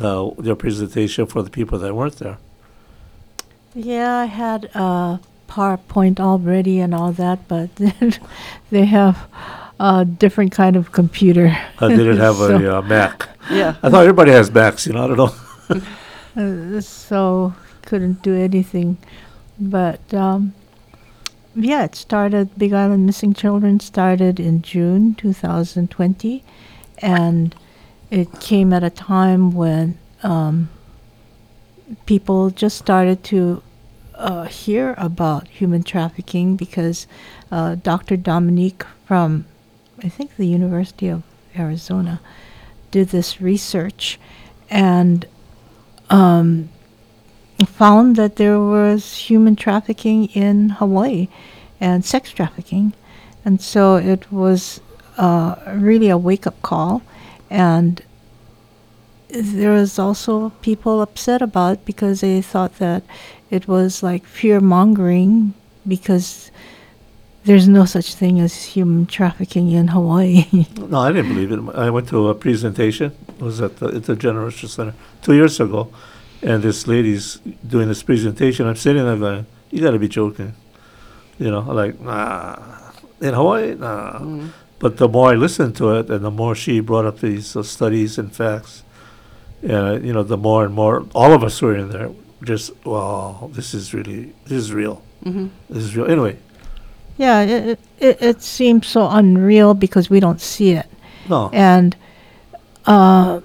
uh, 0.00 0.30
your 0.42 0.56
presentation 0.56 1.26
for 1.26 1.42
the 1.42 1.50
people 1.50 1.78
that 1.78 1.94
weren't 1.94 2.16
there. 2.18 2.38
yeah, 3.74 4.14
I 4.18 4.26
had 4.26 4.64
a 4.74 5.20
PowerPoint 5.50 6.20
already 6.20 6.78
and 6.80 6.94
all 6.94 7.12
that, 7.12 7.46
but 7.48 7.68
they 8.70 8.84
have 8.86 9.26
a 9.80 10.04
different 10.04 10.52
kind 10.52 10.76
of 10.76 10.92
computer. 10.92 11.56
I 11.80 11.88
didn't 11.88 12.18
have 12.28 12.36
So- 12.36 12.56
a 12.56 12.78
uh, 12.78 12.82
Mac. 12.82 13.28
Yeah. 13.50 13.74
I 13.82 13.90
thought 13.90 14.02
everybody 14.02 14.30
has 14.30 14.48
Macs. 14.52 14.86
You 14.86 14.92
know, 14.92 15.04
I 15.04 15.06
don't 15.08 15.16
know. 16.36 16.76
Uh, 16.76 16.80
so 16.80 17.52
couldn't 17.82 18.22
do 18.22 18.32
anything. 18.36 18.96
But 19.58 20.14
um, 20.14 20.54
yeah, 21.56 21.82
it 21.84 21.96
started. 21.96 22.56
Big 22.56 22.72
Island 22.72 23.06
Missing 23.06 23.34
Children 23.34 23.80
started 23.80 24.38
in 24.38 24.62
June 24.62 25.14
2020, 25.16 26.44
and 26.98 27.54
it 28.12 28.28
came 28.40 28.72
at 28.72 28.84
a 28.84 28.90
time 28.90 29.50
when 29.52 29.98
um, 30.22 30.68
people 32.06 32.50
just 32.50 32.76
started 32.78 33.24
to 33.24 33.62
uh, 34.20 34.44
hear 34.44 34.94
about 34.98 35.48
human 35.48 35.82
trafficking 35.82 36.56
because 36.56 37.06
uh, 37.50 37.74
Dr. 37.76 38.16
Dominique 38.16 38.84
from, 39.06 39.46
I 40.02 40.08
think, 40.08 40.36
the 40.36 40.46
University 40.46 41.08
of 41.08 41.22
Arizona, 41.56 42.20
did 42.90 43.08
this 43.08 43.40
research, 43.40 44.18
and 44.68 45.26
um, 46.08 46.68
found 47.66 48.16
that 48.16 48.36
there 48.36 48.60
was 48.60 49.16
human 49.16 49.56
trafficking 49.56 50.26
in 50.26 50.70
Hawaii 50.70 51.28
and 51.80 52.04
sex 52.04 52.30
trafficking. 52.30 52.92
And 53.44 53.60
so 53.60 53.96
it 53.96 54.30
was 54.30 54.80
uh, 55.16 55.56
really 55.66 56.08
a 56.08 56.18
wake 56.18 56.46
up 56.46 56.60
call. 56.62 57.02
And 57.48 58.02
there 59.32 59.72
was 59.72 59.98
also 59.98 60.50
people 60.62 61.00
upset 61.00 61.42
about 61.42 61.74
it 61.74 61.84
because 61.84 62.20
they 62.20 62.42
thought 62.42 62.78
that 62.78 63.02
it 63.50 63.66
was 63.68 64.02
like 64.02 64.24
fear 64.24 64.60
mongering 64.60 65.54
because 65.86 66.50
there's 67.44 67.68
no 67.68 67.84
such 67.84 68.14
thing 68.14 68.38
as 68.40 68.62
human 68.62 69.06
trafficking 69.06 69.70
in 69.70 69.88
Hawaii. 69.88 70.44
No, 70.76 70.98
I 70.98 71.12
didn't 71.12 71.34
believe 71.34 71.52
it. 71.52 71.74
I 71.74 71.88
went 71.90 72.08
to 72.08 72.28
a 72.28 72.34
presentation. 72.34 73.12
It 73.28 73.40
was 73.40 73.60
at 73.60 73.76
the, 73.78 73.86
at 73.86 74.04
the 74.04 74.16
Generation 74.16 74.68
Center 74.68 74.94
two 75.22 75.34
years 75.34 75.60
ago, 75.60 75.92
and 76.42 76.62
this 76.62 76.86
lady's 76.86 77.36
doing 77.66 77.88
this 77.88 78.02
presentation. 78.02 78.66
I'm 78.66 78.76
sitting 78.76 79.04
there 79.04 79.16
going, 79.16 79.46
"You 79.70 79.80
got 79.80 79.92
to 79.92 79.98
be 79.98 80.08
joking," 80.08 80.54
you 81.38 81.50
know, 81.50 81.60
like, 81.60 82.00
nah, 82.00 82.56
in 83.20 83.34
Hawaii, 83.34 83.74
nah. 83.74 84.18
Mm. 84.18 84.50
But 84.80 84.96
the 84.96 85.08
more 85.08 85.30
I 85.30 85.34
listened 85.34 85.76
to 85.76 85.96
it, 85.96 86.10
and 86.10 86.24
the 86.24 86.30
more 86.30 86.54
she 86.54 86.80
brought 86.80 87.04
up 87.04 87.20
these 87.20 87.54
uh, 87.54 87.62
studies 87.62 88.18
and 88.18 88.34
facts, 88.34 88.82
and 88.82 88.89
uh, 89.68 89.98
you 90.02 90.12
know, 90.12 90.22
the 90.22 90.36
more 90.36 90.64
and 90.64 90.74
more 90.74 91.06
all 91.14 91.32
of 91.32 91.42
us 91.44 91.60
were 91.60 91.76
in 91.76 91.90
there 91.90 92.10
just, 92.42 92.72
wow, 92.86 93.50
this 93.52 93.74
is 93.74 93.92
really, 93.92 94.32
this 94.44 94.58
is 94.58 94.72
real, 94.72 95.02
hmm 95.22 95.48
this 95.68 95.84
is 95.84 95.96
real. 95.96 96.10
Anyway, 96.10 96.36
yeah, 97.18 97.42
it, 97.42 97.78
it, 97.98 98.22
it 98.22 98.42
seems 98.42 98.86
so 98.86 99.08
unreal 99.08 99.74
because 99.74 100.08
we 100.08 100.20
don't 100.20 100.40
see 100.40 100.70
it. 100.72 100.86
no, 101.28 101.50
and 101.52 101.96
uh, 102.86 103.40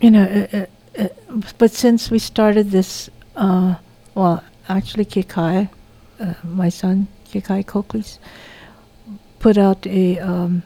you 0.00 0.10
know, 0.10 0.24
it, 0.24 0.70
it, 0.94 1.58
but 1.58 1.72
since 1.72 2.10
we 2.10 2.18
started 2.18 2.70
this, 2.70 3.10
uh, 3.34 3.74
well, 4.14 4.44
actually, 4.68 5.04
Kikai, 5.04 5.68
uh, 6.20 6.34
my 6.44 6.68
son 6.68 7.08
Kikai 7.30 7.66
Coakley's, 7.66 8.20
put 9.40 9.58
out 9.58 9.84
a 9.86 10.18
um, 10.20 10.62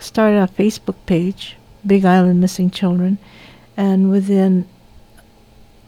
started 0.00 0.38
a 0.42 0.48
Facebook 0.48 0.96
page, 1.06 1.56
Big 1.86 2.04
Island 2.04 2.40
Missing 2.40 2.70
Children, 2.70 3.18
and 3.80 4.10
within 4.10 4.68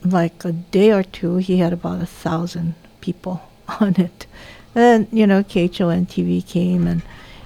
like 0.02 0.47
a 0.47 0.53
day 0.53 0.90
or 0.93 1.03
two, 1.03 1.36
he 1.36 1.59
had 1.59 1.74
about 1.74 2.01
a 2.01 2.07
thousand 2.07 2.74
people 3.03 3.43
on 3.80 4.01
it. 4.01 4.26
And 4.74 5.07
you 5.12 5.26
know, 5.26 5.43
KHON 5.43 6.07
TV 6.07 6.45
came 6.47 6.86
and 6.86 7.03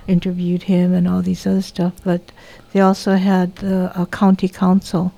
interviewed 0.07 0.63
him 0.63 0.93
and 0.93 1.09
all 1.09 1.21
these 1.21 1.45
other 1.49 1.63
stuff, 1.63 1.95
but 2.05 2.21
they 2.73 2.81
also 2.81 3.17
had 3.17 3.65
uh, 3.65 3.91
a 3.97 4.07
county 4.07 4.49
council 4.49 5.13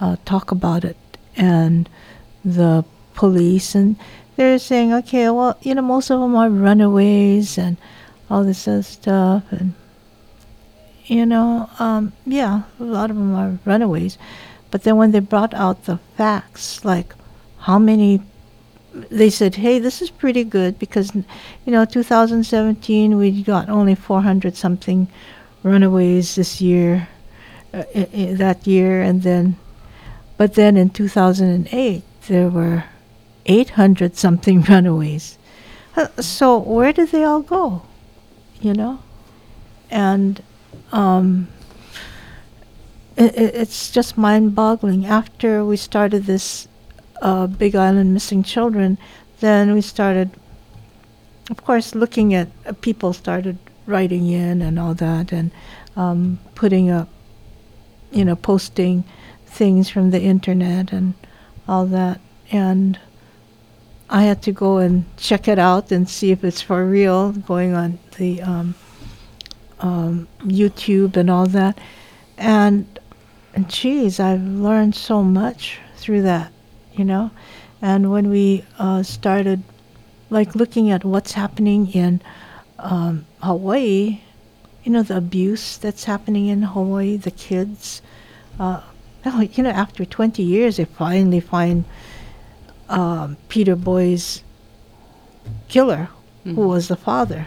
uh, 0.00 0.16
talk 0.24 0.50
about 0.50 0.84
it 0.84 0.96
and 1.36 1.88
the 2.44 2.84
police, 3.14 3.76
and 3.76 3.94
they're 4.34 4.58
saying, 4.58 4.92
okay, 4.92 5.30
well, 5.30 5.56
you 5.62 5.76
know, 5.76 5.82
most 5.82 6.10
of 6.10 6.18
them 6.20 6.34
are 6.34 6.50
runaways 6.50 7.56
and 7.58 7.76
all 8.28 8.42
this 8.42 8.66
other 8.66 8.82
stuff, 8.82 9.44
and 9.52 9.74
you 11.06 11.24
know, 11.24 11.70
um, 11.78 12.12
yeah, 12.26 12.62
a 12.80 12.82
lot 12.82 13.10
of 13.10 13.16
them 13.16 13.36
are 13.36 13.56
runaways, 13.64 14.18
but 14.74 14.82
then 14.82 14.96
when 14.96 15.12
they 15.12 15.20
brought 15.20 15.54
out 15.54 15.84
the 15.84 15.98
facts, 16.16 16.84
like 16.84 17.14
how 17.60 17.78
many 17.78 18.20
they 19.08 19.30
said, 19.30 19.54
"Hey, 19.54 19.78
this 19.78 20.02
is 20.02 20.10
pretty 20.10 20.42
good 20.42 20.80
because, 20.80 21.14
you 21.14 21.70
know, 21.72 21.84
2017 21.84 23.16
we 23.16 23.30
got 23.42 23.68
only 23.68 23.94
400 23.94 24.56
something 24.56 25.06
runaways 25.62 26.34
this 26.34 26.60
year, 26.60 27.06
uh, 27.72 27.84
i- 27.94 28.08
i- 28.22 28.34
that 28.34 28.66
year, 28.66 29.00
and 29.00 29.22
then, 29.22 29.54
but 30.36 30.54
then 30.54 30.76
in 30.76 30.90
2008 30.90 32.02
there 32.26 32.48
were 32.48 32.82
800 33.46 34.16
something 34.16 34.60
runaways. 34.68 35.38
Uh, 35.96 36.08
So 36.18 36.58
where 36.58 36.92
did 36.92 37.10
they 37.12 37.22
all 37.22 37.42
go? 37.42 37.82
You 38.60 38.74
know? 38.74 38.98
And 39.88 40.42
um, 40.90 41.46
it, 43.16 43.36
it, 43.36 43.54
it's 43.54 43.90
just 43.90 44.18
mind 44.18 44.54
boggling. 44.54 45.06
After 45.06 45.64
we 45.64 45.76
started 45.76 46.24
this 46.24 46.68
uh, 47.22 47.46
Big 47.46 47.74
Island 47.74 48.12
Missing 48.12 48.42
Children, 48.42 48.98
then 49.40 49.72
we 49.72 49.80
started, 49.80 50.30
of 51.50 51.64
course, 51.64 51.94
looking 51.94 52.34
at 52.34 52.48
uh, 52.66 52.72
people 52.72 53.12
started 53.12 53.58
writing 53.86 54.28
in 54.28 54.62
and 54.62 54.78
all 54.78 54.94
that 54.94 55.32
and 55.32 55.50
um, 55.96 56.38
putting 56.54 56.90
up, 56.90 57.08
you 58.10 58.24
know, 58.24 58.36
posting 58.36 59.04
things 59.46 59.88
from 59.88 60.10
the 60.10 60.20
internet 60.20 60.92
and 60.92 61.14
all 61.68 61.86
that. 61.86 62.20
And 62.50 62.98
I 64.10 64.24
had 64.24 64.42
to 64.42 64.52
go 64.52 64.78
and 64.78 65.04
check 65.16 65.48
it 65.48 65.58
out 65.58 65.92
and 65.92 66.08
see 66.08 66.30
if 66.30 66.44
it's 66.44 66.60
for 66.60 66.84
real, 66.84 67.32
going 67.32 67.74
on 67.74 67.98
the 68.18 68.42
um, 68.42 68.74
um, 69.80 70.28
YouTube 70.40 71.16
and 71.16 71.30
all 71.30 71.46
that. 71.46 71.78
And, 72.36 72.93
and 73.54 73.68
geez, 73.70 74.18
I've 74.18 74.42
learned 74.42 74.94
so 74.94 75.22
much 75.22 75.78
through 75.96 76.22
that, 76.22 76.52
you 76.94 77.04
know. 77.04 77.30
And 77.80 78.10
when 78.10 78.28
we 78.28 78.64
uh, 78.78 79.02
started, 79.02 79.62
like, 80.30 80.54
looking 80.54 80.90
at 80.90 81.04
what's 81.04 81.32
happening 81.32 81.90
in 81.92 82.20
um, 82.78 83.26
Hawaii, 83.42 84.20
you 84.82 84.92
know, 84.92 85.02
the 85.02 85.16
abuse 85.16 85.76
that's 85.76 86.04
happening 86.04 86.48
in 86.48 86.62
Hawaii, 86.62 87.16
the 87.16 87.30
kids. 87.30 88.02
Uh, 88.58 88.80
oh, 89.26 89.40
you 89.40 89.62
know, 89.62 89.70
after 89.70 90.04
20 90.04 90.42
years, 90.42 90.76
they 90.76 90.84
finally 90.84 91.40
find 91.40 91.84
um, 92.88 93.36
Peter 93.48 93.76
Boy's 93.76 94.42
killer, 95.68 96.08
who 96.44 96.68
was 96.68 96.88
the 96.88 96.96
father, 96.96 97.46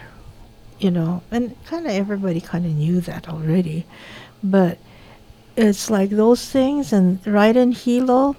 you 0.80 0.90
know, 0.90 1.22
and 1.30 1.54
kind 1.66 1.86
of 1.86 1.92
everybody 1.92 2.40
kind 2.40 2.66
of 2.66 2.72
knew 2.72 3.00
that 3.00 3.28
already. 3.28 3.86
But 4.42 4.78
it's 5.58 5.90
like 5.90 6.10
those 6.10 6.48
things, 6.48 6.92
and 6.92 7.18
right 7.26 7.56
in 7.56 7.72
Hilo, 7.72 8.36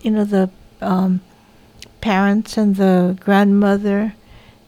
you 0.00 0.10
know, 0.10 0.24
the 0.24 0.48
um, 0.80 1.20
parents 2.00 2.56
and 2.56 2.76
the 2.76 3.16
grandmother 3.20 4.14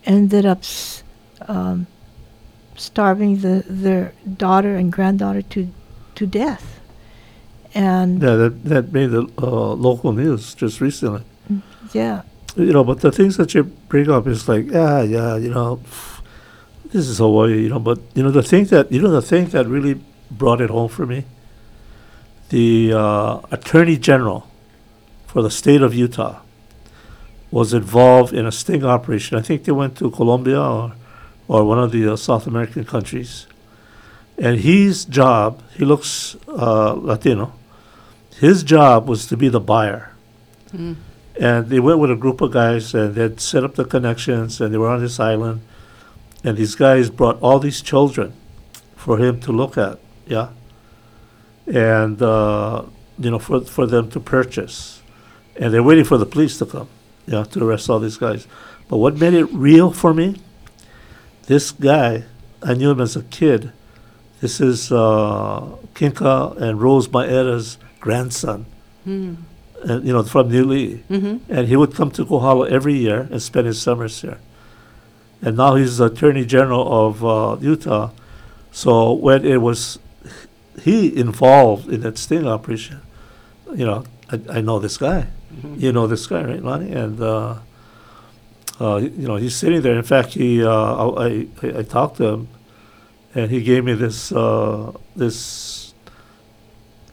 ended 0.04 0.44
up 0.44 0.58
s- 0.58 1.02
um, 1.48 1.86
starving 2.76 3.38
the, 3.40 3.64
their 3.66 4.12
daughter 4.36 4.74
and 4.76 4.92
granddaughter 4.92 5.42
to, 5.42 5.68
to 6.16 6.26
death. 6.26 6.80
And 7.74 8.20
Yeah, 8.22 8.34
that, 8.36 8.64
that 8.64 8.92
made 8.92 9.10
the 9.10 9.26
uh, 9.38 9.72
local 9.74 10.12
news 10.12 10.54
just 10.54 10.80
recently. 10.80 11.22
yeah, 11.92 12.22
You 12.56 12.72
know, 12.72 12.84
but 12.84 13.00
the 13.00 13.12
things 13.12 13.36
that 13.36 13.54
you 13.54 13.64
bring 13.88 14.10
up 14.10 14.26
is 14.26 14.48
like, 14.48 14.70
yeah, 14.70 15.02
yeah, 15.02 15.36
you 15.36 15.50
know, 15.50 15.80
this 16.92 17.08
is 17.08 17.18
Hawaii, 17.18 17.62
you 17.62 17.68
know, 17.68 17.78
but, 17.78 18.00
you 18.14 18.22
know, 18.22 18.30
the 18.30 18.42
thing 18.42 18.64
that, 18.66 18.90
you 18.92 19.00
know, 19.00 19.10
the 19.10 19.22
thing 19.22 19.46
that 19.50 19.66
really 19.66 20.00
brought 20.30 20.60
it 20.60 20.70
home 20.70 20.88
for 20.88 21.06
me, 21.06 21.24
the 22.50 22.92
uh, 22.92 23.40
Attorney 23.50 23.96
General 23.96 24.46
for 25.26 25.42
the 25.42 25.50
state 25.50 25.82
of 25.82 25.94
Utah 25.94 26.40
was 27.50 27.72
involved 27.72 28.32
in 28.32 28.46
a 28.46 28.52
sting 28.52 28.84
operation. 28.84 29.38
I 29.38 29.42
think 29.42 29.64
they 29.64 29.72
went 29.72 29.96
to 29.98 30.10
Colombia 30.10 30.60
or, 30.60 30.92
or 31.48 31.64
one 31.64 31.78
of 31.78 31.90
the 31.92 32.12
uh, 32.12 32.16
South 32.16 32.46
American 32.46 32.84
countries. 32.84 33.46
And 34.38 34.60
his 34.60 35.04
job, 35.04 35.62
he 35.72 35.84
looks 35.84 36.36
uh, 36.48 36.92
Latino, 36.94 37.52
his 38.38 38.62
job 38.62 39.08
was 39.08 39.26
to 39.26 39.36
be 39.36 39.48
the 39.48 39.60
buyer. 39.60 40.12
And 41.38 41.68
they 41.68 41.80
went 41.80 41.98
with 41.98 42.10
a 42.10 42.16
group 42.16 42.40
of 42.40 42.52
guys 42.52 42.94
and 42.94 43.14
they'd 43.14 43.40
set 43.40 43.64
up 43.64 43.74
the 43.74 43.84
connections 43.84 44.60
and 44.60 44.72
they 44.72 44.78
were 44.78 44.88
on 44.88 45.00
this 45.00 45.18
island. 45.18 45.62
And 46.44 46.56
these 46.56 46.74
guys 46.74 47.10
brought 47.10 47.40
all 47.40 47.58
these 47.58 47.82
children 47.82 48.32
for 48.96 49.18
him 49.18 49.40
to 49.42 49.52
look 49.52 49.76
at, 49.76 49.98
yeah. 50.26 50.50
And, 51.72 52.20
uh, 52.20 52.84
you 53.18 53.30
know, 53.30 53.38
for, 53.38 53.60
for 53.60 53.86
them 53.86 54.10
to 54.10 54.20
purchase. 54.20 55.02
And 55.56 55.72
they're 55.72 55.82
waiting 55.82 56.04
for 56.04 56.18
the 56.18 56.26
police 56.26 56.58
to 56.58 56.66
come, 56.66 56.88
yeah, 57.26 57.44
to 57.44 57.64
arrest 57.64 57.88
all 57.88 58.00
these 58.00 58.16
guys. 58.16 58.46
But 58.88 58.98
what 58.98 59.16
made 59.16 59.34
it 59.34 59.44
real 59.52 59.92
for 59.92 60.12
me, 60.12 60.40
this 61.46 61.70
guy, 61.70 62.24
I 62.62 62.74
knew 62.74 62.90
him 62.90 63.00
as 63.00 63.14
a 63.16 63.22
kid. 63.22 63.72
This 64.40 64.60
is 64.60 64.90
uh, 64.90 65.76
Kinka 65.94 66.56
and 66.60 66.80
Rose 66.80 67.08
Maera's 67.08 67.78
grandson 68.00 68.66
and 69.82 70.06
you 70.06 70.12
know 70.12 70.22
from 70.22 70.50
Niuli'i, 70.50 71.00
and 71.48 71.68
he 71.68 71.76
would 71.76 71.94
come 71.94 72.10
to 72.12 72.24
Kohala 72.24 72.68
every 72.68 72.94
year 72.94 73.28
and 73.30 73.42
spend 73.42 73.66
his 73.66 73.80
summers 73.80 74.20
here. 74.20 74.38
And 75.42 75.56
now 75.56 75.76
he's 75.76 75.96
the 75.96 76.06
Attorney 76.06 76.44
General 76.44 77.06
of 77.06 77.24
uh, 77.24 77.56
Utah. 77.60 78.10
So 78.72 79.12
when 79.12 79.44
it 79.44 79.62
was 79.62 79.98
he 80.82 81.14
involved 81.16 81.88
in 81.88 82.00
that 82.02 82.18
sting 82.18 82.46
operation, 82.46 83.00
you 83.74 83.84
know, 83.84 84.04
I, 84.30 84.58
I 84.58 84.60
know 84.60 84.78
this 84.78 84.96
guy. 84.96 85.26
You 85.76 85.92
know 85.92 86.06
this 86.06 86.26
guy, 86.26 86.44
right, 86.44 86.62
Lonnie? 86.62 86.92
And 86.92 87.20
uh, 87.20 87.56
uh, 88.80 88.96
you 88.96 89.26
know, 89.26 89.36
he's 89.36 89.56
sitting 89.56 89.82
there. 89.82 89.96
In 89.96 90.04
fact, 90.04 90.34
he 90.34 90.64
uh, 90.64 90.70
I, 90.70 91.46
I 91.62 91.78
I 91.78 91.82
talked 91.82 92.16
to 92.18 92.24
him, 92.24 92.48
and 93.34 93.50
he 93.50 93.60
gave 93.62 93.84
me 93.84 93.94
this 93.94 94.30
uh, 94.32 94.92
this 95.16 95.92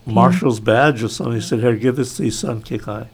marshal's 0.05 0.59
badge 0.59 1.03
or 1.03 1.09
something. 1.09 1.35
He 1.35 1.41
said, 1.41 1.59
"Here, 1.59 1.75
give 1.75 1.95
this 1.95 2.15
to 2.17 2.23
your 2.23 2.31
son, 2.31 2.61
Kikai, 2.61 3.07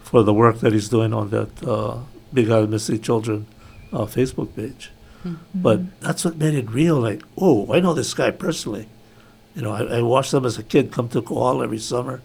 for 0.00 0.22
the 0.22 0.32
work 0.32 0.60
that 0.60 0.72
he's 0.72 0.88
doing 0.88 1.12
on 1.12 1.30
that 1.30 1.62
uh, 1.62 1.98
Big 2.32 2.50
Island 2.50 2.70
Missing 2.70 3.02
Children 3.02 3.46
uh, 3.92 4.06
Facebook 4.06 4.56
page." 4.56 4.90
But 5.54 6.00
that's 6.00 6.24
what 6.24 6.36
made 6.36 6.54
it 6.54 6.68
real. 6.70 6.96
Like, 6.98 7.22
oh, 7.38 7.72
I 7.72 7.78
know 7.78 7.94
this 7.94 8.12
guy 8.14 8.32
personally. 8.32 8.88
You 9.54 9.62
know, 9.62 9.72
I, 9.72 9.98
I 9.98 10.02
watched 10.02 10.32
them 10.32 10.46
as 10.46 10.58
a 10.58 10.62
kid 10.62 10.92
come 10.92 11.08
to 11.10 11.20
Kohala 11.22 11.64
every 11.64 11.78
summer, 11.78 12.22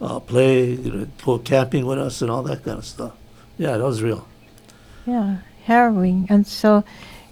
uh, 0.00 0.20
play, 0.20 0.70
you 0.70 0.92
know, 0.92 1.06
go 1.24 1.38
camping 1.38 1.86
with 1.86 1.98
us 1.98 2.22
and 2.22 2.30
all 2.30 2.42
that 2.44 2.64
kind 2.64 2.78
of 2.78 2.84
stuff. 2.84 3.14
Yeah, 3.56 3.76
that 3.76 3.84
was 3.84 4.02
real. 4.02 4.26
yeah, 5.08 5.38
harrowing. 5.64 6.26
And 6.28 6.46
so, 6.46 6.84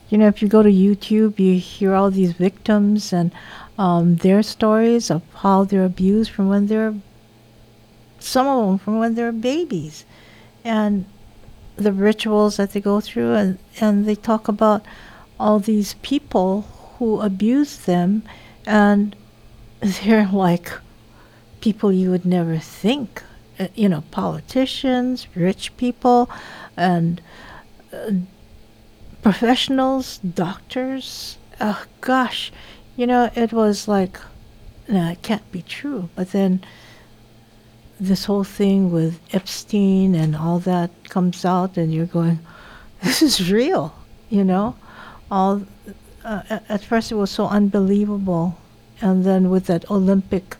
you 0.08 0.18
know, 0.18 0.26
if 0.26 0.40
you 0.42 0.48
go 0.48 0.62
to 0.62 0.70
YouTube, 0.70 1.38
you 1.38 1.58
hear 1.58 1.94
all 1.94 2.10
these 2.10 2.32
victims 2.32 3.12
and 3.12 3.30
um, 3.78 4.16
their 4.16 4.42
stories 4.42 5.10
of 5.10 5.22
how 5.34 5.64
they're 5.64 5.84
abused 5.84 6.30
from 6.30 6.48
when 6.48 6.66
they're, 6.66 6.94
some 8.18 8.46
of 8.46 8.66
them 8.66 8.78
from 8.78 8.98
when 8.98 9.14
they're 9.14 9.32
babies, 9.32 10.04
and 10.64 11.04
the 11.76 11.92
rituals 11.92 12.56
that 12.56 12.72
they 12.72 12.80
go 12.80 13.00
through, 13.00 13.34
and, 13.34 13.58
and 13.80 14.06
they 14.06 14.14
talk 14.14 14.48
about 14.48 14.84
all 15.38 15.58
these 15.58 15.94
people 16.00 16.62
who 16.98 17.20
abuse 17.20 17.76
them, 17.84 18.22
and 18.64 19.14
they're 20.04 20.28
like 20.32 20.72
people 21.60 21.92
you 21.92 22.10
would 22.10 22.24
never 22.24 22.58
think. 22.58 23.22
Uh, 23.58 23.68
you 23.74 23.88
know, 23.88 24.02
politicians, 24.10 25.26
rich 25.34 25.74
people, 25.78 26.28
and 26.76 27.22
uh, 27.92 28.10
professionals, 29.22 30.18
doctors. 30.18 31.38
Oh, 31.58 31.84
gosh, 32.02 32.52
you 32.96 33.06
know, 33.06 33.30
it 33.34 33.52
was 33.52 33.88
like, 33.88 34.18
no, 34.88 35.10
it 35.10 35.22
can't 35.22 35.50
be 35.52 35.62
true. 35.62 36.10
But 36.14 36.32
then 36.32 36.62
this 37.98 38.26
whole 38.26 38.44
thing 38.44 38.92
with 38.92 39.20
Epstein 39.32 40.14
and 40.14 40.36
all 40.36 40.58
that 40.60 40.90
comes 41.08 41.44
out, 41.44 41.78
and 41.78 41.94
you're 41.94 42.06
going, 42.06 42.38
this 43.02 43.22
is 43.22 43.50
real, 43.50 43.94
you 44.28 44.44
know? 44.44 44.76
All 45.30 45.62
uh, 46.24 46.42
at 46.68 46.84
first 46.84 47.10
it 47.10 47.14
was 47.14 47.30
so 47.30 47.46
unbelievable, 47.46 48.58
and 49.00 49.24
then 49.24 49.50
with 49.50 49.66
that 49.66 49.90
Olympic 49.90 50.56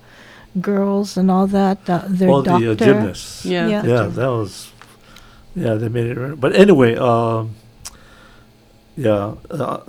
girls 0.61 1.17
and 1.17 1.31
all 1.31 1.47
that, 1.47 1.79
uh, 1.89 2.03
their 2.07 2.31
all 2.31 2.43
doctor. 2.43 2.75
the 2.75 2.85
uh, 2.85 2.87
gymnasts. 2.87 3.45
Yeah. 3.45 3.69
Yeah. 3.69 3.85
yeah, 3.85 4.03
that 4.05 4.27
was, 4.29 4.73
yeah, 5.55 5.75
they 5.75 5.89
made 5.89 6.07
it. 6.07 6.17
right. 6.17 6.39
But 6.41 6.55
anyway, 6.57 6.97
um, 6.97 7.55
yeah, 8.97 9.35
uh, 9.51 9.81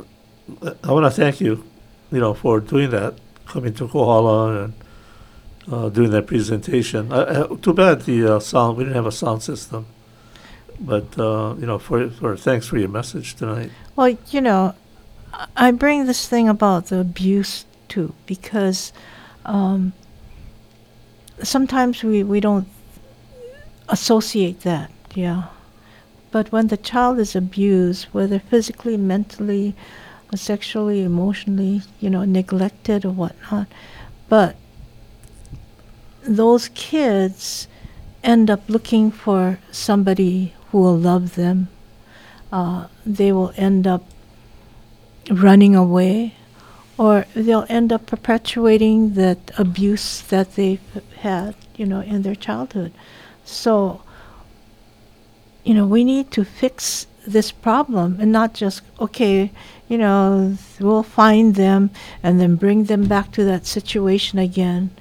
I 0.84 0.92
want 0.92 1.06
to 1.06 1.12
thank 1.12 1.40
you, 1.42 1.64
you 2.12 2.20
know, 2.20 2.34
for 2.34 2.60
doing 2.60 2.90
that, 2.92 3.16
coming 3.46 3.74
to 3.76 3.88
Kohala 3.88 4.64
and 4.64 4.74
uh, 5.72 5.90
doing 5.90 6.12
that 6.12 6.28
presentation. 6.28 7.12
Uh, 7.12 7.48
uh, 7.52 7.56
too 7.58 7.74
bad 7.74 8.02
the 8.02 8.36
uh, 8.36 8.40
sound, 8.40 8.78
we 8.78 8.84
didn't 8.84 8.96
have 8.96 9.06
a 9.08 9.12
sound 9.12 9.44
system. 9.44 9.86
But, 10.80 11.18
uh, 11.18 11.56
you 11.60 11.66
know, 11.66 11.80
for, 11.80 12.10
for, 12.10 12.38
thanks 12.38 12.68
for 12.68 12.78
your 12.78 12.90
message 12.90 13.36
tonight. 13.36 13.72
Well, 13.96 14.16
you 14.30 14.42
know, 14.42 14.76
I- 15.34 15.48
I 15.56 15.72
bring 15.72 16.06
this 16.06 16.28
thing 16.28 16.48
about 16.50 16.88
the 16.88 17.00
abuse 17.00 17.66
too 17.90 18.14
because 18.26 18.94
um, 19.46 19.94
sometimes 21.42 22.04
we, 22.04 22.24
we 22.24 22.40
don't 22.40 22.68
associate 23.90 24.62
that, 24.62 24.92
yeah. 25.14 25.44
But 26.32 26.52
when 26.52 26.68
the 26.68 26.78
child 26.78 27.20
is 27.20 27.36
abused, 27.36 28.06
whether 28.12 28.40
physically, 28.40 28.98
mentally, 28.98 29.76
sexually, 30.36 31.04
emotionally, 31.04 31.82
you 32.00 32.10
know, 32.10 32.26
neglected 32.26 33.06
or 33.06 33.12
whatnot, 33.12 33.68
but 34.28 34.56
those 36.24 36.70
kids 36.70 37.68
end 38.24 38.50
up 38.50 38.62
looking 38.68 39.10
for 39.10 39.60
somebody 39.72 40.54
who 40.72 40.80
will 40.80 40.98
love 40.98 41.36
them. 41.36 41.70
Uh, 42.52 42.88
they 43.06 43.32
will 43.32 43.54
end 43.56 43.88
up 43.88 44.04
running 45.30 45.76
away, 45.76 46.34
or 46.98 47.26
they'll 47.36 47.66
end 47.70 47.94
up 47.94 48.06
perpetuating 48.06 49.14
that 49.14 49.52
abuse 49.58 50.22
that 50.24 50.56
they've 50.56 50.82
had, 51.20 51.56
you 51.76 51.86
know, 51.86 52.02
in 52.02 52.24
their 52.24 52.36
childhood. 52.36 52.92
So, 53.46 54.02
you 55.64 55.74
know, 55.74 55.86
we 55.86 56.04
need 56.04 56.32
to 56.32 56.44
fix 56.44 57.08
this 57.26 57.52
problem 57.52 58.18
and 58.20 58.32
not 58.32 58.54
just, 58.54 58.82
okay, 59.00 59.52
you 59.88 59.98
know, 59.98 60.58
we'll 60.80 61.04
find 61.04 61.56
them 61.56 61.92
and 62.24 62.40
then 62.40 62.56
bring 62.56 62.86
them 62.86 63.08
back 63.08 63.32
to 63.34 63.44
that 63.44 63.66
situation 63.66 64.40
again 64.40 64.92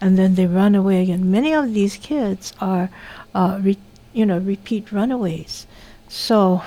and 0.00 0.18
then 0.18 0.34
they 0.34 0.46
run 0.46 0.74
away 0.74 1.02
again. 1.02 1.30
Many 1.30 1.52
of 1.54 1.72
these 1.72 1.96
kids 1.96 2.52
are, 2.60 2.90
uh, 3.34 3.58
re- 3.62 3.78
you 4.12 4.24
know, 4.26 4.38
repeat 4.38 4.92
runaways. 4.92 5.66
So, 6.08 6.62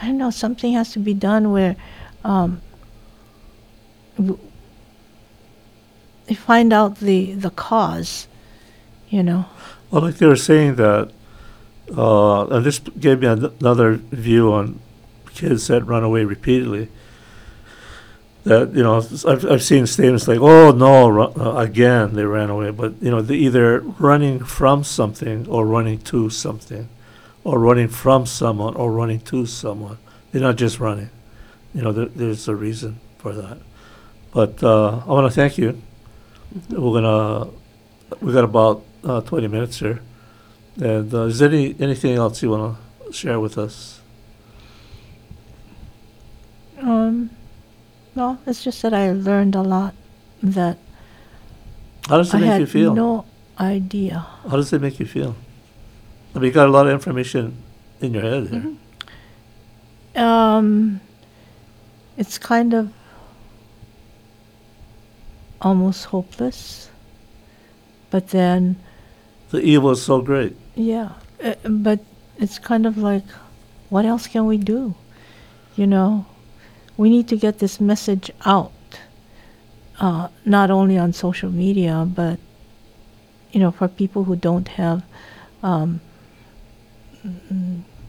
I 0.00 0.06
don't 0.06 0.18
know, 0.18 0.30
something 0.30 0.72
has 0.72 0.92
to 0.92 0.98
be 0.98 1.14
done 1.14 1.52
where 1.52 1.76
um, 2.24 2.60
find 6.34 6.72
out 6.72 6.98
the, 7.00 7.32
the 7.32 7.50
cause, 7.50 8.26
you 9.08 9.22
know. 9.22 9.46
Well, 9.90 10.02
like 10.02 10.16
they 10.16 10.26
were 10.26 10.36
saying 10.36 10.76
that, 10.76 11.12
uh, 11.96 12.46
and 12.48 12.66
this 12.66 12.78
gave 12.78 13.20
me 13.20 13.28
an- 13.28 13.52
another 13.60 13.94
view 13.94 14.52
on 14.52 14.80
kids 15.34 15.68
that 15.68 15.86
run 15.86 16.02
away 16.02 16.24
repeatedly. 16.24 16.88
That 18.44 18.74
you 18.74 18.82
know, 18.82 18.98
I've 18.98 19.44
I've 19.44 19.62
seen 19.62 19.86
statements 19.86 20.28
like, 20.28 20.38
"Oh 20.40 20.70
no, 20.70 21.20
uh, 21.20 21.56
again 21.56 22.14
they 22.14 22.24
ran 22.24 22.48
away," 22.48 22.70
but 22.70 22.94
you 23.00 23.10
know, 23.10 23.20
they're 23.20 23.36
either 23.36 23.80
running 23.80 24.38
from 24.44 24.84
something 24.84 25.48
or 25.48 25.66
running 25.66 25.98
to 26.02 26.30
something, 26.30 26.88
or 27.42 27.58
running 27.58 27.88
from 27.88 28.24
someone 28.24 28.76
or 28.76 28.92
running 28.92 29.20
to 29.20 29.46
someone. 29.46 29.98
They're 30.30 30.42
not 30.42 30.56
just 30.56 30.78
running. 30.78 31.10
You 31.74 31.82
know, 31.82 31.92
there, 31.92 32.06
there's 32.06 32.46
a 32.46 32.54
reason 32.54 33.00
for 33.18 33.32
that. 33.32 33.58
But 34.36 34.62
uh, 34.62 35.00
I 35.06 35.08
want 35.08 35.32
to 35.32 35.34
thank 35.34 35.56
you. 35.56 35.80
We're 36.68 37.00
gonna 37.00 37.50
we 38.20 38.34
got 38.34 38.44
about 38.44 38.84
uh, 39.02 39.22
20 39.22 39.48
minutes 39.48 39.78
here. 39.78 40.02
And 40.78 41.08
uh, 41.14 41.22
is 41.22 41.38
there 41.38 41.48
any, 41.48 41.74
anything 41.80 42.16
else 42.16 42.42
you 42.42 42.50
want 42.50 42.76
to 43.06 43.12
share 43.14 43.40
with 43.40 43.56
us? 43.56 44.02
Um, 46.82 47.30
no, 48.14 48.36
it's 48.46 48.62
just 48.62 48.82
that 48.82 48.92
I 48.92 49.12
learned 49.12 49.54
a 49.54 49.62
lot 49.62 49.94
that 50.42 50.76
How 52.06 52.18
does 52.18 52.34
it 52.34 52.36
I 52.36 52.40
make 52.40 52.50
had 52.50 52.60
you 52.60 52.66
feel? 52.66 52.94
no 52.94 53.24
idea. 53.58 54.26
How 54.50 54.56
does 54.56 54.70
it 54.70 54.82
make 54.82 55.00
you 55.00 55.06
feel? 55.06 55.34
I 56.34 56.40
mean, 56.40 56.48
you 56.48 56.52
got 56.52 56.68
a 56.68 56.70
lot 56.70 56.86
of 56.86 56.92
information 56.92 57.56
in 58.02 58.12
your 58.12 58.22
head 58.22 58.48
here. 58.48 58.60
Mm-hmm. 58.60 60.20
Um, 60.20 61.00
it's 62.18 62.36
kind 62.36 62.74
of 62.74 62.92
almost 65.60 66.06
hopeless, 66.06 66.90
but 68.10 68.28
then 68.28 68.76
The 69.50 69.60
evil 69.60 69.90
is 69.90 70.02
so 70.02 70.20
great. 70.20 70.56
Yeah, 70.74 71.10
uh, 71.42 71.54
but 71.64 72.00
it's 72.38 72.58
kind 72.58 72.86
of 72.86 72.98
like, 72.98 73.24
what 73.88 74.04
else 74.04 74.26
can 74.26 74.46
we 74.46 74.58
do? 74.58 74.94
You 75.76 75.86
know, 75.86 76.26
we 76.96 77.08
need 77.10 77.28
to 77.28 77.36
get 77.36 77.58
this 77.58 77.80
message 77.80 78.30
out, 78.44 78.72
uh, 80.00 80.28
not 80.44 80.70
only 80.70 80.98
on 80.98 81.12
social 81.12 81.50
media, 81.50 82.06
but, 82.06 82.38
you 83.52 83.60
know, 83.60 83.70
for 83.70 83.88
people 83.88 84.24
who 84.24 84.36
don't 84.36 84.68
have 84.68 85.02
um, 85.62 86.00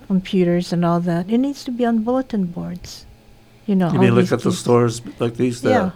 computers 0.08 0.74
and 0.74 0.84
all 0.86 1.00
that. 1.02 1.30
It 1.30 1.38
needs 1.38 1.64
to 1.66 1.72
be 1.72 1.86
on 1.86 2.04
bulletin 2.04 2.45
boards. 2.45 3.06
You 3.66 3.76
know, 3.76 3.91
You 3.91 4.00
mean 4.00 4.16
look 4.16 4.32
at 4.32 4.41
the 4.41 4.52
stores 4.52 5.02
like 5.20 5.36
these 5.36 5.64
Yeah. 5.64 5.91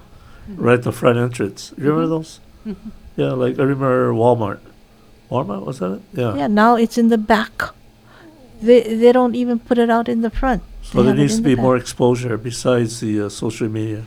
Right 0.48 0.76
at 0.80 0.84
the 0.84 0.92
front 0.92 1.18
entrance. 1.18 1.74
You 1.78 1.86
remember 1.86 2.08
those? 2.08 2.40
Yeah, 3.16 3.32
like 3.32 3.60
I 3.60 3.64
remember 3.64 4.12
Walmart. 4.14 4.60
Walmart 5.30 5.66
was 5.66 5.80
that 5.80 5.94
it? 5.94 6.02
Yeah. 6.14 6.36
Yeah, 6.36 6.48
now 6.48 6.76
it's 6.76 6.98
in 6.98 7.10
the 7.10 7.18
back. 7.18 7.62
They 8.62 8.82
they 8.96 9.12
don't 9.12 9.36
even 9.36 9.60
put 9.60 9.78
it 9.78 9.90
out 9.90 10.08
in 10.08 10.22
the 10.22 10.30
front. 10.30 10.62
So 10.84 11.02
there 11.02 11.12
have 11.12 11.18
it 11.18 11.22
needs 11.22 11.36
to 11.38 11.42
the 11.42 11.56
be 11.56 11.62
more 11.62 11.78
exposure 11.78 12.38
besides 12.38 13.00
the 13.00 13.22
uh, 13.22 13.30
social 13.30 13.70
media. 13.70 14.06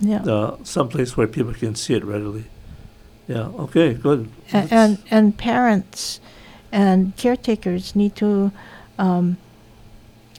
Yeah. 0.00 0.22
Uh, 0.22 0.56
someplace 0.62 1.16
where 1.16 1.26
people 1.26 1.54
can 1.54 1.74
see 1.74 1.94
it 1.94 2.04
readily. 2.04 2.44
Yeah. 3.26 3.48
Okay. 3.64 3.94
Good. 3.94 4.28
A- 4.52 4.68
and 4.70 4.98
and 5.10 5.36
parents 5.36 6.20
and 6.70 7.16
caretakers 7.16 7.96
need 7.96 8.14
to 8.16 8.52
um, 8.98 9.36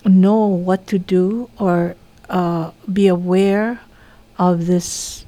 know 0.05 0.45
what 0.45 0.87
to 0.87 0.99
do 0.99 1.49
or 1.59 1.95
uh, 2.29 2.71
be 2.91 3.07
aware 3.07 3.79
of 4.37 4.67
this 4.67 5.25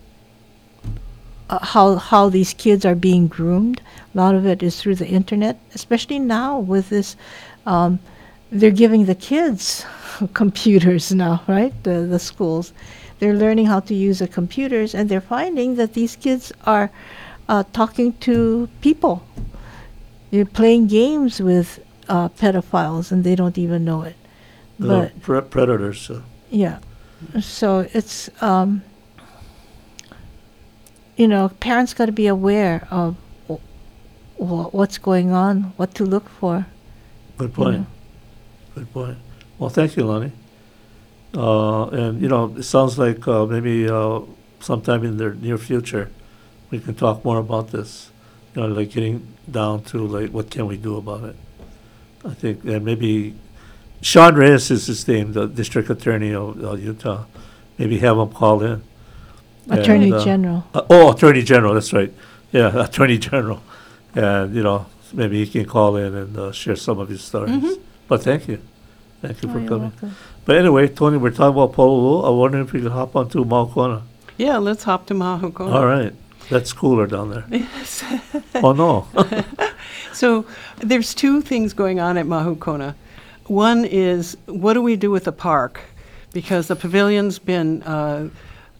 uh, 1.50 1.64
how 1.66 1.95
how 1.95 2.30
these 2.30 2.54
kids 2.54 2.86
are 2.86 2.95
being 2.95 3.28
groomed 3.28 3.82
a 4.14 4.18
lot 4.18 4.36
of 4.36 4.45
it 4.45 4.64
is 4.64 4.82
through 4.82 4.95
the 4.95 5.08
internet 5.08 5.60
especially 5.74 6.20
now 6.20 6.60
with 6.60 6.89
this 6.89 7.16
um, 7.66 8.00
they're 8.52 8.72
giving 8.72 9.06
the 9.06 9.16
kids 9.16 9.86
computers 10.34 11.12
now 11.12 11.41
right 11.47 11.74
the, 11.84 12.02
the 12.02 12.20
schools 12.20 12.74
they're 13.20 13.36
learning 13.36 13.66
how 13.66 13.82
to 13.82 13.93
use 13.93 14.20
the 14.20 14.28
computers 14.28 14.95
and 14.95 15.10
they're 15.10 15.22
finding 15.22 15.76
that 15.76 15.93
these 15.93 16.16
kids 16.16 16.52
are 16.66 16.89
uh, 17.50 17.64
talking 17.74 18.14
to 18.20 18.70
people. 18.82 19.24
You're 20.32 20.45
playing 20.45 20.88
games 20.88 21.41
with 21.41 21.84
uh, 22.08 22.30
pedophiles 22.30 23.12
and 23.12 23.24
they 23.24 23.36
don't 23.36 23.58
even 23.58 23.84
know 23.84 24.04
it. 24.04 24.16
But 24.80 25.22
pre- 25.22 25.41
predators. 25.41 26.10
Uh, 26.10 26.22
yeah, 26.50 26.80
so 27.41 27.88
it's 27.93 28.30
um, 28.41 28.82
you 31.20 31.28
know 31.28 31.50
parents 31.60 31.94
got 31.94 32.08
to 32.08 32.12
be 32.24 32.28
aware 32.28 32.88
of 32.90 33.16
w- 34.40 34.70
what's 34.72 34.98
going 34.98 35.32
on, 35.32 35.74
what 35.78 35.94
to 35.96 36.06
look 36.06 36.28
for. 36.30 36.66
Good 37.38 37.50
you 37.50 37.56
point. 37.56 37.78
know. 37.80 37.86
Good 38.76 38.94
point. 38.94 39.18
Well, 39.58 39.70
thank 39.70 39.98
you, 39.98 40.06
Lonnie. 40.06 40.32
Uh, 41.36 41.86
and, 41.90 42.22
you 42.22 42.28
know, 42.28 42.56
it 42.58 42.64
sounds 42.64 42.98
like 42.98 43.28
uh, 43.28 43.46
maybe 43.46 43.88
uh, 43.88 44.22
sometime 44.60 45.04
in 45.04 45.18
the 45.18 45.36
near 45.36 45.58
future, 45.58 46.10
we 46.72 46.80
can 46.80 46.96
talk 46.96 47.24
more 47.24 47.38
about 47.38 47.70
this. 47.70 48.10
You 48.56 48.62
know, 48.62 48.68
like 48.70 48.92
getting 48.92 49.28
down 49.50 49.84
to 49.92 50.08
like, 50.08 50.32
what 50.32 50.50
can 50.50 50.66
we 50.66 50.78
do 50.78 50.98
about 50.98 51.24
it? 51.24 51.36
I 52.26 52.34
think, 52.34 52.64
and 52.64 52.84
maybe 52.84 53.36
Sean 54.02 54.36
Reyes 54.36 54.72
is 54.72 54.88
his 54.88 55.08
name, 55.08 55.34
the 55.34 55.48
district 55.48 55.90
attorney 55.90 56.34
of 56.34 56.64
uh, 56.64 56.74
Utah. 56.74 57.26
Maybe 57.78 58.00
have 58.00 58.18
him 58.18 58.30
call 58.30 58.64
in. 58.64 58.84
Attorney 59.70 60.06
And, 60.06 60.14
uh, 60.16 60.24
General. 60.26 60.64
uh, 60.74 60.82
oh, 60.90 61.14
Attorney 61.14 61.44
General, 61.44 61.74
that's 61.74 61.94
right. 61.94 62.12
Yeah, 62.52 62.84
Attorney 62.86 63.18
General. 63.18 63.62
And, 64.16 64.56
you 64.56 64.64
know, 64.64 64.86
maybe 65.14 65.44
he 65.46 65.52
can 65.52 65.66
call 65.70 65.96
in 65.96 66.16
and 66.16 66.38
uh, 66.38 66.52
share 66.52 66.76
some 66.76 67.00
of 67.00 67.10
his 67.10 67.24
stories. 67.24 67.78
But 68.08 68.24
thank 68.24 68.48
you. 68.48 68.60
Thank 69.22 69.44
you 69.44 69.50
Oh, 69.50 69.54
for 69.54 69.60
you're 69.60 69.68
coming. 69.70 69.90
welcome. 69.92 70.16
But 70.46 70.56
anyway, 70.56 70.88
Tony, 70.88 71.18
we're 71.18 71.30
talking 71.32 71.54
about 71.62 71.74
Pololu. 71.74 72.26
I 72.26 72.30
wonder 72.30 72.62
if 72.62 72.74
we 72.74 72.82
could 72.82 72.92
hop 72.92 73.16
onto 73.16 73.44
Mahukona. 73.46 74.02
Yeah, 74.38 74.58
let's 74.58 74.84
hop 74.84 75.06
to 75.08 75.14
Mahukona. 75.14 75.74
All 75.74 75.86
right. 75.86 76.14
That's 76.50 76.74
cooler 76.74 77.06
down 77.06 77.30
there. 77.30 77.46
Yes. 77.52 78.04
Oh, 78.56 78.72
no. 78.74 79.08
So 80.14 80.46
there's 80.80 81.14
two 81.14 81.42
things 81.42 81.72
going 81.74 82.00
on 82.00 82.18
at 82.18 82.26
Mahukona. 82.26 82.96
One 83.46 83.86
is 83.86 84.36
what 84.48 84.74
do 84.74 84.82
we 84.82 84.96
do 84.98 85.12
with 85.12 85.24
the 85.26 85.32
park? 85.32 85.80
Because 86.34 86.68
the 86.68 86.76
pavilion's 86.76 87.40
been 87.40 87.84
uh, 87.84 88.30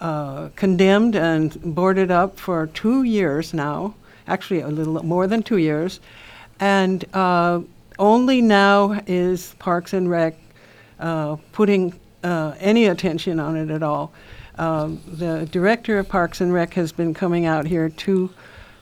uh, 0.02 0.50
condemned 0.56 1.16
and 1.16 1.76
boarded 1.76 2.12
up 2.12 2.40
for 2.40 2.68
two 2.68 3.04
years 3.04 3.54
now, 3.54 3.94
actually 4.28 4.62
a 4.62 4.68
little 4.68 5.04
more 5.04 5.28
than 5.28 5.44
two 5.44 5.58
years. 5.58 6.00
And 6.60 7.06
uh, 7.14 7.62
only 7.98 8.42
now 8.42 9.02
is 9.08 9.56
Parks 9.60 9.94
and 9.94 10.10
Rec 10.10 10.36
uh, 11.00 11.38
putting 11.52 12.00
uh, 12.24 12.54
any 12.60 12.86
attention 12.86 13.40
on 13.40 13.56
it 13.56 13.70
at 13.70 13.84
all. 13.84 14.12
Um, 14.58 15.02
the 15.08 15.48
director 15.52 16.00
of 16.00 16.10
Parks 16.10 16.42
and 16.42 16.54
Rec 16.54 16.74
has 16.74 16.92
been 16.92 17.14
coming 17.14 17.46
out 17.46 17.66
here 17.66 17.90
two, 17.90 18.30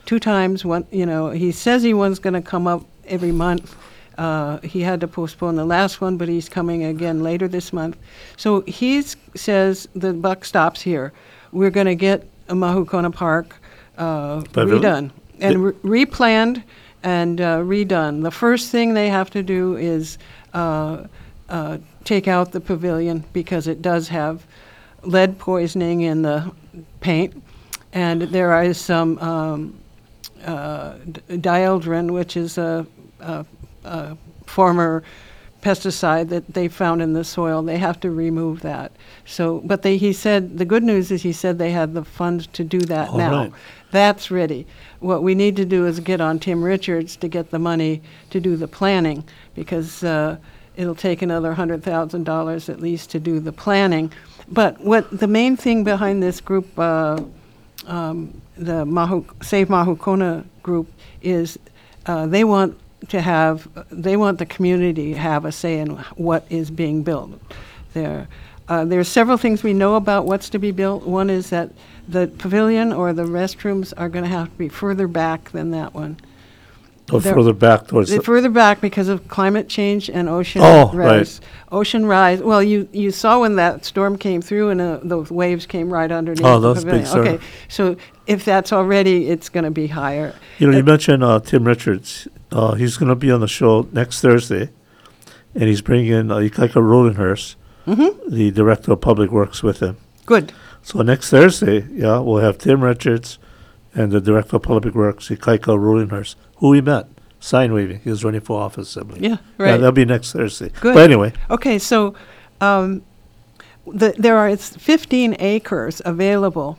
two 0.05 0.20
times. 0.20 0.65
One, 0.65 0.88
you 0.91 1.05
know, 1.05 1.30
he 1.30 1.51
says 1.51 1.84
he 1.84 1.93
was 1.93 2.18
going 2.18 2.34
to 2.34 2.41
come 2.41 2.68
up 2.68 2.84
every 3.05 3.32
month. 3.32 3.76
Uh, 4.18 4.59
he 4.59 4.82
had 4.82 4.99
to 5.01 5.07
postpone 5.07 5.55
the 5.55 5.65
last 5.65 6.01
one, 6.01 6.18
but 6.18 6.28
he's 6.28 6.49
coming 6.49 6.84
again 6.84 7.22
later 7.22 7.47
this 7.47 7.72
month. 7.72 7.97
So 8.36 8.61
he 8.61 9.03
says 9.36 9.88
the 9.93 10.13
buck 10.13 10.43
stops 10.43 10.82
here. 10.82 11.13
We're 11.51 11.70
going 11.70 11.88
to 11.88 11.95
get 11.95 12.28
Mahukona 12.47 13.13
Park 13.13 13.55
uh, 13.97 14.41
redone 14.41 15.11
and 15.39 15.63
re- 15.84 16.05
replanned 16.05 16.63
and 17.03 17.39
uh, 17.39 17.59
redone. 17.59 18.24
The 18.24 18.32
first 18.32 18.72
thing 18.72 18.93
they 18.93 19.09
have 19.09 19.30
to 19.32 19.43
do 19.43 19.78
is 19.78 20.18
uh, 20.53 21.05
uh, 21.49 21.78
take 22.03 22.28
out 22.28 22.51
the 22.51 22.59
pavilion 22.59 23.24
because 23.34 23.68
it 23.68 23.82
does 23.82 24.07
have 24.07 24.45
lead 25.03 25.38
poisoning 25.38 26.01
in 26.01 26.24
the 26.24 26.51
paint, 27.01 27.41
and 27.93 28.24
there 28.24 28.61
is 28.63 28.80
some 28.80 29.18
um, 29.20 29.80
uh, 30.43 30.95
d- 31.11 31.22
dieldrin, 31.38 32.11
which 32.11 32.36
is 32.36 32.57
a, 32.57 32.86
a, 33.20 33.45
a 33.88 34.17
former 34.45 35.03
pesticide 35.61 36.29
that 36.29 36.53
they 36.53 36.67
found 36.67 37.01
in 37.01 37.13
the 37.13 37.23
soil. 37.23 37.63
They 37.63 37.77
have 37.77 37.99
to 38.01 38.11
remove 38.11 38.61
that. 38.61 38.91
So, 39.25 39.61
but 39.65 39.81
they, 39.81 39.97
he 39.97 40.13
said, 40.13 40.57
the 40.59 40.65
good 40.65 40.83
news 40.83 41.11
is 41.11 41.23
he 41.23 41.33
said 41.33 41.57
they 41.57 41.71
had 41.71 41.93
the 41.93 42.05
funds 42.05 42.47
to 42.47 42.63
do 42.63 42.79
that 42.81 43.09
All 43.09 43.17
now. 43.17 43.31
right. 43.43 43.53
That's 43.91 44.29
ready. 44.29 44.67
What 44.99 45.23
we 45.23 45.33
need 45.33 45.55
to 45.55 45.65
do 45.65 45.88
is 45.88 45.99
get 45.99 46.21
on 46.21 46.39
Tim 46.39 46.63
Richards 46.63 47.15
to 47.17 47.27
get 47.27 47.51
the 47.51 47.59
money 47.59 48.01
to 48.29 48.39
do 48.39 48.55
the 48.55 48.67
planning, 48.67 49.23
because 49.55 50.03
uh, 50.03 50.38
it'll 50.75 50.95
take 50.95 51.21
another 51.21 51.53
hundred 51.53 51.83
thousand 51.83 52.25
dollars 52.25 52.69
at 52.69 52.79
least 52.79 53.09
to 53.11 53.19
do 53.19 53.39
the 53.39 53.53
planning. 53.53 54.11
But 54.49 54.79
what, 54.81 55.19
the 55.19 55.27
main 55.27 55.57
thing 55.57 55.83
behind 55.83 56.21
this 56.21 56.41
group, 56.41 56.67
uh, 56.77 57.23
um, 57.88 58.41
the 58.57 58.85
Mahu, 58.85 59.25
Save 59.41 59.69
Mahukona 59.69 60.45
group, 60.63 60.91
is 61.21 61.57
uh, 62.05 62.27
they 62.27 62.43
want 62.43 62.77
to 63.10 63.22
have, 63.22 63.68
they 63.91 64.18
want 64.18 64.39
the 64.39 64.45
community 64.45 65.14
to 65.14 65.20
have 65.20 65.45
a 65.45 65.51
say 65.51 65.80
in 65.80 65.91
what 66.16 66.45
is 66.49 66.70
being 66.72 67.03
built 67.03 67.32
there. 67.93 68.28
Uh, 68.68 68.84
there 68.84 68.99
are 68.99 69.03
several 69.05 69.38
things 69.38 69.64
we 69.64 69.74
know 69.74 69.95
about 69.95 70.26
what's 70.26 70.49
to 70.49 70.60
be 70.60 70.72
built. 70.72 71.03
One 71.03 71.30
is 71.30 71.49
that 71.51 71.72
the 72.08 72.28
pavilion 72.38 72.91
or 72.91 73.14
the 73.14 73.24
restrooms 73.24 73.93
are 73.97 74.10
going 74.10 74.24
to 74.26 74.30
have 74.30 74.49
to 74.51 74.58
be 74.58 74.68
further 74.68 75.08
back 75.08 75.51
than 75.51 75.72
that 75.72 75.93
one. 75.93 76.18
Or 77.10 77.22
They're- 77.22 77.34
further 77.34 77.53
back 77.53 77.88
towards 77.88 78.10
the, 78.10 78.22
further 78.22 78.49
back 78.49 78.82
because 78.82 79.08
of 79.08 79.30
climate 79.30 79.70
change 79.70 80.10
and 80.10 80.28
ocean 80.28 80.62
Oh, 80.62 80.91
right. 80.93 81.20
rise. 81.20 81.39
Ocean 81.72 82.05
rise. 82.05 82.41
Well, 82.41 82.62
you, 82.62 82.89
you 82.91 83.12
saw 83.12 83.39
when 83.39 83.55
that 83.55 83.86
storm 83.86 84.18
came 84.18 84.41
through 84.41 84.72
and 84.72 84.82
uh, 84.82 84.99
those 85.01 85.32
waves 85.32 85.66
came 85.66 85.89
right 85.89 86.12
underneath. 86.12 86.43
Oh, 86.45 86.60
the 86.60 86.74
that's 86.74 86.84
big, 86.84 87.05
pavilion. 87.05 87.26
sir. 87.26 87.36
Okay, 87.36 87.43
so 87.70 87.95
if 88.26 88.43
that's 88.43 88.74
already, 88.74 89.30
it's 89.30 89.47
going 89.47 89.64
to 89.64 89.72
be 89.72 89.88
higher. 89.88 90.36
you 90.60 90.68
know, 90.68 90.74
you 90.76 90.84
uh, 90.84 90.86
mentioned 90.86 91.24
uh, 91.24 91.39
Tim 91.39 91.64
Richards. 91.64 92.28
Uh, 92.51 92.75
he's 92.75 92.97
going 92.97 93.09
to 93.09 93.15
be 93.15 93.31
on 93.31 93.41
the 93.41 93.47
show 93.47 93.87
next 93.91 94.21
Thursday, 94.21 94.69
and 95.53 95.63
he's 95.63 95.81
bringing 95.81 96.11
in 96.11 96.31
uh, 96.31 96.35
Ikaika 96.37 96.73
Rodenhurst, 96.81 97.55
Mm-hmm. 97.85 98.35
the 98.35 98.51
director 98.51 98.91
of 98.91 98.99
public 99.01 99.31
works, 99.31 99.63
with 99.63 99.79
him. 99.79 99.95
Good. 100.25 100.51
So 100.83 101.01
next 101.01 101.29
Thursday, 101.29 101.85
yeah, 101.91 102.19
we'll 102.19 102.39
have 102.43 102.57
Tim 102.57 102.83
Richards 102.83 103.39
and 103.93 104.11
the 104.11 104.19
director 104.19 104.57
of 104.57 104.63
public 104.63 104.93
works, 104.93 105.29
Ikaika 105.29 105.77
Rodenhurst, 105.77 106.35
who 106.57 106.69
we 106.69 106.81
met, 106.81 107.07
sign 107.39 107.73
waving. 107.73 108.01
He 108.03 108.09
was 108.09 108.25
running 108.25 108.41
for 108.41 108.61
office 108.61 108.89
assembly. 108.89 109.21
Yeah, 109.21 109.29
Yeah, 109.29 109.37
right. 109.57 109.71
that'll 109.77 109.91
be 109.93 110.03
next 110.03 110.33
Thursday. 110.33 110.69
Good. 110.81 110.95
But 110.95 111.03
anyway, 111.03 111.31
Okay, 111.49 111.79
so 111.79 112.13
um, 112.59 113.03
the, 113.85 114.13
there 114.17 114.37
are 114.37 114.55
15 114.57 115.37
acres 115.39 116.01
available. 116.03 116.77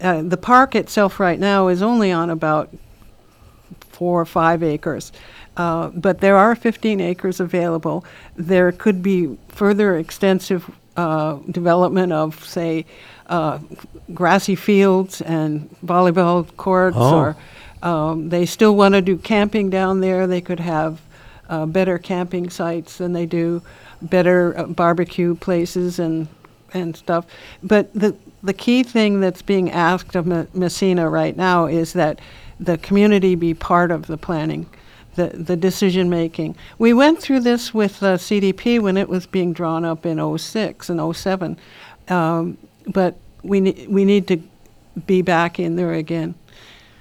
Uh, 0.00 0.22
the 0.22 0.36
park 0.36 0.74
itself 0.74 1.20
right 1.20 1.38
now 1.38 1.68
is 1.68 1.80
only 1.80 2.10
on 2.10 2.28
about 2.28 2.74
four 4.00 4.18
or 4.22 4.24
five 4.24 4.62
acres. 4.62 5.12
Uh, 5.58 5.88
but 5.88 6.20
there 6.20 6.38
are 6.38 6.54
15 6.56 7.02
acres 7.02 7.38
available. 7.38 8.02
There 8.34 8.72
could 8.72 9.02
be 9.02 9.36
further 9.48 9.96
extensive 9.98 10.70
uh, 10.96 11.34
development 11.50 12.10
of, 12.12 12.42
say, 12.46 12.86
uh, 13.26 13.58
grassy 14.14 14.54
fields 14.56 15.20
and 15.20 15.68
volleyball 15.84 16.46
courts, 16.56 16.96
Oh. 16.98 17.18
or 17.18 17.36
um, 17.82 18.30
they 18.30 18.46
still 18.46 18.74
want 18.74 18.94
to 18.94 19.02
do 19.02 19.18
camping 19.18 19.68
down 19.68 20.00
there. 20.00 20.26
They 20.26 20.40
could 20.40 20.60
have 20.60 21.00
uh, 21.50 21.66
better 21.66 21.98
camping 21.98 22.48
sites 22.48 22.96
than 22.96 23.12
they 23.12 23.26
do, 23.26 23.60
better 24.00 24.58
uh, 24.58 24.64
barbecue 24.64 25.34
places 25.34 25.98
and 25.98 26.26
and 26.72 26.96
stuff. 26.96 27.26
But 27.62 27.92
the 27.92 28.14
the 28.42 28.54
key 28.54 28.82
thing 28.82 29.20
that's 29.20 29.42
being 29.42 29.70
asked 29.70 30.16
of 30.16 30.24
Me- 30.26 30.46
Messina 30.54 31.08
right 31.10 31.36
now 31.36 31.66
is 31.66 31.92
that 31.92 32.18
the 32.60 32.78
community 32.78 33.34
be 33.34 33.54
part 33.54 33.90
of 33.90 34.06
the 34.06 34.18
planning, 34.18 34.66
the 35.16 35.28
the 35.28 35.56
decision 35.56 36.10
making. 36.10 36.54
We 36.78 36.92
went 36.92 37.20
through 37.20 37.40
this 37.40 37.74
with 37.74 38.02
uh, 38.02 38.16
CDP 38.16 38.78
when 38.80 38.96
it 38.96 39.08
was 39.08 39.26
being 39.26 39.52
drawn 39.52 39.84
up 39.84 40.06
in 40.06 40.38
06 40.38 40.90
and 40.90 41.16
07, 41.16 41.58
um, 42.08 42.58
but 42.86 43.16
we 43.42 43.60
ne- 43.60 43.86
we 43.88 44.04
need 44.04 44.28
to 44.28 44.42
be 45.06 45.22
back 45.22 45.58
in 45.58 45.76
there 45.76 45.94
again. 45.94 46.34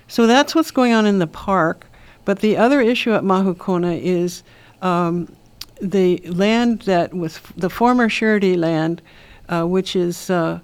So 0.08 0.26
that's 0.26 0.56
what's 0.56 0.72
going 0.72 0.94
on 0.94 1.06
in 1.06 1.20
the 1.20 1.28
park. 1.28 1.86
But 2.26 2.40
the 2.40 2.58
other 2.58 2.82
issue 2.82 3.14
at 3.14 3.24
Mahukona 3.24 4.00
is 4.02 4.44
um, 4.82 5.36
the 5.82 6.18
land 6.26 6.82
that 6.82 7.14
was 7.14 7.38
f- 7.38 7.54
the 7.58 7.70
former 7.70 8.10
surety 8.10 8.56
land, 8.56 9.02
uh, 9.50 9.66
which 9.66 9.96
is 9.96 10.30
uh, 10.30 10.60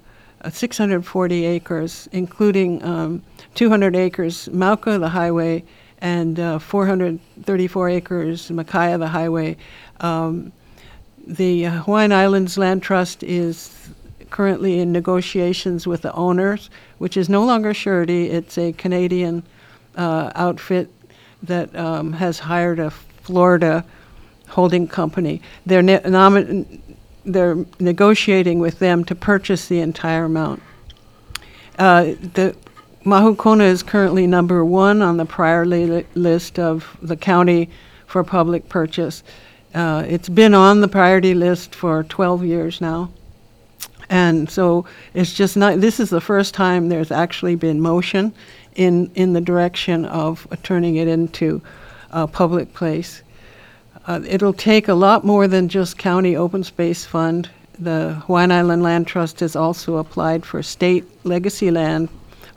640 0.50 1.46
acres, 1.46 2.08
including 2.12 2.84
um, 2.84 3.24
200 3.56 3.96
acres 3.96 4.50
Mauka, 4.52 5.00
the 5.00 5.10
highway, 5.10 5.64
and 6.00 6.40
uh, 6.40 6.60
434 6.60 7.90
acres 7.90 8.50
Makai, 8.50 9.00
the 9.00 9.08
highway. 9.08 9.58
Um, 10.02 10.52
the 11.26 11.64
Hawaiian 11.64 12.12
Islands 12.12 12.58
Land 12.58 12.84
Trust 12.84 13.24
is 13.24 13.90
currently 14.30 14.80
in 14.80 14.92
negotiations 14.92 15.88
with 15.88 16.02
the 16.02 16.14
owners, 16.14 16.70
which 16.98 17.18
is 17.18 17.30
no 17.30 17.46
longer 17.46 17.74
surety. 17.74 18.30
It's 18.30 18.58
a 18.58 18.74
Canadian 18.74 19.44
uh, 19.96 20.32
outfit 20.36 20.90
that 21.42 21.76
um, 21.76 22.14
has 22.14 22.40
hired 22.40 22.80
a 22.80 22.92
Florida 22.92 23.86
holding 24.50 24.88
company. 24.88 25.42
They're, 25.66 25.82
ne- 25.82 26.00
nomi- 26.00 26.80
they're 27.26 27.58
negotiating 27.80 28.60
with 28.60 28.80
them 28.80 29.06
to 29.06 29.16
purchase 29.16 29.68
the 29.68 29.80
entire 29.80 30.26
amount. 30.26 30.62
Uh, 31.80 32.14
the 32.34 32.56
Mahukona 33.06 33.62
is 33.62 33.84
currently 33.84 34.26
number 34.26 34.66
one 34.66 35.04
on 35.04 35.18
the 35.18 35.26
priority 35.26 35.86
li- 35.86 36.06
list 36.16 36.58
of 36.58 36.98
the 37.04 37.16
county 37.16 37.70
for 38.08 38.24
public 38.24 38.68
purchase. 38.68 39.22
Uh, 39.76 40.04
it's 40.08 40.28
been 40.28 40.56
on 40.56 40.82
the 40.82 40.88
priority 40.88 41.36
list 41.36 41.76
for 41.76 42.04
12 42.04 42.44
years 42.44 42.82
now. 42.82 43.12
And 44.10 44.50
so 44.50 44.88
it's 45.14 45.34
just 45.34 45.56
not, 45.56 45.82
this 45.82 46.00
is 46.00 46.10
the 46.10 46.22
first 46.22 46.56
time 46.56 46.90
there's 46.90 47.12
actually 47.12 47.56
been 47.56 47.80
motion 47.80 48.34
in, 48.76 49.12
in 49.14 49.34
the 49.34 49.42
direction 49.42 50.06
of 50.06 50.48
turning 50.64 50.96
it 50.96 51.08
into 51.08 51.62
a 52.10 52.28
public 52.28 52.74
place. 52.74 53.22
Uh, 54.08 54.22
it'll 54.28 54.54
take 54.54 54.88
a 54.88 54.94
lot 54.96 55.24
more 55.24 55.48
than 55.48 55.70
just 55.70 56.00
county 56.00 56.36
open 56.36 56.64
space 56.64 57.06
fund. 57.06 57.52
The 57.78 58.24
Hawaiian 58.26 58.52
Island 58.52 58.82
Land 58.82 59.06
Trust 59.06 59.42
has 59.42 59.56
also 59.56 59.98
applied 59.98 60.44
for 60.44 60.64
state 60.64 61.06
legacy 61.24 61.70
land 61.70 62.10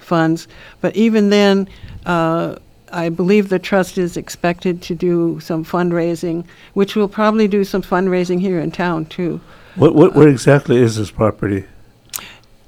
funds, 0.08 0.48
but 0.80 0.96
even 0.96 1.30
then, 1.30 1.68
uh, 2.06 2.56
I 2.90 3.10
believe 3.10 3.48
the 3.48 3.58
trust 3.58 3.98
is 3.98 4.16
expected 4.16 4.82
to 4.82 4.94
do 4.94 5.38
some 5.40 5.64
fundraising, 5.64 6.44
which 6.74 6.96
will 6.96 7.08
probably 7.08 7.46
do 7.46 7.62
some 7.64 7.82
fundraising 7.82 8.40
here 8.40 8.58
in 8.58 8.70
town 8.70 9.06
too. 9.06 9.40
what, 9.76 9.94
what, 9.94 10.14
where 10.14 10.28
exactly 10.28 10.78
is 10.78 10.96
this 10.96 11.10
property? 11.10 11.64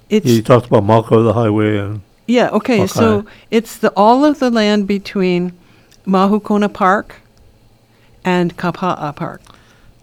It's 0.08 0.26
You 0.26 0.42
talked 0.42 0.66
about 0.66 0.84
Malco, 0.84 1.24
the 1.24 1.32
highway, 1.32 1.78
and 1.78 2.02
Yeah, 2.26 2.50
okay, 2.50 2.86
so 2.86 3.24
it's 3.50 3.78
the, 3.78 3.90
all 3.96 4.24
of 4.24 4.38
the 4.40 4.50
land 4.50 4.86
between 4.86 5.52
Mahukona 6.06 6.72
Park 6.72 7.16
and 8.24 8.56
Kapa'a 8.56 9.14
Park. 9.14 9.40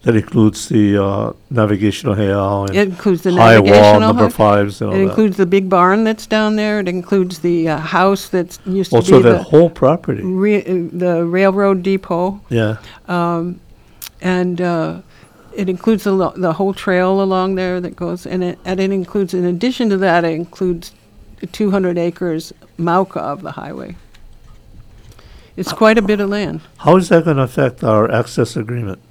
That 0.08 0.16
includes 0.16 0.70
the 0.70 1.04
uh, 1.04 1.34
navigational 1.50 2.16
heiau 2.16 2.66
and 2.70 2.78
It 2.78 2.88
includes 2.88 3.24
the 3.24 3.32
heiau 3.32 3.56
navigational 3.62 4.00
number 4.00 4.30
fives 4.30 4.80
and 4.80 4.90
all 4.90 4.96
It 4.96 5.00
that. 5.00 5.10
includes 5.10 5.36
the 5.36 5.46
big 5.46 5.68
barn 5.70 6.06
that's 6.06 6.26
down 6.26 6.56
there. 6.56 6.80
It 6.80 6.88
includes 6.88 7.40
the 7.40 7.68
uh, 7.68 7.78
house 7.78 8.30
that's 8.30 8.58
used 8.66 8.92
to 8.92 8.96
Also, 8.96 9.18
be 9.18 9.24
that 9.24 9.32
the, 9.40 9.44
whole 9.44 9.70
property. 9.70 10.24
re- 10.24 10.64
uh, 10.64 10.88
the 10.94 11.26
railroad 11.26 11.84
depot. 11.84 12.40
Yeah. 12.48 12.78
Um, 13.10 13.60
and 14.22 14.62
uh, 14.62 15.02
it 15.54 15.68
includes 15.68 16.06
the, 16.06 16.14
lo- 16.14 16.34
the 16.38 16.54
whole 16.54 16.74
trail 16.74 17.22
along 17.22 17.56
there 17.56 17.82
that 17.82 17.98
goes, 17.98 18.26
and 18.26 18.46
it, 18.46 18.60
and 18.64 18.80
it 18.80 18.92
includes, 18.94 19.34
in 19.34 19.44
addition 19.44 19.90
to 19.90 19.98
that, 19.98 20.24
it 20.24 20.32
includes 20.32 20.94
200 21.52 21.98
acres 21.98 22.54
Mauka 22.80 23.18
of 23.18 23.42
the 23.42 23.52
highway. 23.52 23.98
It's 25.58 25.74
quite 25.74 25.98
a 25.98 26.02
bit 26.02 26.22
of 26.22 26.30
land. 26.30 26.62
How 26.78 26.96
is 26.96 27.10
that 27.10 27.26
going 27.26 27.36
to 27.36 27.44
affect 27.44 27.84
our 27.84 28.10
access 28.10 28.56
agreement? 28.56 29.02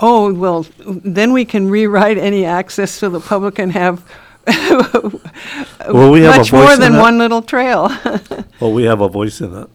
Oh, 0.00 0.32
well, 0.32 0.66
then 0.86 1.32
we 1.32 1.44
can 1.44 1.68
rewrite 1.68 2.18
any 2.18 2.44
access 2.44 2.90
so 2.90 3.08
the 3.08 3.20
public 3.20 3.56
can 3.56 3.70
have 3.70 4.02
Will 4.46 6.10
we 6.10 6.22
have 6.22 6.34
a 6.34 6.38
much 6.38 6.50
voice 6.50 6.52
more 6.52 6.72
in 6.74 6.80
than 6.80 6.96
one 6.96 7.18
little 7.18 7.42
trail. 7.42 7.90
Well, 8.60 8.72
we 8.72 8.84
have 8.84 9.00
a 9.00 9.08
voice 9.08 9.40
in 9.40 9.52
that. 9.52 9.68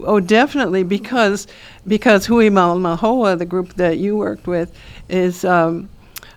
Oh, 0.00 0.20
definitely, 0.20 0.82
because 0.82 1.46
because 1.86 2.26
Hui 2.26 2.50
Mahoa, 2.50 3.38
the 3.38 3.46
group 3.46 3.74
that 3.74 3.98
you 3.98 4.16
worked 4.16 4.46
with, 4.46 4.76
is 5.08 5.44
um, 5.44 5.88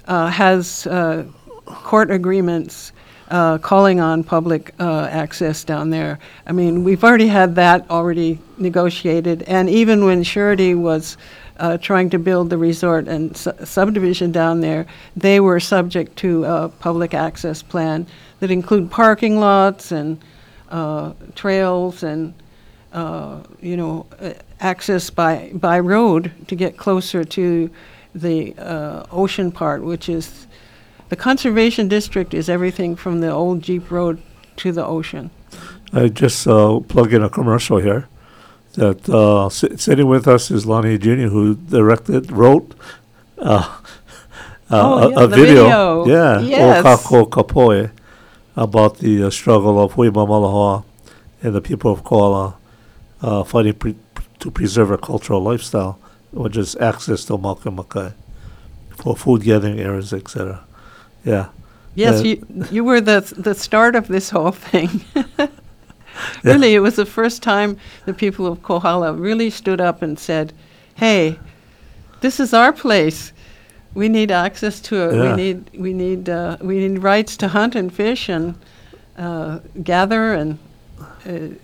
uh, 0.06 0.28
has 0.28 0.86
uh, 0.88 1.26
court 1.66 2.12
agreements 2.12 2.94
uh, 3.32 3.58
calling 3.58 4.00
on 4.00 4.24
public 4.24 4.74
uh, 4.80 5.08
access 5.12 5.64
down 5.64 5.90
there. 5.90 6.20
I 6.46 6.52
mean, 6.52 6.84
we've 6.84 7.04
already 7.04 7.28
had 7.28 7.56
that 7.56 7.90
already 7.90 8.40
negotiated, 8.58 9.44
and 9.44 9.70
even 9.70 10.06
when 10.06 10.24
Surety 10.24 10.76
was 10.76 11.18
uh, 11.60 11.78
trying 11.78 12.10
to 12.10 12.20
build 12.20 12.50
the 12.50 12.58
resort 12.58 13.08
and 13.08 13.36
su- 13.36 13.54
subdivision 13.64 14.32
down 14.32 14.62
there, 14.62 14.88
they 15.16 15.40
were 15.40 15.60
subject 15.60 16.16
to 16.18 16.46
a 16.46 16.70
public 16.70 17.14
access 17.14 17.62
plan 17.62 18.08
that 18.40 18.50
include 18.50 18.90
parking 18.90 19.40
lots 19.40 19.92
and 19.92 20.20
uh, 20.70 21.14
trails 21.36 22.04
and 22.04 22.34
uh, 22.94 23.42
you 23.62 23.78
know, 23.78 24.08
access 24.60 25.10
by, 25.10 25.52
by 25.54 25.80
road 25.80 26.32
to 26.48 26.56
get 26.56 26.78
closer 26.78 27.24
to 27.24 27.70
the 28.16 28.56
uh, 28.58 29.06
ocean 29.12 29.52
part, 29.52 29.84
which 29.84 30.10
is 30.10 30.48
the 31.10 31.16
conservation 31.16 31.88
district 31.88 32.34
is 32.34 32.50
everything 32.50 32.96
from 32.96 33.22
the 33.22 33.30
old 33.30 33.62
Jeep 33.62 33.92
Road 33.92 34.22
to 34.58 34.72
the 34.72 34.86
ocean. 34.86 35.30
I 35.94 36.08
just 36.08 36.48
uh, 36.48 36.80
plug 36.82 37.14
in 37.14 37.24
a 37.24 37.30
commercial 37.30 37.80
here. 37.80 38.08
That 38.80 39.10
uh, 39.10 39.50
si- 39.50 39.76
sitting 39.78 40.08
with 40.08 40.26
us 40.28 40.50
is 40.52 40.66
Lonnie 40.66 40.98
Jr., 40.98 41.28
who 41.36 41.56
directed, 41.56 42.32
wrote 42.32 42.74
uh, 43.38 43.44
uh, 43.52 44.72
Oh, 44.72 44.98
a, 44.98 45.10
yeah, 45.12 45.24
a 45.24 45.28
the 45.28 45.36
video, 45.36 45.64
video. 45.64 46.06
yeah, 46.08 46.40
Yes. 46.40 46.86
Okako 46.86 47.30
Kapoe, 47.30 47.92
about 48.56 49.00
the 49.00 49.24
uh, 49.24 49.30
struggle 49.30 49.76
of 49.84 49.94
Hui 49.94 50.10
Mamalahoa 50.10 50.84
and 51.44 51.54
the 51.54 51.62
people 51.62 51.92
of 51.92 52.04
Kohala 52.04 52.56
uh, 53.22 53.44
fighting 53.44 53.74
pre- 53.74 53.96
to 54.40 54.50
preserve 54.52 54.92
a 54.92 54.98
cultural 54.98 55.42
lifestyle, 55.42 56.00
which 56.32 56.56
is 56.56 56.76
access 56.78 57.26
to 57.26 57.34
Makamakai 57.38 58.14
for 59.04 59.16
food 59.16 59.44
gathering 59.44 59.80
areas, 59.80 60.14
etc. 60.14 60.64
Yeah. 61.26 61.48
Yes, 61.96 62.22
Uh, 62.22 62.24
you, 62.24 62.36
you 62.72 62.84
were 62.86 63.02
the, 63.02 63.20
the 63.36 63.54
start 63.56 63.96
of 63.96 64.08
this 64.08 64.30
whole 64.30 64.52
thing. 64.52 65.02
really, 66.44 66.76
it 66.76 66.80
was 66.80 66.96
the 66.96 67.06
first 67.06 67.44
time 67.44 67.78
the 68.06 68.14
people 68.14 68.48
of 68.48 68.62
Kohala 68.64 69.14
really 69.14 69.50
stood 69.50 69.82
up 69.82 70.02
and 70.02 70.18
said, 70.18 70.54
hey, 70.96 71.40
this 72.22 72.40
is 72.40 72.54
our 72.54 72.74
place. 72.74 73.34
We 73.94 74.10
need 74.10 74.32
access 74.32 74.80
to 74.82 75.10
it. 75.10 75.16
Yeah. 75.16 75.30
We 75.30 75.36
need 75.36 75.70
we 75.80 75.94
need 75.94 76.30
uh, 76.30 76.58
we 76.62 76.88
need 76.88 77.00
rights 77.00 77.36
to 77.38 77.48
hunt 77.48 77.76
and 77.76 77.92
fish 77.92 78.30
and 78.30 78.56
uh, 79.18 79.60
gather 79.84 80.34
and 80.34 80.60
uh, 81.26 81.56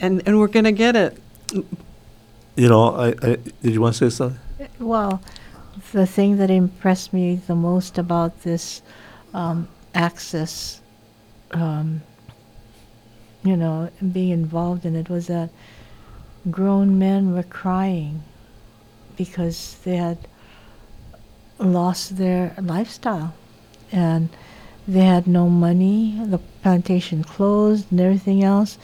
and 0.00 0.22
and 0.26 0.38
we're 0.38 0.48
going 0.48 0.64
to 0.64 0.72
get 0.72 0.96
it. 0.96 1.18
You 1.52 2.68
know, 2.68 2.94
I, 2.94 3.08
I 3.08 3.36
did 3.62 3.74
you 3.74 3.80
want 3.80 3.94
to 3.96 4.10
say 4.10 4.16
something? 4.16 4.40
Well, 4.78 5.20
the 5.92 6.06
thing 6.06 6.38
that 6.38 6.50
impressed 6.50 7.12
me 7.12 7.36
the 7.46 7.54
most 7.54 7.98
about 7.98 8.42
this 8.42 8.82
um, 9.34 9.68
access, 9.94 10.80
um, 11.50 12.02
you 13.46 13.56
know, 13.56 13.90
being 14.12 14.30
involved 14.30 14.84
in 14.84 14.96
it 14.96 15.08
was 15.08 15.26
that 15.28 15.50
grown 16.50 16.98
men 16.98 17.34
were 17.34 17.42
crying 17.42 18.22
because 19.16 19.76
they 19.84 19.96
had 19.96 20.18
lost 21.58 22.16
their 22.16 22.54
lifestyle 22.60 23.34
and 23.90 24.28
they 24.86 25.04
had 25.04 25.26
no 25.26 25.48
money. 25.48 26.20
The 26.24 26.38
plantation 26.62 27.24
closed 27.24 27.90
and 27.90 28.00
everything 28.00 28.44
else, 28.44 28.78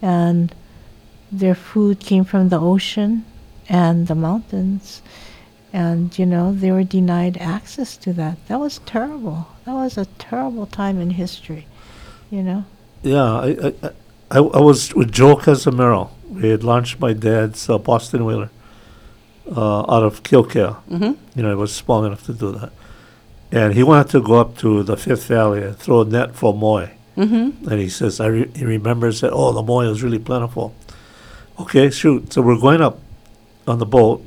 and 0.00 0.54
their 1.32 1.54
food 1.54 2.00
came 2.00 2.24
from 2.24 2.48
the 2.48 2.60
ocean 2.60 3.24
and 3.68 4.06
the 4.06 4.14
mountains. 4.14 5.02
And 5.72 6.16
you 6.18 6.24
know 6.24 6.52
they 6.52 6.70
were 6.70 6.84
denied 6.84 7.36
access 7.38 7.96
to 7.98 8.12
that. 8.14 8.36
That 8.48 8.60
was 8.60 8.78
terrible. 8.86 9.48
That 9.64 9.74
was 9.74 9.98
a 9.98 10.06
terrible 10.18 10.66
time 10.66 11.00
in 11.00 11.10
history 11.10 11.66
you 12.30 12.42
know? 12.42 12.64
Yeah, 13.02 13.22
I, 13.22 13.72
I, 13.82 13.90
I- 14.30 14.38
I, 14.38 14.40
I 14.40 14.60
was 14.60 14.94
with 14.94 15.12
Joe 15.12 15.36
Casamero. 15.36 16.10
We 16.30 16.50
had 16.50 16.62
launched 16.64 17.00
my 17.00 17.12
dad's 17.12 17.68
uh, 17.68 17.78
Boston 17.78 18.24
Whaler 18.24 18.50
uh, 19.56 19.80
out 19.92 20.02
of 20.02 20.22
Kilcare. 20.22 20.76
hmm 20.88 21.12
You 21.34 21.42
know, 21.42 21.52
it 21.52 21.56
was 21.56 21.74
small 21.74 22.04
enough 22.04 22.24
to 22.26 22.32
do 22.34 22.52
that. 22.52 22.72
And 23.50 23.72
he 23.74 23.82
wanted 23.82 24.10
to 24.10 24.20
go 24.20 24.34
up 24.34 24.58
to 24.58 24.82
the 24.82 24.96
Fifth 24.96 25.24
Valley 25.26 25.62
and 25.62 25.76
throw 25.76 26.02
a 26.02 26.04
net 26.04 26.34
for 26.36 26.52
moi. 26.54 26.86
hmm 27.14 27.50
And 27.70 27.80
he 27.80 27.88
says, 27.88 28.20
I 28.20 28.26
re- 28.26 28.50
he 28.54 28.64
remembers 28.64 29.20
that, 29.22 29.32
oh, 29.32 29.52
the 29.52 29.62
moi 29.62 29.88
was 29.88 30.02
really 30.02 30.18
plentiful. 30.18 30.74
Okay, 31.58 31.90
shoot. 31.90 32.32
So 32.32 32.42
we're 32.42 32.60
going 32.60 32.80
up 32.82 33.00
on 33.66 33.78
the 33.78 33.86
boat, 33.86 34.24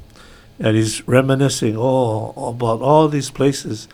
and 0.60 0.76
he's 0.76 1.08
reminiscing, 1.08 1.76
oh, 1.78 2.34
about 2.50 2.82
all 2.82 3.08
these 3.08 3.30
places. 3.32 3.88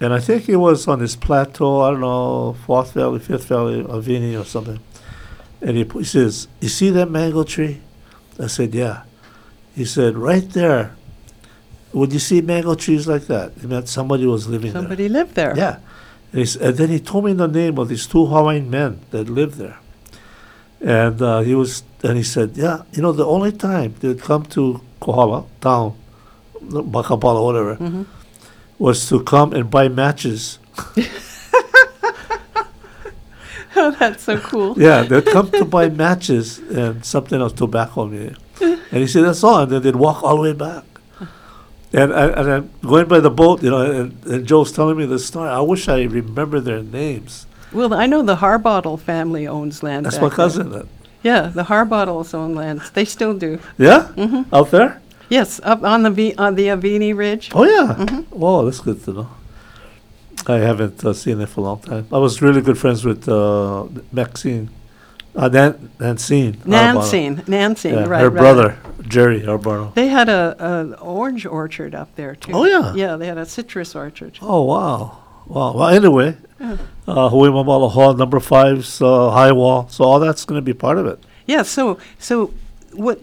And 0.00 0.12
I 0.14 0.20
think 0.20 0.48
it 0.48 0.56
was 0.56 0.86
on 0.88 0.98
this 1.00 1.14
plateau, 1.16 1.80
I 1.82 1.90
don't 1.90 2.00
know, 2.00 2.56
Fourth 2.66 2.92
Valley, 2.92 3.18
Fifth 3.18 3.46
Valley, 3.48 3.82
Awini 3.82 4.40
or 4.40 4.44
something. 4.44 4.78
And 5.64 5.78
he, 5.78 5.84
he 5.84 6.04
says, 6.04 6.46
You 6.60 6.68
see 6.68 6.90
that 6.90 7.10
mango 7.10 7.42
tree? 7.42 7.80
I 8.38 8.46
said, 8.48 8.74
Yeah. 8.74 9.02
He 9.74 9.84
said, 9.86 10.16
Right 10.16 10.48
there. 10.50 10.94
Would 11.94 12.12
you 12.12 12.18
see 12.18 12.40
mango 12.40 12.74
trees 12.74 13.08
like 13.08 13.26
that? 13.28 13.52
It 13.56 13.64
meant 13.64 13.88
somebody 13.88 14.26
was 14.26 14.46
living 14.46 14.72
there. 14.72 14.82
Somebody 14.82 15.08
lived 15.08 15.34
there. 15.34 15.56
Yeah. 15.56 15.78
And, 16.32 16.46
he 16.46 16.60
and 16.60 16.76
then 16.76 16.90
he 16.90 17.00
told 17.00 17.24
me 17.24 17.32
the 17.32 17.46
name 17.48 17.78
of 17.78 17.88
these 17.88 18.06
two 18.06 18.26
Hawaiian 18.26 18.68
men 18.68 19.00
that 19.10 19.28
lived 19.30 19.54
there. 19.54 19.78
And 20.80 21.22
uh, 21.22 21.40
he 21.40 21.54
was, 21.54 21.82
and 22.02 22.16
he 22.16 22.24
said, 22.24 22.56
yeah, 22.56 22.82
you 22.92 23.00
know, 23.00 23.12
the 23.12 23.24
only 23.24 23.52
time 23.52 23.94
they'd 24.00 24.20
come 24.20 24.44
to 24.46 24.82
Kohala 25.00 25.44
town, 25.60 25.96
Makapala, 26.60 27.42
whatever, 27.42 27.74
hmm 27.76 28.02
was 28.78 29.08
to 29.08 29.22
come 29.22 29.52
and 29.52 29.70
buy 29.70 29.88
matches. 29.88 30.58
Oh, 33.76 33.90
that's 33.98 34.22
so 34.24 34.38
cool. 34.38 34.74
Yeah, 34.78 35.02
they'd 35.02 35.26
come 35.26 35.50
to 35.52 35.64
buy 35.64 35.88
matches 35.88 36.58
and 36.58 37.04
something 37.04 37.40
else, 37.40 37.52
tobacco 37.52 38.06
maybe. 38.06 38.34
And 38.60 39.00
he 39.02 39.06
said, 39.06 39.24
that's 39.24 39.42
all. 39.42 39.60
And 39.62 39.72
then 39.72 39.82
they'd 39.82 39.96
walk 39.96 40.22
all 40.22 40.36
the 40.36 40.42
way 40.42 40.52
back. 40.52 40.84
And, 41.92 42.12
I, 42.12 42.26
and 42.28 42.50
I'm 42.50 42.70
going 42.82 43.06
by 43.06 43.20
the 43.20 43.30
boat, 43.30 43.62
you 43.62 43.70
know, 43.70 43.80
and, 44.00 44.24
and 44.26 44.46
Joe's 44.46 44.72
telling 44.72 44.96
me 44.96 45.06
the 45.06 45.18
story. 45.18 45.48
I 45.48 45.60
wish 45.60 45.88
I 45.88 46.02
remember 46.02 46.58
their 46.60 46.82
names. 46.82 47.46
Well, 47.72 47.94
I 47.94 48.06
know 48.06 48.22
the 48.22 48.36
Harbottle 48.36 48.96
family 48.98 49.46
owns 49.46 49.82
land. 49.82 50.06
That's 50.06 50.20
my 50.20 50.28
cousin. 50.30 50.70
Then. 50.70 50.88
Yeah, 51.22 51.48
the 51.54 51.64
Harbottles 51.64 52.34
own 52.34 52.54
lands. 52.54 52.90
They 52.90 53.04
still 53.04 53.34
do. 53.34 53.58
Yeah? 53.78 54.08
hmm 54.14 54.42
Out 54.52 54.70
there? 54.70 55.00
Yes, 55.28 55.60
up 55.64 55.82
on 55.82 56.02
the 56.02 56.10
v- 56.10 56.34
on 56.36 56.54
the 56.54 56.66
Awini 56.68 57.16
Ridge. 57.16 57.50
Oh 57.54 57.64
yeah. 57.64 57.94
Mhm. 57.98 58.26
Whoa, 58.26 58.64
that's 58.66 58.80
good 58.80 59.02
to 59.04 59.12
know. 59.12 59.28
I 60.46 60.58
haven't 60.58 61.04
uh, 61.04 61.12
seen 61.12 61.40
it 61.40 61.48
for 61.48 61.60
a 61.60 61.64
long 61.64 61.80
time. 61.80 62.06
I 62.12 62.18
was 62.18 62.42
really 62.42 62.60
good 62.60 62.78
friends 62.78 63.04
with 63.04 63.28
uh, 63.28 63.86
Maxine, 64.12 64.68
uh, 65.34 65.48
Nan- 65.48 65.90
Nancine. 65.98 66.54
Arbano. 66.56 66.66
Nancine, 66.66 67.36
Nancine, 67.46 67.92
Yeah, 67.94 68.04
right. 68.04 68.20
her 68.20 68.30
right. 68.30 68.40
brother 68.40 68.78
Jerry 69.08 69.40
Arbano. 69.42 69.94
They 69.94 70.08
had 70.08 70.28
a, 70.28 70.56
a 70.58 71.00
orange 71.00 71.46
orchard 71.46 71.94
up 71.94 72.14
there 72.16 72.34
too. 72.36 72.52
Oh, 72.52 72.64
yeah? 72.64 72.94
Yeah, 72.94 73.16
they 73.16 73.26
had 73.26 73.38
a 73.38 73.46
citrus 73.46 73.94
orchard. 73.94 74.38
Oh 74.42 74.62
wow, 74.62 75.18
wow. 75.46 75.72
Well, 75.74 75.88
anyway, 75.88 76.36
Yeah. 76.60 76.76
uh, 77.08 77.28
Hui 77.30 77.48
Mamalahoa, 77.48 78.16
number 78.18 78.40
five's 78.40 79.00
uh, 79.00 79.06
heiau. 79.06 79.90
So 79.90 80.04
all 80.04 80.20
that's 80.20 80.44
going 80.44 80.58
to 80.58 80.62
be 80.62 80.74
part 80.74 80.98
of 80.98 81.06
it. 81.06 81.18
Yeah, 81.46 81.62
so 81.62 81.98
so 82.18 82.52
what 82.92 83.20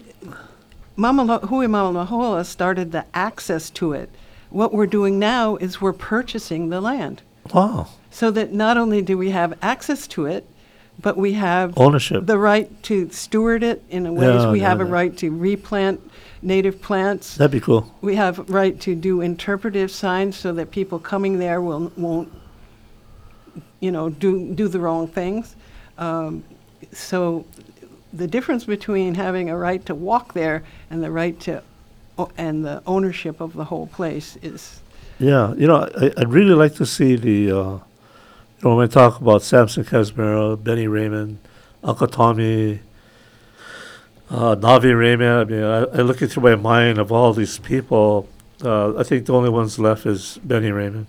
Mama 0.96 1.24
Lo- 1.24 1.38
Hui 1.40 1.66
Mama 1.66 2.44
started 2.44 2.92
the 2.92 3.04
access 3.14 3.70
to 3.70 3.92
it. 3.92 4.10
What 4.52 4.72
we're 4.72 4.86
doing 4.86 5.18
now 5.18 5.56
is 5.56 5.80
we're 5.80 5.92
purchasing 5.92 6.68
the 6.68 6.80
land. 6.80 7.22
Wow, 7.52 7.88
So 8.10 8.30
that 8.30 8.52
not 8.52 8.76
only 8.76 9.02
do 9.02 9.18
we 9.18 9.30
have 9.30 9.58
access 9.60 10.06
to 10.08 10.26
it, 10.26 10.46
but 11.00 11.16
we 11.16 11.32
have 11.32 11.76
ownership. 11.76 12.26
the 12.26 12.38
right 12.38 12.70
to 12.84 13.10
steward 13.10 13.62
it 13.64 13.82
in 13.90 14.06
a 14.06 14.12
way. 14.12 14.26
Yeah, 14.26 14.50
we 14.52 14.60
yeah, 14.60 14.68
have 14.68 14.80
a 14.80 14.84
right 14.84 15.16
to 15.16 15.30
replant 15.30 16.00
native 16.40 16.80
plants. 16.80 17.36
That'd 17.36 17.50
be 17.50 17.60
cool. 17.60 17.92
We 18.00 18.14
have 18.16 18.48
right 18.48 18.78
to 18.82 18.94
do 18.94 19.20
interpretive 19.22 19.90
signs 19.90 20.36
so 20.36 20.52
that 20.52 20.70
people 20.70 20.98
coming 21.00 21.38
there 21.38 21.60
will, 21.60 21.90
won't, 21.96 22.32
you 23.80 23.90
know, 23.90 24.08
do, 24.08 24.54
do 24.54 24.68
the 24.68 24.78
wrong 24.78 25.08
things. 25.08 25.56
Um, 25.98 26.44
so 26.92 27.44
the 28.12 28.28
difference 28.28 28.64
between 28.64 29.14
having 29.14 29.50
a 29.50 29.56
right 29.56 29.84
to 29.86 29.94
walk 29.94 30.34
there 30.34 30.62
and 30.90 31.02
the 31.02 31.10
right 31.10 31.38
to, 31.40 31.62
o- 32.18 32.30
and 32.36 32.64
the 32.64 32.82
ownership 32.86 33.40
of 33.40 33.52
the 33.54 33.64
whole 33.64 33.86
place 33.86 34.36
is, 34.42 34.80
Yeah, 35.18 35.54
you 35.54 35.66
know, 35.66 35.88
I, 35.96 36.12
I'd 36.16 36.28
really 36.30 36.54
like 36.54 36.74
to 36.76 36.86
see 36.86 37.16
the, 37.16 37.50
uh, 37.50 37.54
you 37.54 37.80
know, 38.62 38.76
when 38.76 38.78
we 38.78 38.88
talk 38.88 39.20
about 39.20 39.42
Samson 39.42 39.84
Casmero, 39.84 40.62
Benny 40.62 40.86
Raymond, 40.86 41.38
Uncle 41.84 42.06
Tommy, 42.06 42.80
uh, 44.30 44.56
Navi 44.56 44.96
Raymond. 44.98 45.40
I 45.40 45.44
mean, 45.44 45.62
I, 45.64 45.78
I 45.98 46.02
look 46.02 46.22
into 46.22 46.40
my 46.40 46.54
mind 46.56 46.98
of 46.98 47.12
all 47.12 47.32
these 47.32 47.58
people. 47.58 48.28
Uh, 48.64 48.96
I 48.96 49.02
think 49.02 49.26
the 49.26 49.34
only 49.34 49.50
ones 49.50 49.78
left 49.78 50.06
is 50.06 50.38
Benny 50.44 50.70
Raymond, 50.70 51.06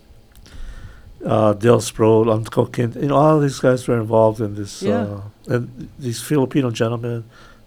uh, 1.24 1.52
Dale 1.54 1.80
Sproat, 1.80 2.28
Uncle 2.28 2.66
Kent. 2.66 2.96
You 2.96 3.08
know, 3.08 3.16
all 3.16 3.38
these 3.40 3.60
guys 3.60 3.86
were 3.86 3.98
involved 4.00 4.40
in 4.40 4.56
this. 4.56 4.82
Yeah. 4.82 5.02
Uh, 5.02 5.20
and 5.46 5.88
these 5.98 6.20
Filipino 6.20 6.70
gentlemen, 6.70 7.24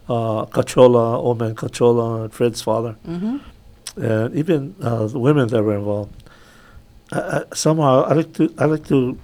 uh, 0.10 0.46
Cachola, 0.46 1.16
old 1.18 1.40
man 1.40 1.56
Cachola, 1.56 2.32
Fred's 2.32 2.62
father 2.62 2.96
mhm. 3.06 3.42
and 3.98 4.36
even 4.36 4.76
uh, 4.82 5.06
the 5.08 5.20
women 5.20 5.48
that 5.50 5.64
were 5.64 5.76
involved. 5.76 6.14
I, 7.12 7.20
I, 7.20 7.44
somehow, 7.54 8.04
I 8.04 8.14
like 8.14 8.34
to 8.34 8.54
I 8.58 8.66
like 8.66 8.88
to 8.88 9.18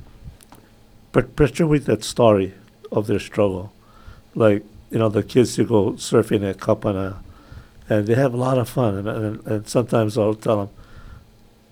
perpetuate 1.12 1.86
that 1.86 2.04
story 2.04 2.54
of 2.92 3.08
their 3.08 3.20
struggle, 3.20 3.72
like 4.36 4.64
you 4.92 5.00
know 5.00 5.10
the 5.10 5.24
kids 5.24 5.56
who 5.56 5.66
go 5.66 5.94
surfing 5.94 6.48
at 6.50 6.58
Kapana, 6.58 7.18
and 7.90 8.08
they 8.08 8.16
have 8.16 8.34
a 8.34 8.38
lot 8.38 8.58
of 8.58 8.70
fun, 8.70 8.98
and, 8.98 9.08
and, 9.08 9.48
and 9.48 9.68
sometimes 9.68 10.18
I'll 10.18 10.36
tell 10.36 10.58
them. 10.58 10.70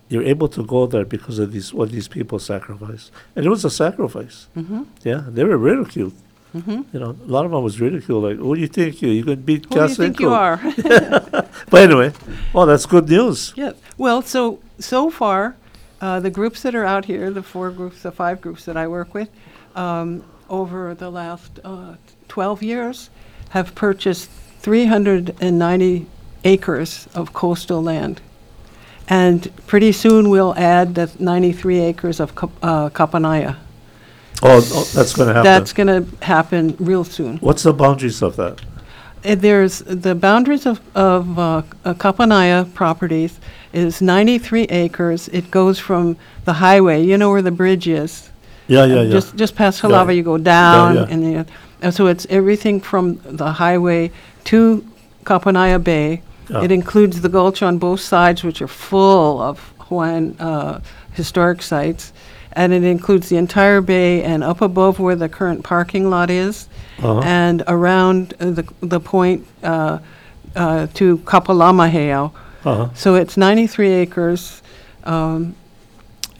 You're 0.09 0.24
able 0.24 0.49
to 0.49 0.64
go 0.66 0.88
there 0.88 1.05
because 1.05 1.39
of 1.39 1.53
these 1.53 1.74
what 1.74 1.89
these 1.91 2.09
people 2.09 2.38
sacrificed, 2.38 3.12
and 3.34 3.45
it 3.45 3.49
was 3.49 3.64
a 3.64 3.70
sacrifice. 3.70 4.47
Mhm. 4.57 4.86
Yeah, 5.03 5.24
they 5.26 5.45
were 5.45 5.57
ridiculed. 5.57 6.12
Mhm. 6.56 6.86
You 6.93 6.99
know, 6.99 7.16
a 7.28 7.32
lot 7.32 7.45
of 7.45 7.52
them 7.52 7.64
was 7.64 7.80
ridiculed. 7.80 8.24
Like, 8.24 8.38
what 8.39 8.56
do 8.56 8.62
you 8.62 8.68
think 8.68 9.02
you 9.02 9.10
you 9.10 9.24
can 9.24 9.41
beat 9.41 9.66
Who 9.66 9.76
do 9.76 9.82
you 9.82 9.95
think 9.95 10.20
you 10.20 10.28
Kasenko?" 10.28 11.32
are? 11.34 11.45
But 11.70 11.82
anyway, 11.84 12.12
well, 12.54 12.66
that's 12.66 12.86
good 12.86 13.08
news. 13.10 13.54
Yeah. 13.56 13.72
Well, 13.97 14.22
so 14.22 14.60
so 14.80 15.10
far, 15.10 15.56
uh, 16.02 16.20
the 16.20 16.30
groups 16.30 16.62
that 16.64 16.76
are 16.76 16.86
out 16.86 17.06
here, 17.06 17.32
the 17.32 17.43
four 17.43 17.72
groups, 17.72 18.02
the 18.02 18.12
five 18.12 18.41
groups 18.41 18.66
that 18.66 18.76
I 18.76 18.88
work 18.88 19.14
with, 19.14 19.30
um, 19.76 20.24
over 20.49 20.93
the 20.93 21.10
last 21.10 21.60
uh, 21.64 21.95
12 22.28 22.62
years, 22.64 23.10
have 23.49 23.74
purchased 23.76 24.30
390 24.62 26.06
acres 26.43 27.08
of 27.16 27.32
coastal 27.34 27.82
land. 27.82 28.20
And 29.08 29.49
pretty 29.68 29.91
soon 29.91 30.30
we'll 30.30 30.54
add 30.58 30.95
the 30.95 31.10
93 31.20 31.80
acres 31.80 32.20
of 32.20 32.36
Kap- 32.36 32.52
uh, 32.64 32.89
Kapanaia. 32.89 33.56
Oh, 34.44 34.58
oh, 34.74 34.84
that's 34.96 35.14
gonna 35.14 35.34
happen. 35.34 35.44
That's 35.44 35.74
going 35.74 35.88
to 35.88 36.26
happen 36.26 36.76
real 36.80 37.04
soon. 37.04 37.38
What's 37.38 37.64
the 37.64 37.74
boundaries 37.74 38.22
of 38.24 38.36
that? 38.38 38.60
Uh, 39.24 39.36
There's, 39.36 39.80
the 39.80 40.16
boundaries 40.16 40.66
of, 40.66 40.82
of 40.96 41.38
uh, 41.38 41.62
uh, 41.86 41.94
Kapanaia 41.94 42.74
properties 42.74 43.39
is 43.72 44.02
93 44.02 44.64
acres. 44.64 45.28
It 45.28 45.52
goes 45.52 45.78
from 45.78 46.18
the 46.46 46.54
highway, 46.54 47.04
you 47.04 47.18
know 47.18 47.30
where 47.30 47.44
the 47.44 47.52
bridge 47.52 47.88
is? 47.88 48.32
Yeah, 48.68 48.86
yeah, 48.86 49.02
yeah. 49.04 49.12
Just, 49.12 49.36
just 49.36 49.56
past 49.56 49.84
Yeah. 49.84 49.89
Halaula, 49.89 50.16
you 50.16 50.24
go 50.24 50.38
down, 50.38 50.96
yeah. 50.96 51.06
and 51.10 51.24
then, 51.24 51.46
and 51.82 51.94
so 51.94 52.08
it's 52.08 52.26
everything 52.30 52.80
from 52.80 53.20
the 53.24 53.52
highway 53.54 54.12
to 54.46 54.86
Kapanaia 55.24 55.84
Bay. 55.84 56.22
Yeah. 56.50 56.64
It 56.64 56.72
includes 56.72 57.22
the 57.22 57.30
gulch 57.30 57.62
on 57.62 57.78
both 57.78 58.02
sides, 58.02 58.44
which 58.44 58.62
are 58.62 58.68
full 58.68 59.39
of 59.42 59.60
Hawaiian 59.80 60.36
uh, 60.39 60.82
historic 61.14 61.62
sites. 61.62 62.12
And 62.54 62.74
it 62.74 62.84
includes 62.84 63.30
the 63.30 63.38
entire 63.38 63.82
bay 63.82 64.24
and 64.24 64.43
up 64.43 64.62
above 64.62 64.99
where 64.99 65.16
the 65.16 65.30
current 65.30 65.64
parking 65.64 66.10
lot 66.10 66.30
is, 66.30 66.68
Uh-huh. 66.99 67.22
and 67.24 67.64
around 67.68 68.34
uh, 68.39 68.52
the, 68.52 68.66
the 68.82 68.99
point 68.99 69.47
uh, 69.64 69.99
uh, 70.56 70.88
to 70.95 71.18
Kapalamaheo. 71.20 72.32
Uh-huh. 72.66 72.89
So 72.93 73.16
it's 73.16 73.38
93 73.38 73.89
acres. 73.89 74.62
Um, 75.06 75.56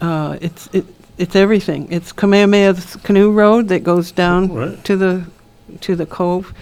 uh, 0.00 0.36
it's 0.40 0.68
it, 0.72 0.84
it's 1.18 1.34
everything. 1.36 1.90
It's 1.90 2.12
Kamehameha's 2.12 2.96
canoe 3.02 3.30
road 3.32 3.68
that 3.68 3.82
goes 3.84 4.12
down 4.12 4.52
Right. 4.52 4.84
to 4.84 4.96
the 4.96 5.24
to 5.80 5.96
the 5.96 6.06
cove, 6.06 6.52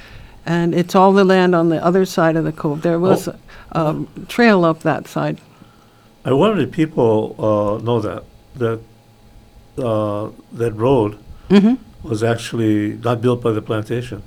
and 0.47 0.75
it's 0.75 0.95
all 0.95 1.13
the 1.13 1.25
land 1.25 1.55
on 1.55 1.69
the 1.71 1.85
other 1.85 2.05
side 2.05 2.37
of 2.37 2.45
the 2.45 2.53
cove. 2.53 2.83
There 2.83 2.99
was 2.99 3.29
Oh. 3.29 3.35
a, 3.73 3.81
um, 3.89 4.09
trail 4.29 4.65
up 4.65 4.81
that 4.81 5.09
side. 5.09 5.41
I 6.25 6.33
wonder 6.33 6.63
if 6.63 6.71
people 6.71 7.35
uh, 7.39 7.83
know 7.83 8.01
that, 8.01 8.25
that, 8.57 8.81
uh, 9.81 10.31
that 10.53 10.73
road 10.73 11.19
hmm 11.49 11.75
was 12.03 12.23
actually 12.23 12.95
not 12.95 13.21
built 13.21 13.43
by 13.43 13.51
the 13.53 13.61
plantation. 13.61 14.23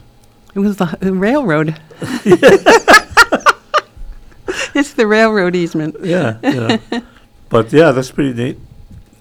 It 0.53 0.59
was 0.59 0.77
the, 0.77 0.85
the 0.99 1.11
railroad. 1.13 1.79
it's 4.75 4.93
the 4.93 5.07
railroad 5.07 5.55
easement. 5.55 5.95
Yeah, 6.03 6.37
yeah. 6.43 6.77
But 7.49 7.71
yeah, 7.71 7.91
that's 7.91 8.09
pretty 8.09 8.33
neat. 8.33 8.57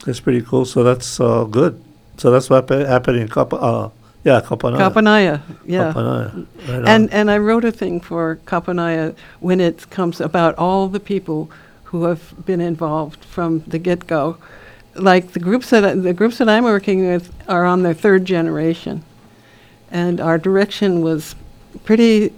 That's 0.06 0.20
pretty 0.20 0.40
cool. 0.40 0.64
So 0.64 0.82
that's 0.82 1.20
uh, 1.20 1.44
good. 1.44 1.82
So 2.16 2.30
that's 2.30 2.48
what 2.48 2.68
hap- 2.68 2.86
happened 2.86 3.18
in 3.18 3.28
Kapa, 3.28 3.56
uh, 3.56 3.90
yeah, 4.24 4.40
Kapanaia. 4.40 4.78
Kapanaia, 4.78 5.42
yeah. 5.66 5.92
Kapanaia. 5.92 6.46
Right 6.68 6.78
on. 6.78 6.88
And 6.88 7.12
and 7.12 7.30
I 7.30 7.38
wrote 7.38 7.64
a 7.64 7.72
thing 7.72 8.00
for 8.00 8.38
Kapanaia 8.46 9.14
when 9.40 9.60
it 9.60 9.90
comes 9.90 10.20
about 10.20 10.54
all 10.56 10.88
the 10.88 11.00
people 11.00 11.50
who 11.84 12.04
have 12.04 12.34
been 12.46 12.60
involved 12.60 13.24
from 13.24 13.64
the 13.66 13.78
get 13.78 14.06
go. 14.06 14.38
Like 14.94 15.32
the 15.32 15.40
groups 15.40 15.70
that 15.70 16.02
the 16.02 16.12
groups 16.12 16.38
that 16.38 16.48
I'm 16.48 16.64
working 16.64 17.06
with 17.06 17.32
are 17.48 17.64
on 17.64 17.82
their 17.82 17.94
third 17.94 18.24
generation, 18.24 19.02
and 19.90 20.20
our 20.20 20.38
direction 20.38 21.00
was 21.00 21.34
pretty 21.84 22.32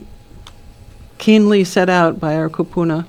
keenly 1.19 1.65
set 1.65 1.89
out 1.89 2.21
by 2.21 2.37
our 2.37 2.49
kupuna, 2.49 3.07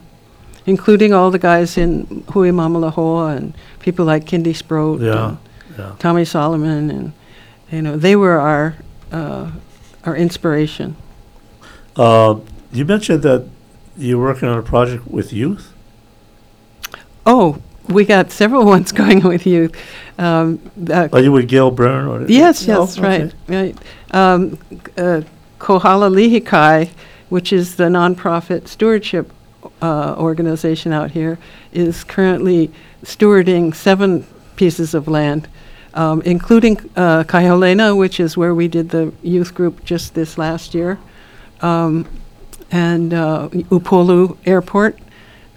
including 0.65 1.13
all 1.13 1.29
the 1.29 1.39
guys 1.39 1.77
in 1.77 2.23
Hui 2.31 2.49
Mamalahoa 2.49 3.37
and 3.37 3.53
people 3.79 4.05
like 4.05 4.25
Kindy 4.25 4.55
Sproat 4.55 5.01
Yeah, 5.01 5.27
and 5.27 5.37
yeah. 5.77 5.95
Tommy 5.99 6.25
Solomon, 6.25 6.89
and 6.89 7.13
you 7.71 7.81
know 7.81 7.97
they 7.97 8.15
were 8.15 8.39
our 8.39 8.75
uh, 9.11 9.51
our 10.05 10.15
inspiration. 10.15 10.95
Uh, 11.95 12.39
you 12.71 12.83
mentioned 12.83 13.21
that 13.23 13.47
you're 13.97 14.19
working 14.19 14.49
on 14.49 14.57
a 14.57 14.63
project 14.63 15.07
with 15.07 15.31
youth. 15.31 15.71
Oh, 17.25 17.61
we 17.87 18.05
got 18.05 18.31
several 18.31 18.65
ones 18.75 18.91
going 18.91 19.21
with 19.21 19.45
you. 19.45 19.71
Um, 20.17 20.59
uh, 20.89 21.09
Are 21.11 21.19
you 21.21 21.31
with 21.31 21.47
Gail 21.47 21.71
Byrne? 21.71 22.07
Or 22.07 22.25
yes, 22.27 22.67
Oh, 22.67 22.81
yes, 22.83 22.97
okay. 22.97 23.23
right, 23.23 23.33
right. 23.47 23.77
Um, 24.11 24.57
uh, 24.97 25.21
Kohala 25.59 26.09
Lihikai, 26.09 26.89
which 27.29 27.51
is 27.51 27.75
the 27.75 27.85
nonprofit 27.85 28.67
stewardship 28.67 29.31
uh, 29.81 30.15
organization 30.17 30.93
out 30.93 31.11
here, 31.11 31.37
is 31.73 32.03
currently 32.03 32.71
stewarding 33.03 33.73
seven 33.73 34.25
pieces 34.55 34.93
of 34.93 35.07
land, 35.07 35.47
um, 35.93 36.21
including 36.21 36.77
uh, 36.95 37.23
which 37.95 38.19
is 38.19 38.37
where 38.37 38.53
we 38.53 38.67
did 38.67 38.89
the 38.89 39.11
youth 39.21 39.53
group 39.53 39.83
just 39.83 40.13
this 40.13 40.37
last 40.37 40.73
year, 40.73 40.97
um, 41.61 42.07
and 42.71 43.13
uh, 43.13 43.49
Upolu 43.51 44.37
Airport. 44.45 44.99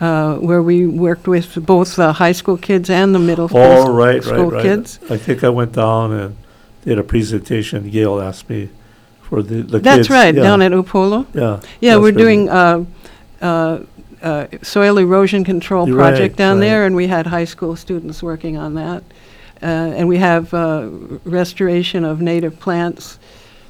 Uh, 0.01 0.37
where 0.37 0.63
we 0.63 0.87
worked 0.87 1.27
with 1.27 1.67
both 1.67 1.97
the 1.97 2.13
high 2.13 2.31
school 2.31 2.57
kids 2.57 2.89
and 2.89 3.13
the 3.13 3.19
middle 3.19 3.49
school, 3.49 3.61
Oh, 3.61 3.93
right, 3.93 4.15
right, 4.15 4.23
school 4.23 4.51
right. 4.53 4.63
kids. 4.63 5.01
I 5.11 5.17
think 5.17 5.43
I 5.43 5.49
went 5.49 5.73
down 5.73 6.13
and 6.13 6.37
did 6.85 6.99
a 7.01 7.03
presentation. 7.03 7.91
Gail 7.91 8.21
asked 8.21 8.49
me 8.49 8.69
for 9.23 9.43
the, 9.43 9.57
the 9.63 9.79
kids. 9.79 9.83
That's 9.83 10.11
right, 10.11 10.33
yeah, 10.33 10.43
down 10.43 10.63
at 10.63 10.71
Upolu. 10.71 11.27
Yeah. 11.35 11.61
Yeah, 11.81 11.95
that's 11.95 12.03
we're 12.03 12.13
doing 12.13 12.49
uh, 12.49 12.85
uh, 13.43 13.81
uh, 14.23 14.47
soil 14.63 14.99
erosion 14.99 15.43
control 15.45 15.89
You're 15.89 15.97
project 15.97 16.37
down 16.37 16.59
right. 16.59 16.67
there, 16.67 16.87
and 16.87 16.95
we 16.95 17.09
had 17.09 17.27
high 17.27 17.47
school 17.47 17.75
students 17.75 18.23
working 18.23 18.57
on 18.57 18.75
that. 18.75 19.03
Uh, 19.61 19.67
And 19.99 20.09
we 20.09 20.19
have 20.19 20.55
uh, 20.55 20.89
restoration 21.25 22.05
of 22.05 22.21
native 22.21 22.61
plants. 22.61 23.19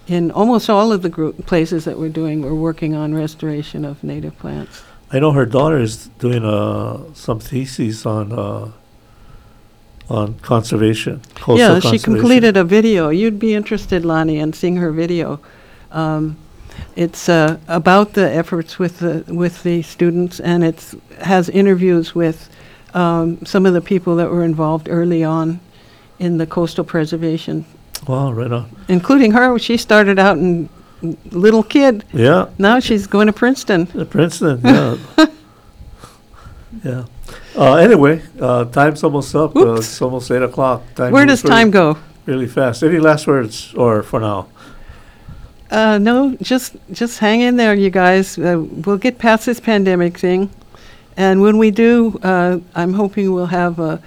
In 0.07 0.31
almost 0.31 0.69
all 0.71 0.93
of 0.93 1.01
the 1.01 1.09
group, 1.09 1.47
places 1.47 1.85
that 1.85 1.99
we're 1.99 2.13
doing, 2.13 2.43
we're 2.43 2.55
working 2.55 2.95
on 2.95 3.15
restoration 3.15 3.85
of 3.85 4.03
native 4.03 4.39
plants. 4.39 4.83
I 5.11 5.19
know 5.21 5.33
her 5.33 5.47
daughter 5.47 5.79
is 5.79 6.09
doing 6.19 6.45
uh, 6.45 6.99
some 7.15 7.41
theses 7.41 8.05
on 8.07 8.33
uh, 8.33 8.71
on 10.11 10.35
conservation, 10.41 11.21
coastal 11.35 11.59
Yeah, 11.59 11.69
conservation. 11.81 11.99
she 11.99 12.05
completed 12.05 12.57
a 12.57 12.65
video. 12.65 13.09
You'd 13.11 13.39
be 13.39 13.55
interested, 13.55 14.05
Lonnie, 14.05 14.39
in 14.39 14.53
seeing 14.53 14.77
her 14.77 14.91
video. 14.93 15.41
Um, 15.93 16.37
It's 16.97 17.29
uh, 17.29 17.57
about 17.67 18.13
the 18.13 18.31
efforts 18.33 18.79
with 18.79 18.99
the, 18.99 19.25
with 19.35 19.63
the 19.63 19.83
students, 19.83 20.41
and 20.41 20.63
it 20.65 20.95
has 21.21 21.49
interviews 21.49 22.15
with 22.15 22.49
um, 22.95 23.45
some 23.45 23.67
of 23.69 23.75
the 23.75 23.81
people 23.81 24.15
that 24.17 24.31
were 24.31 24.45
involved 24.45 24.89
early 24.91 25.25
on 25.25 25.59
in 26.19 26.39
the 26.39 26.47
coastal 26.47 26.85
preservation, 26.85 27.65
Wow, 28.07 28.33
right 28.33 28.53
on. 28.53 28.65
including 28.89 29.33
her. 29.33 29.59
She 29.59 29.77
started 29.77 30.19
out 30.19 30.39
in 30.39 30.69
little 31.31 31.63
kid. 31.63 32.05
Yeah, 32.13 32.47
Now 32.59 32.81
she's 32.81 33.07
going 33.07 33.27
to 33.27 33.33
Princeton. 33.33 33.89
uh, 33.99 34.05
Princeton. 34.05 34.61
Yeah. 34.65 34.97
yeah. 36.85 37.05
Uh, 37.57 37.75
anyway, 37.75 38.23
uh, 38.41 38.65
time's 38.67 39.03
almost 39.03 39.35
up. 39.35 39.55
Uh, 39.57 39.61
Oops. 39.61 39.81
it's 39.81 40.03
almost 40.03 40.31
eight 40.31 40.43
o'clock. 40.43 40.83
Time 40.95 41.13
Where 41.13 41.27
does 41.27 41.43
time 41.43 41.71
go? 41.71 41.99
Really 42.27 42.47
fast. 42.47 42.83
Any 42.83 42.99
last 42.99 43.27
words, 43.27 43.75
or 43.75 44.03
for 44.03 44.21
now? 44.21 44.49
Uh, 45.71 45.99
no, 45.99 46.35
just 46.41 46.77
just 46.93 47.19
hang 47.19 47.41
in 47.41 47.57
there, 47.57 47.75
you 47.75 47.91
guys. 47.91 48.39
Uh, 48.39 48.65
we'll 48.85 48.97
get 48.99 49.19
past 49.19 49.47
this 49.47 49.61
pandemic 49.61 50.17
thing, 50.19 50.51
and 51.17 51.41
when 51.43 51.59
we 51.59 51.71
do, 51.71 52.19
uh, 52.23 52.59
I'm 52.75 52.95
hoping 52.95 53.33
we'll 53.33 53.47
have 53.47 53.79
a, 53.79 54.01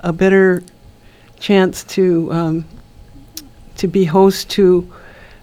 a 0.00 0.12
better 0.12 0.62
chance 1.40 1.82
to 1.84 2.32
um, 2.32 2.64
to 3.76 3.88
be 3.88 4.04
host 4.04 4.50
to 4.50 4.92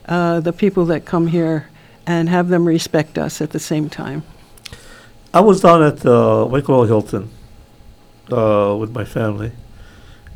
uh, 0.07 0.39
the 0.39 0.53
people 0.53 0.85
that 0.85 1.05
come 1.05 1.27
here 1.27 1.67
and 2.05 2.29
have 2.29 2.49
them 2.49 2.65
respect 2.67 3.17
us 3.17 3.41
at 3.41 3.51
the 3.51 3.59
same 3.59 3.89
time. 3.89 4.23
I 5.33 5.41
was 5.41 5.61
down 5.61 5.83
at 5.83 6.05
uh, 6.05 6.47
Waikoloa 6.47 6.87
Hilton 6.87 7.29
uh, 8.31 8.75
with 8.79 8.91
my 8.91 9.03
family, 9.03 9.51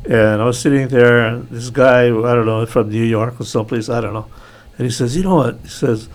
and 0.04 0.42
I 0.42 0.44
was 0.44 0.60
sitting 0.60 0.88
there, 0.88 1.26
and 1.26 1.48
this 1.48 1.70
guy, 1.70 2.06
I 2.06 2.34
don't 2.34 2.46
know, 2.46 2.66
from 2.66 2.90
New 2.90 3.04
York 3.04 3.40
or 3.40 3.44
someplace, 3.44 3.88
I 3.88 4.00
don't 4.00 4.12
know, 4.12 4.26
and 4.76 4.86
he 4.86 4.90
says, 4.90 5.16
"You 5.16 5.22
know 5.22 5.36
what?" 5.36 5.58
He 5.62 5.68
says, 5.68 6.08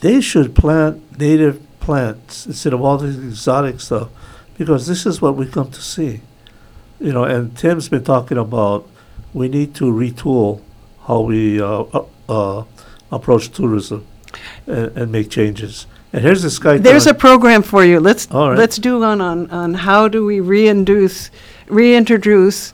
"They 0.00 0.20
should 0.20 0.54
plant 0.54 1.18
native 1.18 1.60
plants 1.78 2.46
instead 2.46 2.72
of 2.72 2.82
all 2.82 2.98
this 2.98 3.16
exotic 3.16 3.80
stuff, 3.80 4.08
because 4.58 4.86
this 4.86 5.06
is 5.06 5.22
what 5.22 5.36
we 5.36 5.46
come 5.46 5.70
to 5.70 5.82
see." 5.82 6.20
You 6.98 7.12
know, 7.12 7.24
and 7.24 7.56
Tim's 7.56 7.88
been 7.88 8.04
talking 8.04 8.38
about 8.38 8.88
we 9.34 9.48
need 9.48 9.74
to 9.76 9.84
retool 9.84 10.62
how 11.06 11.20
we 11.20 11.60
uh, 11.60 11.84
uh, 12.28 12.64
approach 13.10 13.50
tourism 13.50 14.04
and, 14.66 14.96
and 14.96 15.12
make 15.12 15.30
changes. 15.30 15.86
And 16.12 16.22
here's 16.24 16.42
this 16.42 16.58
guy. 16.58 16.78
There's 16.78 17.04
a 17.06 17.10
telling- 17.10 17.20
program 17.20 17.62
for 17.62 17.84
you. 17.84 18.00
Let's 18.00 18.30
All 18.30 18.50
right. 18.50 18.58
let's 18.58 18.76
do 18.76 19.00
one 19.00 19.20
on 19.20 19.50
on 19.50 19.74
how 19.74 20.08
do 20.08 20.24
we 20.24 20.40
reintroduce 20.40 21.30
reintroduce 21.68 22.72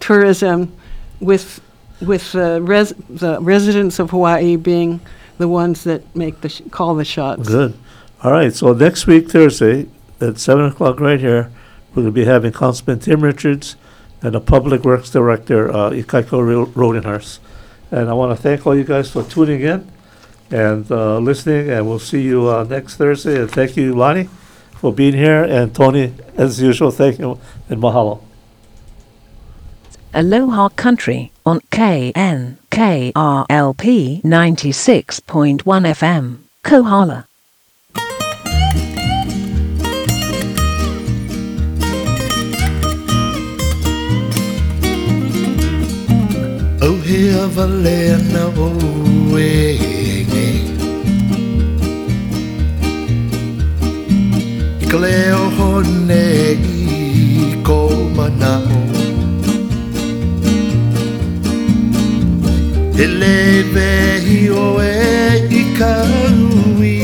tourism 0.00 0.72
with 1.20 1.60
with 2.00 2.32
the 2.32 2.62
res, 2.62 2.94
the 3.08 3.40
residents 3.40 3.98
of 3.98 4.10
Hawaii 4.10 4.56
being 4.56 5.00
the 5.38 5.48
ones 5.48 5.84
that 5.84 6.02
make 6.14 6.40
the 6.42 6.48
sh- 6.48 6.62
call 6.70 6.94
the 6.94 7.04
shots. 7.04 7.48
Good. 7.48 7.74
All 8.22 8.30
right. 8.32 8.52
So 8.54 8.72
next 8.72 9.06
week, 9.06 9.30
Thursday, 9.30 9.86
at 10.20 10.38
seven 10.38 10.66
o'clock, 10.66 11.00
right 11.00 11.18
here, 11.20 11.50
We're 11.90 12.02
going 12.02 12.06
to 12.06 12.12
be 12.12 12.24
having 12.26 12.52
Councilman 12.52 13.00
Tim 13.00 13.20
Richards 13.22 13.76
and 14.22 14.34
the 14.34 14.40
Public 14.40 14.84
Works 14.84 15.10
Director, 15.10 15.70
uh, 15.72 15.90
Ikaika 15.90 16.32
Ro- 16.32 16.66
Rodenhurst. 16.66 17.38
And 17.90 18.08
I 18.08 18.12
want 18.12 18.36
to 18.36 18.42
thank 18.42 18.66
all 18.66 18.76
you 18.76 18.84
guys 18.84 19.10
for 19.10 19.22
tuning 19.22 19.60
in 19.62 19.90
and 20.50 20.90
uh, 20.90 21.18
listening, 21.18 21.70
and 21.70 21.86
we'll 21.86 21.98
see 21.98 22.22
you 22.22 22.48
uh, 22.48 22.64
next 22.64 22.96
Thursday. 22.96 23.40
And 23.40 23.50
thank 23.50 23.76
you, 23.76 23.94
Lonnie, 23.94 24.28
for 24.72 24.92
being 24.92 25.14
here, 25.14 25.44
and 25.44 25.74
Tony, 25.74 26.14
as 26.36 26.60
usual, 26.60 26.90
thank 26.90 27.18
you, 27.18 27.38
and 27.68 27.80
mahalo. 27.80 28.22
Aloha 30.14 30.70
Country 30.70 31.32
on 31.44 31.60
KNKRLP 31.70 32.56
96.1 34.22 35.62
FM. 35.62 36.38
Kohala. 36.62 37.26
hea 47.08 47.46
vale 47.56 47.98
ana 48.14 48.44
o 48.64 49.38
e 49.38 49.78
I 54.82 54.86
ka 54.90 54.98
leo 55.04 55.42
hone 55.56 56.26
i 56.72 57.62
ko 57.68 57.78
mana 58.16 58.52
o 58.76 58.80
He 62.98 63.06
lewe 63.20 63.90
hi 64.26 64.38
o 64.64 64.66
e 64.82 64.92
i 65.60 65.64
ka 65.78 65.92